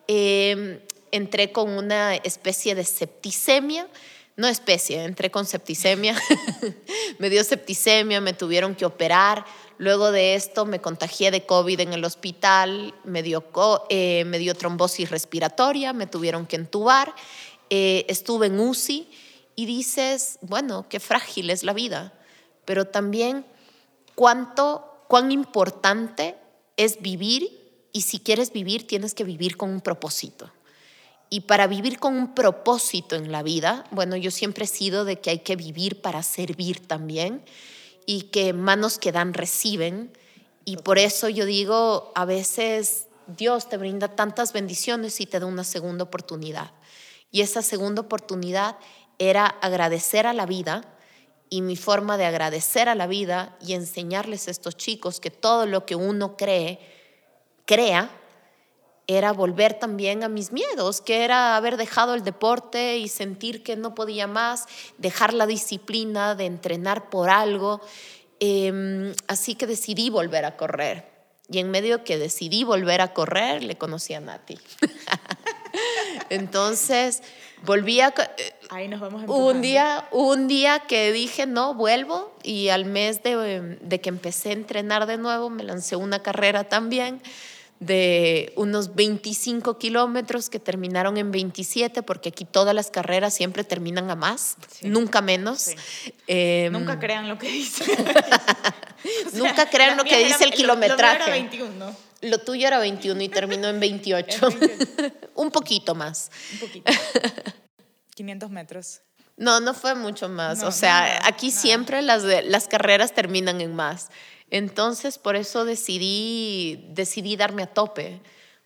em, 0.08 0.80
entré 1.12 1.52
con 1.52 1.70
una 1.70 2.16
especie 2.16 2.76
de 2.76 2.84
septicemia, 2.84 3.88
no 4.38 4.48
especie, 4.48 5.04
entré 5.04 5.32
con 5.32 5.46
septicemia, 5.46 6.16
me 7.20 7.30
dio 7.30 7.44
septicemia, 7.44 8.22
me 8.22 8.34
tuvieron 8.34 8.76
que 8.76 8.86
operar, 8.86 9.46
Luego 9.78 10.12
de 10.12 10.36
esto 10.36 10.66
me 10.66 10.80
contagié 10.80 11.32
de 11.32 11.46
COVID 11.46 11.80
en 11.82 11.94
el 11.94 12.06
hospital, 12.06 12.94
me 13.04 13.24
dio, 13.24 13.44
eh, 13.90 14.24
me 14.26 14.40
dio 14.40 14.56
trombosis 14.56 15.10
respiratoria, 15.10 15.92
me 15.92 16.08
tuvieron 16.08 16.46
que 16.46 16.56
entubar, 16.56 17.14
eh, 17.70 18.06
estuve 18.08 18.48
en 18.48 18.60
UCI 18.60 19.10
y 19.56 19.66
dices, 19.66 20.40
bueno, 20.42 20.88
qué 20.88 21.00
frágil 21.00 21.50
es 21.50 21.64
la 21.64 21.74
vida, 21.74 22.14
pero 22.64 22.86
también 22.86 23.46
cuánto, 24.16 25.04
cuán 25.08 25.32
importante 25.32 26.36
es 26.78 27.02
vivir 27.02 27.88
y 27.92 28.02
si 28.02 28.20
quieres 28.20 28.54
vivir 28.54 28.88
tienes 28.88 29.14
que 29.14 29.24
vivir 29.24 29.58
con 29.58 29.70
un 29.70 29.82
propósito. 29.82 30.52
Y 31.30 31.42
para 31.42 31.68
vivir 31.68 32.00
con 32.00 32.16
un 32.16 32.34
propósito 32.34 33.16
en 33.16 33.32
la 33.32 33.44
vida, 33.44 33.86
bueno, 33.92 34.16
yo 34.16 34.32
siempre 34.32 34.66
he 34.66 34.68
sido 34.68 35.04
de 35.04 35.20
que 35.20 35.32
hay 35.32 35.40
que 35.40 35.56
vivir 35.56 36.02
para 36.02 36.24
servir 36.24 36.88
también 36.88 37.44
y 38.06 38.24
que 38.24 38.54
manos 38.54 38.98
que 38.98 39.12
dan 39.12 39.34
reciben. 39.34 40.12
Y 40.64 40.78
por 40.78 40.98
eso 40.98 41.30
yo 41.30 41.46
digo, 41.46 42.12
a 42.16 42.26
veces 42.26 43.08
Dios 43.28 43.70
te 43.70 43.78
brinda 43.78 44.16
tantas 44.16 44.54
bendiciones 44.54 45.20
y 45.22 45.26
te 45.26 45.40
da 45.40 45.46
una 45.46 45.64
segunda 45.64 46.04
oportunidad. 46.04 46.72
Y 47.32 47.42
esa 47.42 47.62
segunda 47.62 48.02
oportunidad 48.02 48.78
era 49.18 49.46
agradecer 49.46 50.28
a 50.28 50.34
la 50.34 50.46
vida 50.46 50.84
y 51.50 51.62
mi 51.62 51.76
forma 51.76 52.18
de 52.18 52.26
agradecer 52.26 52.90
a 52.90 52.96
la 52.96 53.08
vida 53.08 53.56
y 53.62 53.74
enseñarles 53.74 54.48
a 54.48 54.52
estos 54.52 54.76
chicos 54.78 55.20
que 55.20 55.32
todo 55.32 55.66
lo 55.66 55.86
que 55.86 55.96
uno 55.96 56.38
cree, 56.38 56.80
crea, 57.66 58.10
era 59.08 59.34
volver 59.34 59.76
también 59.76 60.24
a 60.24 60.30
mis 60.30 60.52
miedos, 60.52 61.02
que 61.02 61.24
era 61.24 61.56
haber 61.56 61.78
dejado 61.78 62.16
el 62.16 62.24
deporte 62.24 62.98
y 62.98 63.08
sentir 63.08 63.64
que 63.64 63.76
no 63.76 63.94
podía 63.94 64.28
más, 64.28 64.66
dejar 64.98 65.34
la 65.34 65.46
disciplina 65.46 66.36
de 66.36 66.46
entrenar 66.46 67.10
por 67.10 67.30
algo. 67.30 67.82
Em, 68.40 69.14
así 69.28 69.56
que 69.56 69.68
decidí 69.68 70.10
volver 70.10 70.46
a 70.46 70.58
correr. 70.58 71.14
Y 71.48 71.60
en 71.60 71.70
medio 71.70 72.04
que 72.04 72.18
decidí 72.18 72.64
volver 72.64 73.02
a 73.02 73.14
correr, 73.14 73.64
le 73.64 73.78
conocí 73.78 74.16
a 74.16 74.20
Nati. 74.20 74.58
Entonces, 76.30 77.22
volví 77.64 78.02
a... 78.02 78.08
Eh, 78.08 78.54
Ahí 78.72 78.88
nos 78.88 79.00
vamos 79.00 79.24
un 79.28 79.62
día, 79.62 80.08
un 80.12 80.48
día 80.48 80.80
que 80.80 81.12
dije, 81.12 81.46
no, 81.46 81.76
vuelvo. 81.76 82.34
Y 82.42 82.70
al 82.70 82.86
mes 82.86 83.22
de, 83.22 83.78
de 83.80 84.02
que 84.02 84.10
empecé 84.10 84.50
a 84.50 84.54
entrenar 84.54 85.06
de 85.06 85.18
nuevo, 85.18 85.52
me 85.52 85.64
lancé 85.64 85.96
una 85.96 86.24
carrera 86.24 86.64
también 86.64 87.22
de 87.80 88.54
unos 88.56 88.96
25 88.96 89.78
kilómetros 89.78 90.50
que 90.50 90.60
terminaron 90.60 91.18
en 91.18 91.32
27, 91.32 92.04
porque 92.04 92.30
aquí 92.30 92.46
todas 92.46 92.74
las 92.74 92.90
carreras 92.90 93.34
siempre 93.34 93.64
terminan 93.64 94.10
a 94.10 94.16
más, 94.16 94.56
nunca 94.82 95.22
menos. 95.22 95.72
Em, 96.28 96.72
nunca 96.72 97.00
crean 97.00 97.28
lo 97.28 97.38
que 97.38 97.50
dice. 97.50 97.84
nunca 99.34 99.70
crean 99.70 99.98
lo 99.98 100.04
que 100.04 100.24
dice 100.26 100.46
el 100.46 100.52
kilometraje. 100.52 101.26
Lo, 101.26 101.32
21. 101.32 101.96
Lo 102.22 102.38
tuyo 102.40 102.68
era 102.68 102.80
21 102.80 103.22
y 103.22 103.30
terminó 103.30 103.68
en 103.68 103.80
28. 103.80 104.48
Un 105.36 105.52
poquito 105.52 105.96
más. 105.96 106.32
Un 106.54 106.60
poquito. 106.60 106.92
500 108.16 108.50
metros. 108.50 109.02
No, 109.38 109.60
no 109.60 109.74
fue 109.74 109.96
mucho 109.96 110.30
más. 110.30 110.64
o 110.64 110.72
sea, 110.72 111.28
aquí 111.28 111.52
siempre 111.52 112.02
las, 112.02 112.24
las 112.24 112.68
carreras 112.70 113.14
terminan 113.14 113.60
en 113.60 113.76
más. 113.76 114.10
Entonces, 114.50 115.18
por 115.18 115.36
eso 115.36 115.66
decidí, 115.66 116.88
decidí 116.90 117.36
darme 117.36 117.64
a 117.64 117.74
tope. 117.74 118.22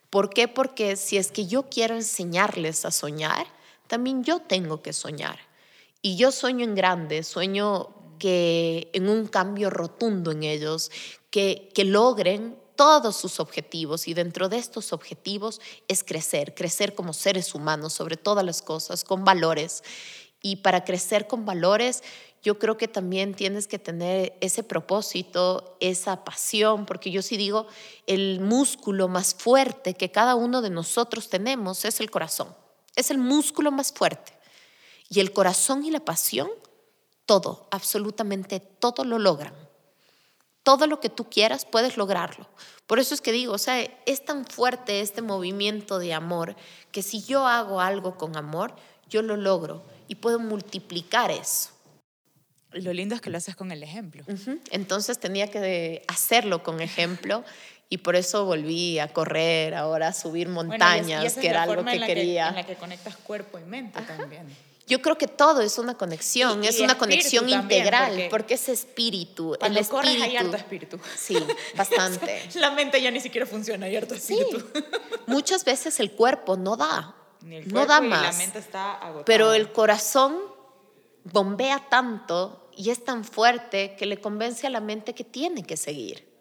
¿Por 0.10 0.30
qué? 0.30 0.48
Porque 0.48 0.96
si 0.96 1.18
es 1.18 1.32
que 1.32 1.46
yo 1.46 1.70
quiero 1.70 1.96
enseñarles 1.96 2.86
a 2.86 2.92
soñar, 2.92 3.48
también 3.88 4.24
yo 4.24 4.40
tengo 4.40 4.82
que 4.82 4.94
soñar. 4.94 5.40
Y 6.02 6.16
yo 6.16 6.32
sueño 6.32 6.64
en 6.64 6.76
grande, 6.76 7.24
sueño 7.24 7.90
que 8.20 8.90
en 8.94 9.10
un 9.10 9.28
cambio 9.28 9.70
rotundo 9.70 10.32
en 10.32 10.44
ellos, 10.44 10.92
que, 11.32 11.70
que 11.74 11.86
logren 11.86 12.58
todos 12.76 13.18
sus 13.18 13.42
objetivos 13.42 14.08
y 14.08 14.14
dentro 14.14 14.48
de 14.48 14.58
estos 14.58 14.94
objetivos 14.94 15.60
es 15.90 16.04
crecer, 16.04 16.56
crecer 16.56 16.96
como 16.96 17.12
seres 17.12 17.54
humanos 17.54 17.92
sobre 17.92 18.16
todas 18.16 18.46
las 18.46 18.62
cosas, 18.62 19.04
con 19.04 19.26
valores. 19.26 19.84
Y 20.42 20.58
para 20.58 20.86
crecer 20.86 21.28
con 21.28 21.46
valores, 21.46 22.04
yo 22.42 22.58
creo 22.58 22.78
que 22.78 22.88
también 22.88 23.34
tienes 23.34 23.68
que 23.68 23.80
tener 23.80 24.38
ese 24.40 24.64
propósito, 24.64 25.76
esa 25.82 26.24
pasión, 26.24 26.86
porque 26.86 27.12
yo 27.12 27.22
sí 27.22 27.36
digo, 27.36 27.68
el 28.08 28.40
músculo 28.40 29.08
más 29.08 29.34
fuerte 29.34 29.94
que 29.94 30.12
cada 30.12 30.36
uno 30.36 30.62
de 30.62 30.70
nosotros 30.70 31.30
tenemos 31.30 31.84
es 31.84 32.00
el 32.00 32.10
corazón. 32.10 32.56
Es 32.96 33.12
el 33.12 33.18
músculo 33.18 33.72
más 33.72 33.92
fuerte. 33.92 34.34
Y 35.10 35.20
el 35.20 35.34
corazón 35.34 35.84
y 35.84 35.92
la 35.92 36.00
pasión, 36.00 36.50
todo, 37.26 37.68
absolutamente 37.72 38.60
todo 38.60 39.04
lo 39.04 39.20
logran. 39.20 39.54
Todo 40.64 40.88
lo 40.88 41.00
que 41.00 41.10
tú 41.10 41.30
quieras 41.30 41.66
puedes 41.66 41.98
lograrlo. 41.98 42.48
Por 42.88 43.00
eso 43.00 43.14
es 43.14 43.22
que 43.22 43.32
digo, 43.32 43.54
o 43.54 43.58
sea, 43.58 43.82
es 44.06 44.24
tan 44.24 44.46
fuerte 44.46 45.02
este 45.02 45.22
movimiento 45.22 46.00
de 46.00 46.14
amor 46.14 46.56
que 46.92 47.02
si 47.02 47.22
yo 47.22 47.48
hago 47.48 47.82
algo 47.82 48.18
con 48.18 48.38
amor, 48.38 48.76
yo 49.10 49.22
lo 49.22 49.36
logro 49.36 49.84
y 50.08 50.16
puedo 50.16 50.40
multiplicar 50.40 51.32
eso. 51.32 51.70
Lo 52.72 52.94
lindo 52.94 53.16
es 53.16 53.22
que 53.22 53.30
lo 53.30 53.38
haces 53.38 53.56
con 53.56 53.72
el 53.72 53.82
ejemplo. 53.84 54.24
Entonces 54.72 55.20
tenía 55.20 55.48
que 55.48 56.04
hacerlo 56.08 56.64
con 56.64 56.82
ejemplo 56.82 57.44
y 57.90 57.98
por 57.98 58.16
eso 58.16 58.46
volví 58.46 59.00
a 59.00 59.08
correr, 59.08 59.74
ahora 59.74 60.10
a 60.10 60.14
subir 60.14 60.48
montañas, 60.48 61.34
que 61.34 61.48
era 61.48 61.64
algo 61.64 61.84
que 61.84 62.00
quería. 62.00 62.50
en 62.50 62.56
la 62.56 62.66
que 62.66 62.76
conectas 62.76 63.18
cuerpo 63.18 63.58
y 63.58 63.64
mente 63.64 64.00
también. 64.02 64.48
Yo 64.90 65.04
creo 65.04 65.20
que 65.20 65.28
todo 65.28 65.62
es 65.62 65.78
una 65.78 65.94
conexión, 65.94 66.64
es 66.64 66.80
una 66.80 66.98
conexión 66.98 67.48
integral, 67.48 68.28
porque, 68.32 68.56
es 68.56 68.70
espíritu, 68.70 69.56
el 69.62 69.78
espíritu. 69.78 70.24
Hay 70.24 70.36
harto 70.36 70.58
espíritu. 70.58 71.00
Sí, 71.16 71.38
bastante. 71.76 72.50
la 72.56 72.72
mente 72.72 73.00
ya 73.00 73.12
ni 73.12 73.20
siquiera 73.20 73.46
funciona, 73.46 73.86
hay 73.86 73.96
harto 73.96 74.16
espíritu. 74.16 74.64
Muchas 75.28 75.64
veces 75.64 76.00
el 76.00 76.12
cuerpo 76.12 76.58
no 76.58 76.76
da, 76.76 77.16
no 77.42 77.86
da 77.86 78.02
más. 78.02 78.36
la 78.36 78.44
mente 78.44 78.60
está. 78.60 79.00
Pero 79.28 79.54
el 79.54 79.72
corazón 79.72 80.40
bombea 81.24 81.86
tanto 81.88 82.59
y 82.80 82.92
es 82.92 83.04
tan 83.04 83.26
fuerte 83.26 83.98
que 83.98 84.06
le 84.06 84.22
convence 84.22 84.66
a 84.66 84.70
la 84.70 84.80
mente 84.80 85.14
que 85.14 85.26
tiene 85.26 85.64
que 85.64 85.76
seguir. 85.76 86.34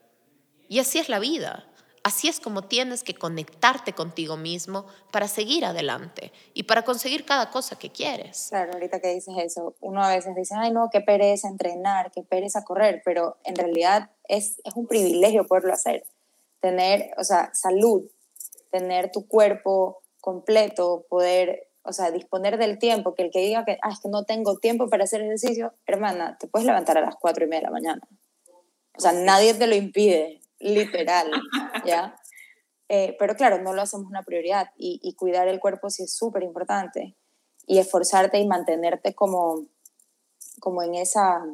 Y 0.68 0.78
así 0.78 1.00
es 1.00 1.08
la 1.08 1.18
vida. 1.18 1.66
Así 2.04 2.28
es 2.28 2.38
como 2.38 2.62
tienes 2.62 3.02
que 3.02 3.12
conectarte 3.12 3.92
contigo 3.92 4.36
mismo 4.36 4.86
para 5.10 5.26
seguir 5.26 5.64
adelante 5.64 6.30
y 6.54 6.62
para 6.62 6.84
conseguir 6.84 7.24
cada 7.24 7.50
cosa 7.50 7.76
que 7.76 7.90
quieres. 7.90 8.46
Claro, 8.50 8.70
ahorita 8.74 9.00
que 9.00 9.14
dices 9.14 9.34
eso, 9.36 9.74
uno 9.80 10.00
a 10.00 10.14
veces 10.14 10.36
dice, 10.36 10.54
ay 10.56 10.70
no, 10.70 10.90
qué 10.92 11.00
pereza 11.00 11.48
entrenar, 11.48 12.12
qué 12.12 12.22
pereza 12.22 12.62
correr, 12.62 13.02
pero 13.04 13.36
en 13.42 13.56
realidad 13.56 14.12
es, 14.28 14.62
un 14.76 14.86
privilegio 14.86 15.44
poderlo 15.44 15.72
hacer. 15.72 16.04
Tener, 16.60 17.10
o 17.18 17.24
sea, 17.24 17.50
salud, 17.52 18.04
tener 18.70 19.10
tu 19.10 19.26
cuerpo 19.26 20.02
completo, 20.20 21.04
poder 21.10 21.67
o 21.82 21.92
sea, 21.92 22.10
disponer 22.10 22.58
del 22.58 22.78
tiempo, 22.78 23.14
que 23.14 23.22
el 23.22 23.30
que 23.30 23.40
diga 23.40 23.64
que, 23.64 23.78
ah, 23.82 23.90
es 23.92 24.00
que 24.00 24.08
no 24.08 24.24
tengo 24.24 24.58
tiempo 24.58 24.88
para 24.88 25.04
hacer 25.04 25.22
ejercicio, 25.22 25.72
hermana, 25.86 26.36
te 26.38 26.46
puedes 26.46 26.66
levantar 26.66 26.98
a 26.98 27.00
las 27.00 27.16
cuatro 27.16 27.44
y 27.44 27.48
media 27.48 27.60
de 27.60 27.66
la 27.66 27.72
mañana. 27.72 28.08
O 28.96 29.00
sea, 29.00 29.12
nadie 29.12 29.54
te 29.54 29.66
lo 29.66 29.74
impide, 29.74 30.40
literal, 30.58 31.30
¿ya? 31.86 32.16
Eh, 32.88 33.16
pero 33.18 33.36
claro, 33.36 33.62
no 33.62 33.74
lo 33.74 33.82
hacemos 33.82 34.06
una 34.06 34.22
prioridad 34.22 34.70
y, 34.76 34.98
y 35.02 35.14
cuidar 35.14 35.46
el 35.48 35.60
cuerpo 35.60 35.90
sí 35.90 36.04
es 36.04 36.14
súper 36.14 36.42
importante 36.42 37.16
y 37.66 37.78
esforzarte 37.78 38.38
y 38.38 38.46
mantenerte 38.46 39.14
como, 39.14 39.66
como 40.58 40.82
en 40.82 40.94
esa, 40.94 41.44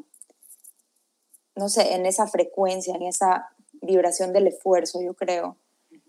no 1.57 1.69
sé, 1.69 1.95
en 1.95 2.07
esa 2.07 2.29
frecuencia, 2.29 2.95
en 2.95 3.03
esa 3.03 3.51
vibración 3.83 4.33
del 4.33 4.47
esfuerzo, 4.47 5.03
yo 5.03 5.15
creo 5.15 5.59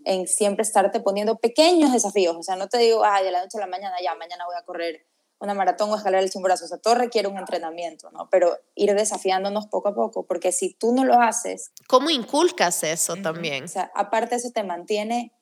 en 0.06 0.28
siempre 0.28 0.64
estarte 0.64 0.99
poniendo 1.01 1.38
pequeños 1.38 1.91
desafíos. 1.91 2.36
O 2.38 2.43
sea, 2.43 2.56
no 2.56 2.70
te 2.70 2.78
digo, 2.78 3.03
ah, 3.03 3.22
de 3.22 3.32
la 3.32 3.41
noche 3.41 3.58
a 3.58 3.62
la 3.62 3.68
mañana, 3.68 3.95
ya, 4.01 4.16
mañana 4.16 4.45
voy 4.45 4.56
a 4.56 4.64
correr 4.64 5.06
una 5.39 5.53
maratón 5.53 5.89
o 5.89 5.95
escalar 5.95 6.24
el 6.24 6.30
chimborazo. 6.30 6.66
O 6.66 6.68
sea, 6.68 6.78
todo 6.78 6.95
requiere 6.95 7.28
un 7.28 7.38
entrenamiento, 7.38 8.10
¿no? 8.12 8.30
Pero 8.30 8.58
ir 8.76 8.93
desafiándonos 8.93 9.68
poco 9.68 9.89
a 9.89 9.95
poco, 9.95 10.26
porque 10.26 10.51
si 10.51 10.74
tú 10.74 10.93
no 10.93 11.03
lo 11.03 11.20
haces... 11.20 11.72
¿Cómo 11.88 12.10
inculcas 12.10 12.84
eso 12.84 13.16
también? 13.18 13.66
O 13.66 13.68
sea, 13.68 13.91
aparte 13.95 14.36
eso 14.36 14.51
te 14.51 14.64
mantiene, 14.64 15.34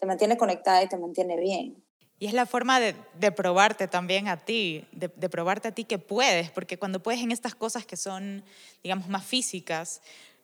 te 0.00 0.06
mantiene 0.06 0.36
conectada 0.36 0.82
y 0.82 0.88
te 0.88 0.96
mantiene 0.96 1.36
bien. 1.36 1.84
Y 2.18 2.26
es 2.26 2.34
la 2.34 2.46
forma 2.46 2.78
de, 2.78 2.94
de 3.18 3.32
probarte 3.32 3.88
también 3.88 4.28
a 4.28 4.36
ti, 4.36 4.86
de, 4.92 5.08
de, 5.08 5.28
probarte 5.28 5.68
a 5.68 5.72
ti 5.72 5.82
que 5.82 5.98
puedes, 5.98 6.52
porque 6.52 6.78
cuando 6.78 7.02
puedes 7.02 7.20
en 7.20 7.32
estas 7.32 7.56
cosas 7.56 7.84
que 7.84 7.96
son, 7.96 8.44
digamos, 8.84 9.08
más 9.08 9.24
físicas, 9.24 10.00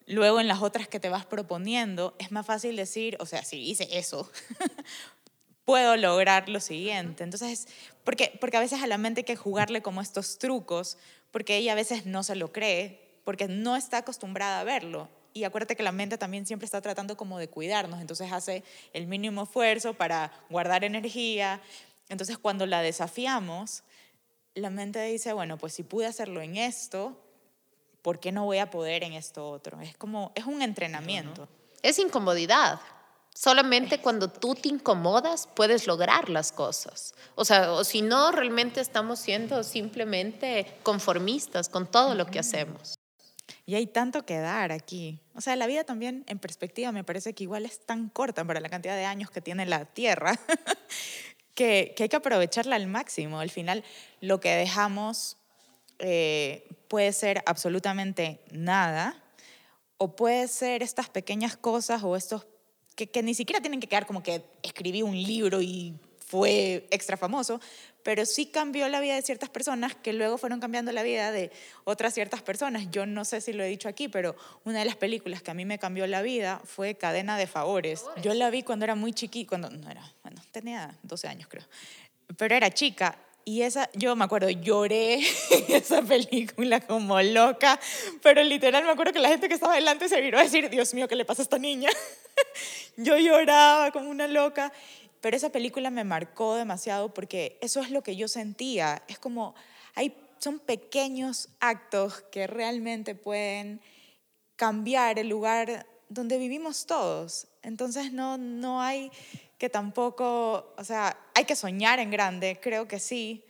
Luego 0.09 0.41
en 0.41 0.49
las 0.49 0.63
otras 0.63 0.89
que 0.89 1.01
te 1.01 1.11
vas 1.11 1.27
proponiendo 1.27 2.15
es 2.19 2.33
más 2.33 2.47
fácil 2.47 2.77
decir, 2.77 3.19
o 3.21 3.27
sea, 3.27 3.45
si 3.45 3.61
hice 3.61 3.87
eso, 3.99 4.31
puedo 5.67 5.99
lograr 5.99 6.49
lo 6.49 6.61
siguiente. 6.61 7.25
Entonces, 7.25 7.69
porque, 8.05 8.33
porque 8.41 8.57
a 8.57 8.61
veces 8.61 8.83
a 8.83 8.87
la 8.87 8.97
mente 8.97 9.21
hay 9.21 9.25
que 9.25 9.37
jugarle 9.37 9.83
como 9.83 10.01
estos 10.01 10.39
trucos, 10.39 10.97
porque 11.31 11.59
ella 11.59 11.73
a 11.73 11.75
veces 11.75 12.07
no 12.07 12.23
se 12.23 12.37
lo 12.37 12.53
cree, 12.53 13.21
porque 13.25 13.49
no 13.49 13.77
está 13.77 13.99
acostumbrada 13.99 14.61
a 14.61 14.65
verlo. 14.65 15.11
Y 15.35 15.45
acuérdate 15.45 15.77
que 15.77 15.83
la 15.83 15.93
mente 15.93 16.17
también 16.17 16.47
siempre 16.47 16.65
está 16.65 16.81
tratando 16.81 17.19
como 17.19 17.39
de 17.39 17.49
cuidarnos, 17.49 18.01
entonces 18.01 18.33
hace 18.33 18.65
el 18.95 19.07
mínimo 19.07 19.43
esfuerzo 19.43 19.93
para 19.93 20.33
guardar 20.49 20.85
energía. 20.85 21.61
Entonces 22.09 22.39
cuando 22.39 22.65
la 22.65 22.81
desafiamos, 22.81 23.83
la 24.55 24.71
mente 24.71 25.03
dice, 25.03 25.35
bueno, 25.35 25.59
pues 25.59 25.75
si 25.75 25.83
pude 25.83 26.07
hacerlo 26.07 26.41
en 26.41 26.57
esto, 26.57 27.23
¿por 28.03 28.21
qué 28.21 28.33
no 28.33 28.45
voy 28.45 28.59
a 28.59 28.71
poder 28.71 29.05
en 29.05 29.13
esto 29.13 29.49
otro? 29.49 29.81
Es 29.81 29.97
como, 29.97 30.33
es 30.35 30.45
un 30.45 30.63
entrenamiento. 30.63 31.49
Es 31.83 31.99
incomodidad. 31.99 32.81
Solamente 33.35 34.01
cuando 34.01 34.29
tú 34.29 34.57
te 34.57 34.69
incomodas 34.69 35.49
puedes 35.55 35.87
lograr 35.87 36.29
las 36.29 36.51
cosas. 36.51 37.15
O 37.37 37.45
sea, 37.45 37.73
o 37.73 37.85
si 37.85 38.03
no, 38.03 38.33
realmente 38.33 38.81
estamos 38.81 39.21
siendo 39.21 39.63
simplemente 39.63 40.79
conformistas 40.83 41.69
con 41.69 41.87
todo 41.87 42.17
lo 42.17 42.27
que 42.27 42.41
hacemos. 42.41 42.99
Y 43.65 43.77
hay 43.77 43.87
tanto 43.87 44.27
que 44.27 44.39
dar 44.39 44.73
aquí. 44.73 45.21
O 45.35 45.41
sea, 45.41 45.55
la 45.55 45.67
vida 45.67 45.85
también, 45.85 46.25
en 46.27 46.39
perspectiva, 46.39 46.91
me 46.91 47.05
parece 47.05 47.33
que 47.33 47.45
igual 47.45 47.65
es 47.65 47.85
tan 47.87 48.09
corta 48.09 48.45
para 48.45 48.61
la 48.61 48.69
cantidad 48.69 48.97
de 48.97 49.05
años 49.05 49.31
que 49.31 49.41
tiene 49.41 49.67
la 49.67 49.85
Tierra, 49.85 50.39
que, 51.55 51.95
que 51.97 52.03
hay 52.03 52.09
que 52.09 52.17
aprovecharla 52.17 52.77
al 52.77 52.89
máximo. 52.89 53.41
Al 53.41 53.51
final, 53.51 53.85
lo 54.21 54.41
que 54.41 54.51
dejamos 54.51 55.38
eh, 55.99 56.69
puede 56.89 57.13
ser 57.13 57.43
absolutamente 57.47 58.41
nada 58.51 59.23
o 59.97 60.15
puede 60.15 60.49
ser 60.49 60.83
estas 60.83 61.09
pequeñas 61.09 61.57
cosas 61.57 62.03
o 62.03 62.17
estos 62.17 62.47
que, 62.95 63.09
que, 63.09 63.23
ni 63.23 63.35
siquiera 63.35 63.61
tienen 63.61 63.81
que 63.81 63.89
quedar 63.89 64.07
como 64.07 64.23
que 64.23 64.45
escribí 64.63 65.03
un 65.03 65.17
libro 65.17 65.61
y 65.61 65.95
fue 66.29 66.87
extra 66.91 67.17
famoso, 67.17 67.61
pero 68.03 68.27
sí 68.27 68.47
cambió 68.47 68.89
la 68.89 69.01
vida 69.01 69.15
de 69.15 69.23
ciertas 69.23 69.49
personas 69.49 69.95
que 69.95 70.13
luego 70.13 70.37
fueron 70.37 70.61
cambiando 70.61 70.93
la 70.93 71.03
vida 71.03 71.33
de 71.33 71.51
otras 71.85 72.13
ciertas 72.15 72.43
personas. 72.43 72.91
Yo 72.91 73.07
no 73.07 73.25
sé 73.25 73.41
si 73.41 73.53
lo 73.53 73.65
he 73.65 73.69
dicho 73.69 73.89
aquí, 73.89 74.09
pero 74.09 74.37
una 74.65 74.81
de 74.81 74.85
las 74.85 74.97
películas 74.97 75.43
que 75.43 75.51
a 75.51 75.55
mí 75.55 75.65
me 75.65 75.79
cambió 75.79 76.07
la 76.07 76.21
vida 76.21 76.61
fue 76.65 76.97
Cadena 76.97 77.39
de 77.39 77.47
Favores. 77.47 78.05
Yo 78.23 78.35
la 78.35 78.51
vi 78.51 78.63
cuando 78.63 78.85
era 78.85 78.95
muy 78.95 79.13
chiquita, 79.13 79.49
cuando 79.49 79.71
no 79.71 79.91
era, 79.91 80.13
bueno, 80.23 80.43
tenía 80.53 80.99
12 81.03 81.29
años 81.29 81.49
creo, 81.49 81.65
pero 82.37 82.55
era 82.55 82.71
chica 82.71 83.19
y 83.49 83.63
esa, 83.63 83.89
yo 83.95 84.15
me 84.15 84.27
acuerdo, 84.27 84.51
lloré 84.51 85.21
esa 85.69 86.03
película 86.03 86.81
como 86.81 87.19
loca, 87.23 87.81
pero 88.23 88.45
literal 88.45 88.85
me 88.85 88.91
acuerdo 88.91 89.15
que 89.15 89.21
la 89.21 89.31
gente 89.31 89.49
que 89.49 89.55
estaba 89.55 89.75
delante 89.75 90.07
se 90.11 90.21
viró 90.21 90.39
a 90.39 90.43
decir, 90.43 90.69
Dios 90.69 90.93
mío, 90.93 91.09
¿qué 91.09 91.17
le 91.17 91.25
pasa 91.25 91.41
a 91.41 91.45
esta 91.45 91.59
niña? 91.59 91.89
yo 92.99 93.17
lloraba 93.17 93.91
como 93.91 94.11
una 94.11 94.27
loca, 94.27 94.71
pero 95.23 95.35
esa 95.35 95.49
película 95.49 95.89
me 95.89 96.05
marcó 96.05 96.57
demasiado 96.57 97.15
porque 97.15 97.57
eso 97.63 97.81
es 97.81 97.91
lo 97.91 98.03
que 98.03 98.17
yo 98.17 98.29
sentía. 98.29 99.03
Es 99.09 99.19
como, 99.19 99.55
hay, 99.95 100.15
son 100.41 100.59
pequeños 100.59 101.49
actos 101.59 102.21
que 102.31 102.47
realmente 102.47 103.15
pueden 103.15 103.81
cambiar 104.57 105.19
el 105.19 105.31
lugar 105.31 105.87
donde 106.11 106.37
vivimos 106.37 106.85
todos. 106.85 107.47
Entonces 107.63 108.13
no, 108.13 108.37
no 108.37 108.83
hay 108.83 109.11
que 109.59 109.69
tampoco, 109.69 110.73
o 110.79 110.85
sea, 110.85 111.19
hay 111.35 111.45
que 111.45 111.57
soñar 111.57 111.99
en 111.99 112.11
grande, 112.11 112.61
creo 112.63 112.87
que 112.87 113.01
sí, 113.01 113.45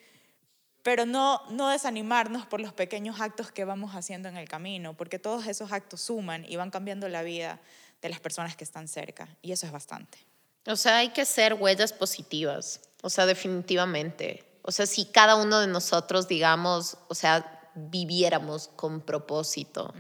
pero 0.83 1.05
no, 1.05 1.43
no 1.51 1.69
desanimarnos 1.69 2.47
por 2.47 2.61
los 2.61 2.73
pequeños 2.73 3.21
actos 3.21 3.53
que 3.53 3.65
vamos 3.65 3.95
haciendo 3.95 4.29
en 4.29 4.39
el 4.39 4.49
camino, 4.49 4.95
porque 4.95 5.19
todos 5.19 5.47
esos 5.47 5.71
actos 5.71 6.01
suman 6.01 6.47
y 6.49 6.57
van 6.57 6.71
cambiando 6.71 7.09
la 7.09 7.23
vida 7.23 7.61
de 8.01 8.09
las 8.09 8.21
personas 8.21 8.57
que 8.57 8.65
están 8.65 8.89
cerca, 8.89 9.29
y 9.43 9.53
eso 9.53 9.67
es 9.67 9.73
bastante. 9.73 10.19
O 10.67 10.77
sea, 10.77 10.99
hay 10.99 11.11
que 11.11 11.25
ser 11.25 11.55
huellas 11.55 11.93
positivas, 11.93 12.81
o 13.03 13.11
sea, 13.11 13.27
definitivamente. 13.27 14.45
O 14.63 14.73
sea, 14.73 14.87
si 14.87 15.07
cada 15.07 15.37
uno 15.37 15.61
de 15.61 15.67
nosotros, 15.67 16.27
digamos, 16.27 16.97
o 17.09 17.15
sea, 17.15 17.71
viviéramos 17.75 18.69
con 18.69 19.01
propósito. 19.01 19.95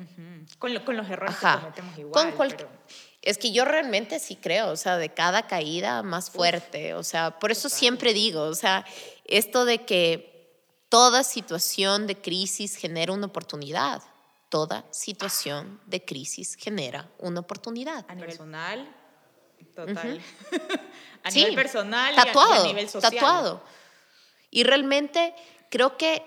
con, 0.58 0.74
los 0.74 1.08
errores 1.08 1.36
que 1.36 1.46
cometemos 1.46 1.98
igual. 1.98 2.34
Es 3.22 3.36
que 3.36 3.52
yo 3.52 3.64
realmente 3.64 4.20
sí 4.20 4.36
creo, 4.36 4.70
o 4.70 4.76
sea, 4.76 4.96
de 4.96 5.08
cada 5.08 5.46
caída 5.46 6.02
más 6.02 6.30
fuerte. 6.30 6.94
o 6.94 7.02
sea, 7.02 7.38
por 7.38 7.50
eso 7.50 7.68
siempre 7.68 8.12
digo, 8.12 8.42
o 8.42 8.54
sea, 8.54 8.84
esto 9.24 9.64
de 9.64 9.84
que 9.84 10.38
toda 10.88 11.24
situación 11.24 12.06
de 12.06 12.16
crisis 12.16 12.76
genera 12.76 13.12
una 13.12 13.26
oportunidad. 13.26 14.02
Toda 14.48 14.86
situación 14.90 15.78
de 15.86 16.02
crisis 16.04 16.54
genera 16.54 17.10
una 17.18 17.40
oportunidad. 17.40 18.06
A 18.08 18.14
nivel 18.14 18.30
personal, 18.30 18.96
total. 19.74 20.22
a 21.22 21.30
nivel 21.30 21.54
personal 21.54 22.14
tatuado, 22.14 22.64
y 22.64 22.64
a, 22.64 22.72
nivel 22.72 22.88
social. 22.88 23.12
Tatuado. 23.12 23.62
Y 24.50 24.64
realmente 24.64 25.34
creo 25.70 25.98
que 25.98 26.22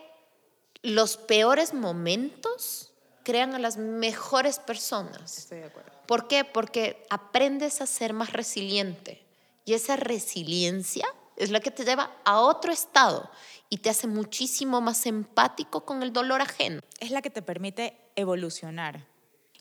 los 0.84 1.18
peores 1.18 1.74
momentos 1.74 2.92
crean 3.24 3.56
a 3.56 3.60
las 3.60 3.78
mejores 3.78 4.60
personas. 4.60 5.39
Estoy 5.39 5.60
de 5.60 5.66
acuerdo. 5.66 5.92
¿Por 6.12 6.28
qué? 6.28 6.43
Porque 6.43 7.05
aprendes 7.09 7.80
a 7.80 7.86
ser 7.86 8.12
más 8.12 8.34
resiliente. 8.34 9.26
Y 9.64 9.76
esa 9.76 9.95
resiliencia 9.95 11.07
es 11.38 11.51
la 11.51 11.62
que 11.62 11.72
te 11.72 11.86
lleva 11.86 12.12
a 12.26 12.41
otro 12.41 12.74
estado 12.74 13.32
y 13.70 13.78
te 13.78 13.89
hace 13.89 14.07
muchísimo 14.07 14.82
más 14.82 15.05
empático 15.05 15.86
con 15.86 16.03
el 16.03 16.12
dolor 16.12 16.41
ajeno. 16.41 16.82
Es 16.99 17.12
la 17.12 17.22
que 17.22 17.30
te 17.30 17.41
permite 17.41 17.97
evolucionar. 18.18 19.07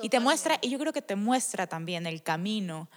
Y 0.02 0.08
te 0.08 0.18
muestra, 0.18 0.58
y 0.60 0.70
yo 0.70 0.80
creo 0.80 0.92
que 0.92 1.02
te 1.02 1.14
muestra 1.14 1.68
también 1.68 2.04
el 2.04 2.20
camino 2.24 2.88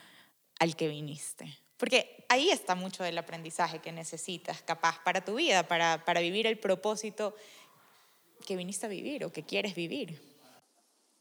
al 0.60 0.76
que 0.76 0.88
viniste. 0.88 1.56
Porque 1.78 2.26
ahí 2.30 2.50
está 2.50 2.74
mucho 2.74 3.04
del 3.04 3.20
aprendizaje 3.20 3.78
que 3.78 3.92
necesitas, 3.92 4.64
capaz, 4.64 5.04
para 5.04 5.24
tu 5.24 5.36
vida, 5.36 5.68
para, 5.68 6.04
para 6.06 6.22
vivir 6.22 6.48
el 6.48 6.58
propósito 6.58 7.36
que 8.48 8.56
viniste 8.56 8.88
a 8.88 8.90
vivir 8.90 9.24
o 9.26 9.32
que 9.32 9.44
quieres 9.44 9.76
vivir. 9.76 10.20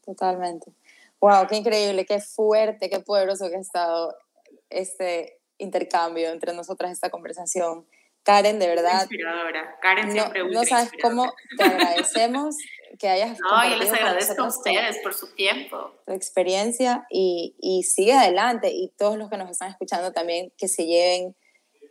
Totalmente. 0.03 0.73
Wow, 1.23 1.47
qué 1.47 1.55
increíble, 1.55 2.05
qué 2.05 2.19
fuerte, 2.19 2.89
qué 2.89 2.99
poderoso 2.99 3.49
que 3.49 3.55
ha 3.55 3.59
estado 3.61 4.13
este 4.69 5.39
intercambio 5.57 6.29
entre 6.29 6.53
nosotras, 6.53 6.91
esta 6.91 7.09
conversación. 7.09 7.87
Karen, 8.23 8.59
de 8.59 8.67
verdad. 8.67 9.03
Inspiradora. 9.03 9.77
Karen 9.81 10.11
siempre 10.11 10.43
No, 10.43 10.49
no 10.49 10.65
sabes 10.65 10.91
cómo 11.01 11.31
te 11.57 11.63
agradecemos 11.63 12.57
que 12.99 13.07
hayas 13.07 13.39
No, 13.39 13.69
yo 13.69 13.77
les 13.77 13.93
agradezco 13.93 14.43
a 14.43 14.47
ustedes 14.47 14.97
por 15.01 15.13
su 15.13 15.33
tiempo. 15.33 15.93
Tu 16.05 16.11
experiencia 16.11 17.07
y, 17.09 17.55
y, 17.57 17.83
sigue 17.83 18.11
adelante. 18.11 18.71
Y 18.73 18.89
todos 18.89 19.17
los 19.17 19.29
que 19.29 19.37
nos 19.37 19.49
están 19.49 19.71
escuchando 19.71 20.11
también 20.11 20.51
que 20.57 20.67
se 20.67 20.85
lleven 20.85 21.37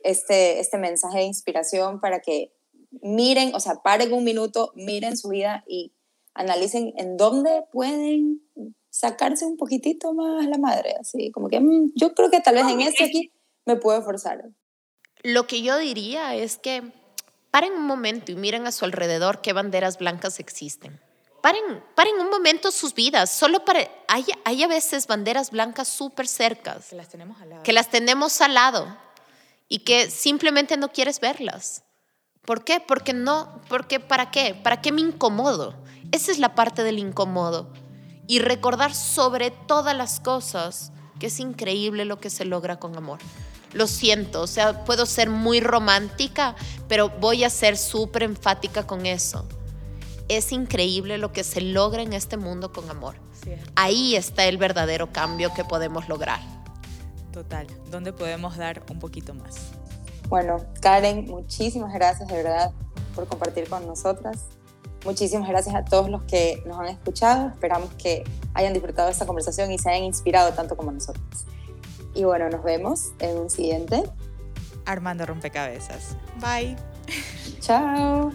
este, 0.04 0.60
este 0.60 0.76
mensaje 0.76 1.20
de 1.20 1.24
inspiración 1.24 2.00
para 2.00 2.20
que 2.20 2.52
miren, 3.00 3.54
o 3.54 3.60
sea, 3.60 3.76
paren 3.76 4.12
un 4.12 4.24
minuto, 4.24 4.72
miren 4.74 5.16
su 5.16 5.30
vida 5.30 5.64
y 5.66 5.94
analicen 6.34 6.92
en 6.98 7.16
dónde 7.16 7.64
pueden 7.72 8.42
sacarse 8.92 9.46
un 9.46 9.56
poquitito 9.56 10.12
más 10.12 10.46
la 10.46 10.58
madre. 10.58 10.94
Así 11.00 11.32
como 11.32 11.48
que 11.48 11.58
mm, 11.58 11.92
yo 11.96 12.14
creo 12.14 12.30
que 12.30 12.40
tal 12.40 12.54
vez 12.54 12.66
en 12.68 12.80
este 12.82 13.04
aquí 13.04 13.32
me 13.64 13.76
puedo 13.76 14.00
forzar. 14.02 14.44
Lo 15.22 15.46
que 15.46 15.62
yo 15.62 15.78
diría 15.78 16.34
es 16.34 16.58
que 16.58 16.82
paren 17.50 17.72
un 17.72 17.86
momento 17.86 18.30
y 18.30 18.36
miren 18.36 18.66
a 18.66 18.72
su 18.72 18.84
alrededor 18.84 19.40
qué 19.40 19.52
banderas 19.52 19.98
blancas 19.98 20.38
existen. 20.38 21.00
Paren, 21.40 21.82
paren 21.96 22.20
un 22.20 22.30
momento 22.30 22.70
sus 22.70 22.94
vidas, 22.94 23.28
solo 23.30 23.64
para... 23.64 23.80
Hay, 24.06 24.24
hay 24.44 24.62
a 24.62 24.68
veces 24.68 25.08
banderas 25.08 25.50
blancas 25.50 25.88
súper 25.88 26.28
cercas. 26.28 26.90
Que 26.90 26.96
las 26.96 27.08
tenemos 27.08 27.40
al 27.40 27.50
lado. 27.50 27.62
Que 27.64 27.72
las 27.72 27.88
tenemos 27.90 28.40
al 28.40 28.54
lado 28.54 28.96
y 29.68 29.80
que 29.80 30.08
simplemente 30.10 30.76
no 30.76 30.92
quieres 30.92 31.18
verlas. 31.18 31.82
¿Por 32.44 32.62
qué? 32.62 32.78
Porque 32.78 33.12
no, 33.12 33.60
porque 33.68 33.98
¿para 34.00 34.30
qué? 34.30 34.54
¿Para 34.54 34.80
qué 34.80 34.92
me 34.92 35.00
incomodo? 35.00 35.74
Esa 36.12 36.30
es 36.30 36.38
la 36.38 36.54
parte 36.54 36.84
del 36.84 36.98
incómodo. 36.98 37.72
Y 38.26 38.38
recordar 38.38 38.94
sobre 38.94 39.50
todas 39.50 39.96
las 39.96 40.20
cosas 40.20 40.92
que 41.18 41.26
es 41.26 41.40
increíble 41.40 42.04
lo 42.04 42.18
que 42.18 42.30
se 42.30 42.44
logra 42.44 42.78
con 42.78 42.96
amor 42.96 43.18
lo 43.72 43.86
siento, 43.86 44.42
o 44.42 44.46
sea, 44.46 44.84
puedo 44.84 45.06
ser 45.06 45.30
muy 45.30 45.60
romántica, 45.60 46.54
pero 46.88 47.08
voy 47.08 47.44
a 47.44 47.50
ser 47.50 47.76
súper 47.76 48.22
enfática 48.22 48.86
con 48.86 49.06
eso. 49.06 49.46
Es 50.28 50.52
increíble 50.52 51.18
lo 51.18 51.32
que 51.32 51.44
se 51.44 51.60
logra 51.60 52.02
en 52.02 52.12
este 52.12 52.36
mundo 52.36 52.72
con 52.72 52.88
amor. 52.90 53.16
Ahí 53.74 54.14
está 54.14 54.44
el 54.44 54.56
verdadero 54.56 55.12
cambio 55.12 55.52
que 55.54 55.64
podemos 55.64 56.08
lograr. 56.08 56.40
Total, 57.32 57.66
¿dónde 57.90 58.12
podemos 58.12 58.56
dar 58.56 58.82
un 58.90 58.98
poquito 58.98 59.34
más? 59.34 59.56
Bueno, 60.28 60.64
Karen, 60.80 61.26
muchísimas 61.26 61.92
gracias 61.92 62.28
de 62.28 62.34
verdad 62.34 62.72
por 63.14 63.26
compartir 63.26 63.68
con 63.68 63.86
nosotras. 63.86 64.46
Muchísimas 65.04 65.48
gracias 65.48 65.74
a 65.74 65.84
todos 65.84 66.08
los 66.08 66.22
que 66.24 66.62
nos 66.66 66.78
han 66.78 66.86
escuchado. 66.86 67.48
Esperamos 67.48 67.92
que 67.94 68.24
hayan 68.54 68.72
disfrutado 68.72 69.08
de 69.08 69.12
esta 69.12 69.26
conversación 69.26 69.72
y 69.72 69.78
se 69.78 69.90
hayan 69.90 70.04
inspirado 70.04 70.52
tanto 70.52 70.76
como 70.76 70.92
nosotros. 70.92 71.24
Y 72.14 72.24
bueno, 72.24 72.48
nos 72.50 72.62
vemos 72.62 73.12
en 73.18 73.38
un 73.38 73.50
siguiente. 73.50 74.02
Armando 74.84 75.26
Rompecabezas. 75.26 76.16
Bye. 76.40 76.76
Chao. 77.60 78.32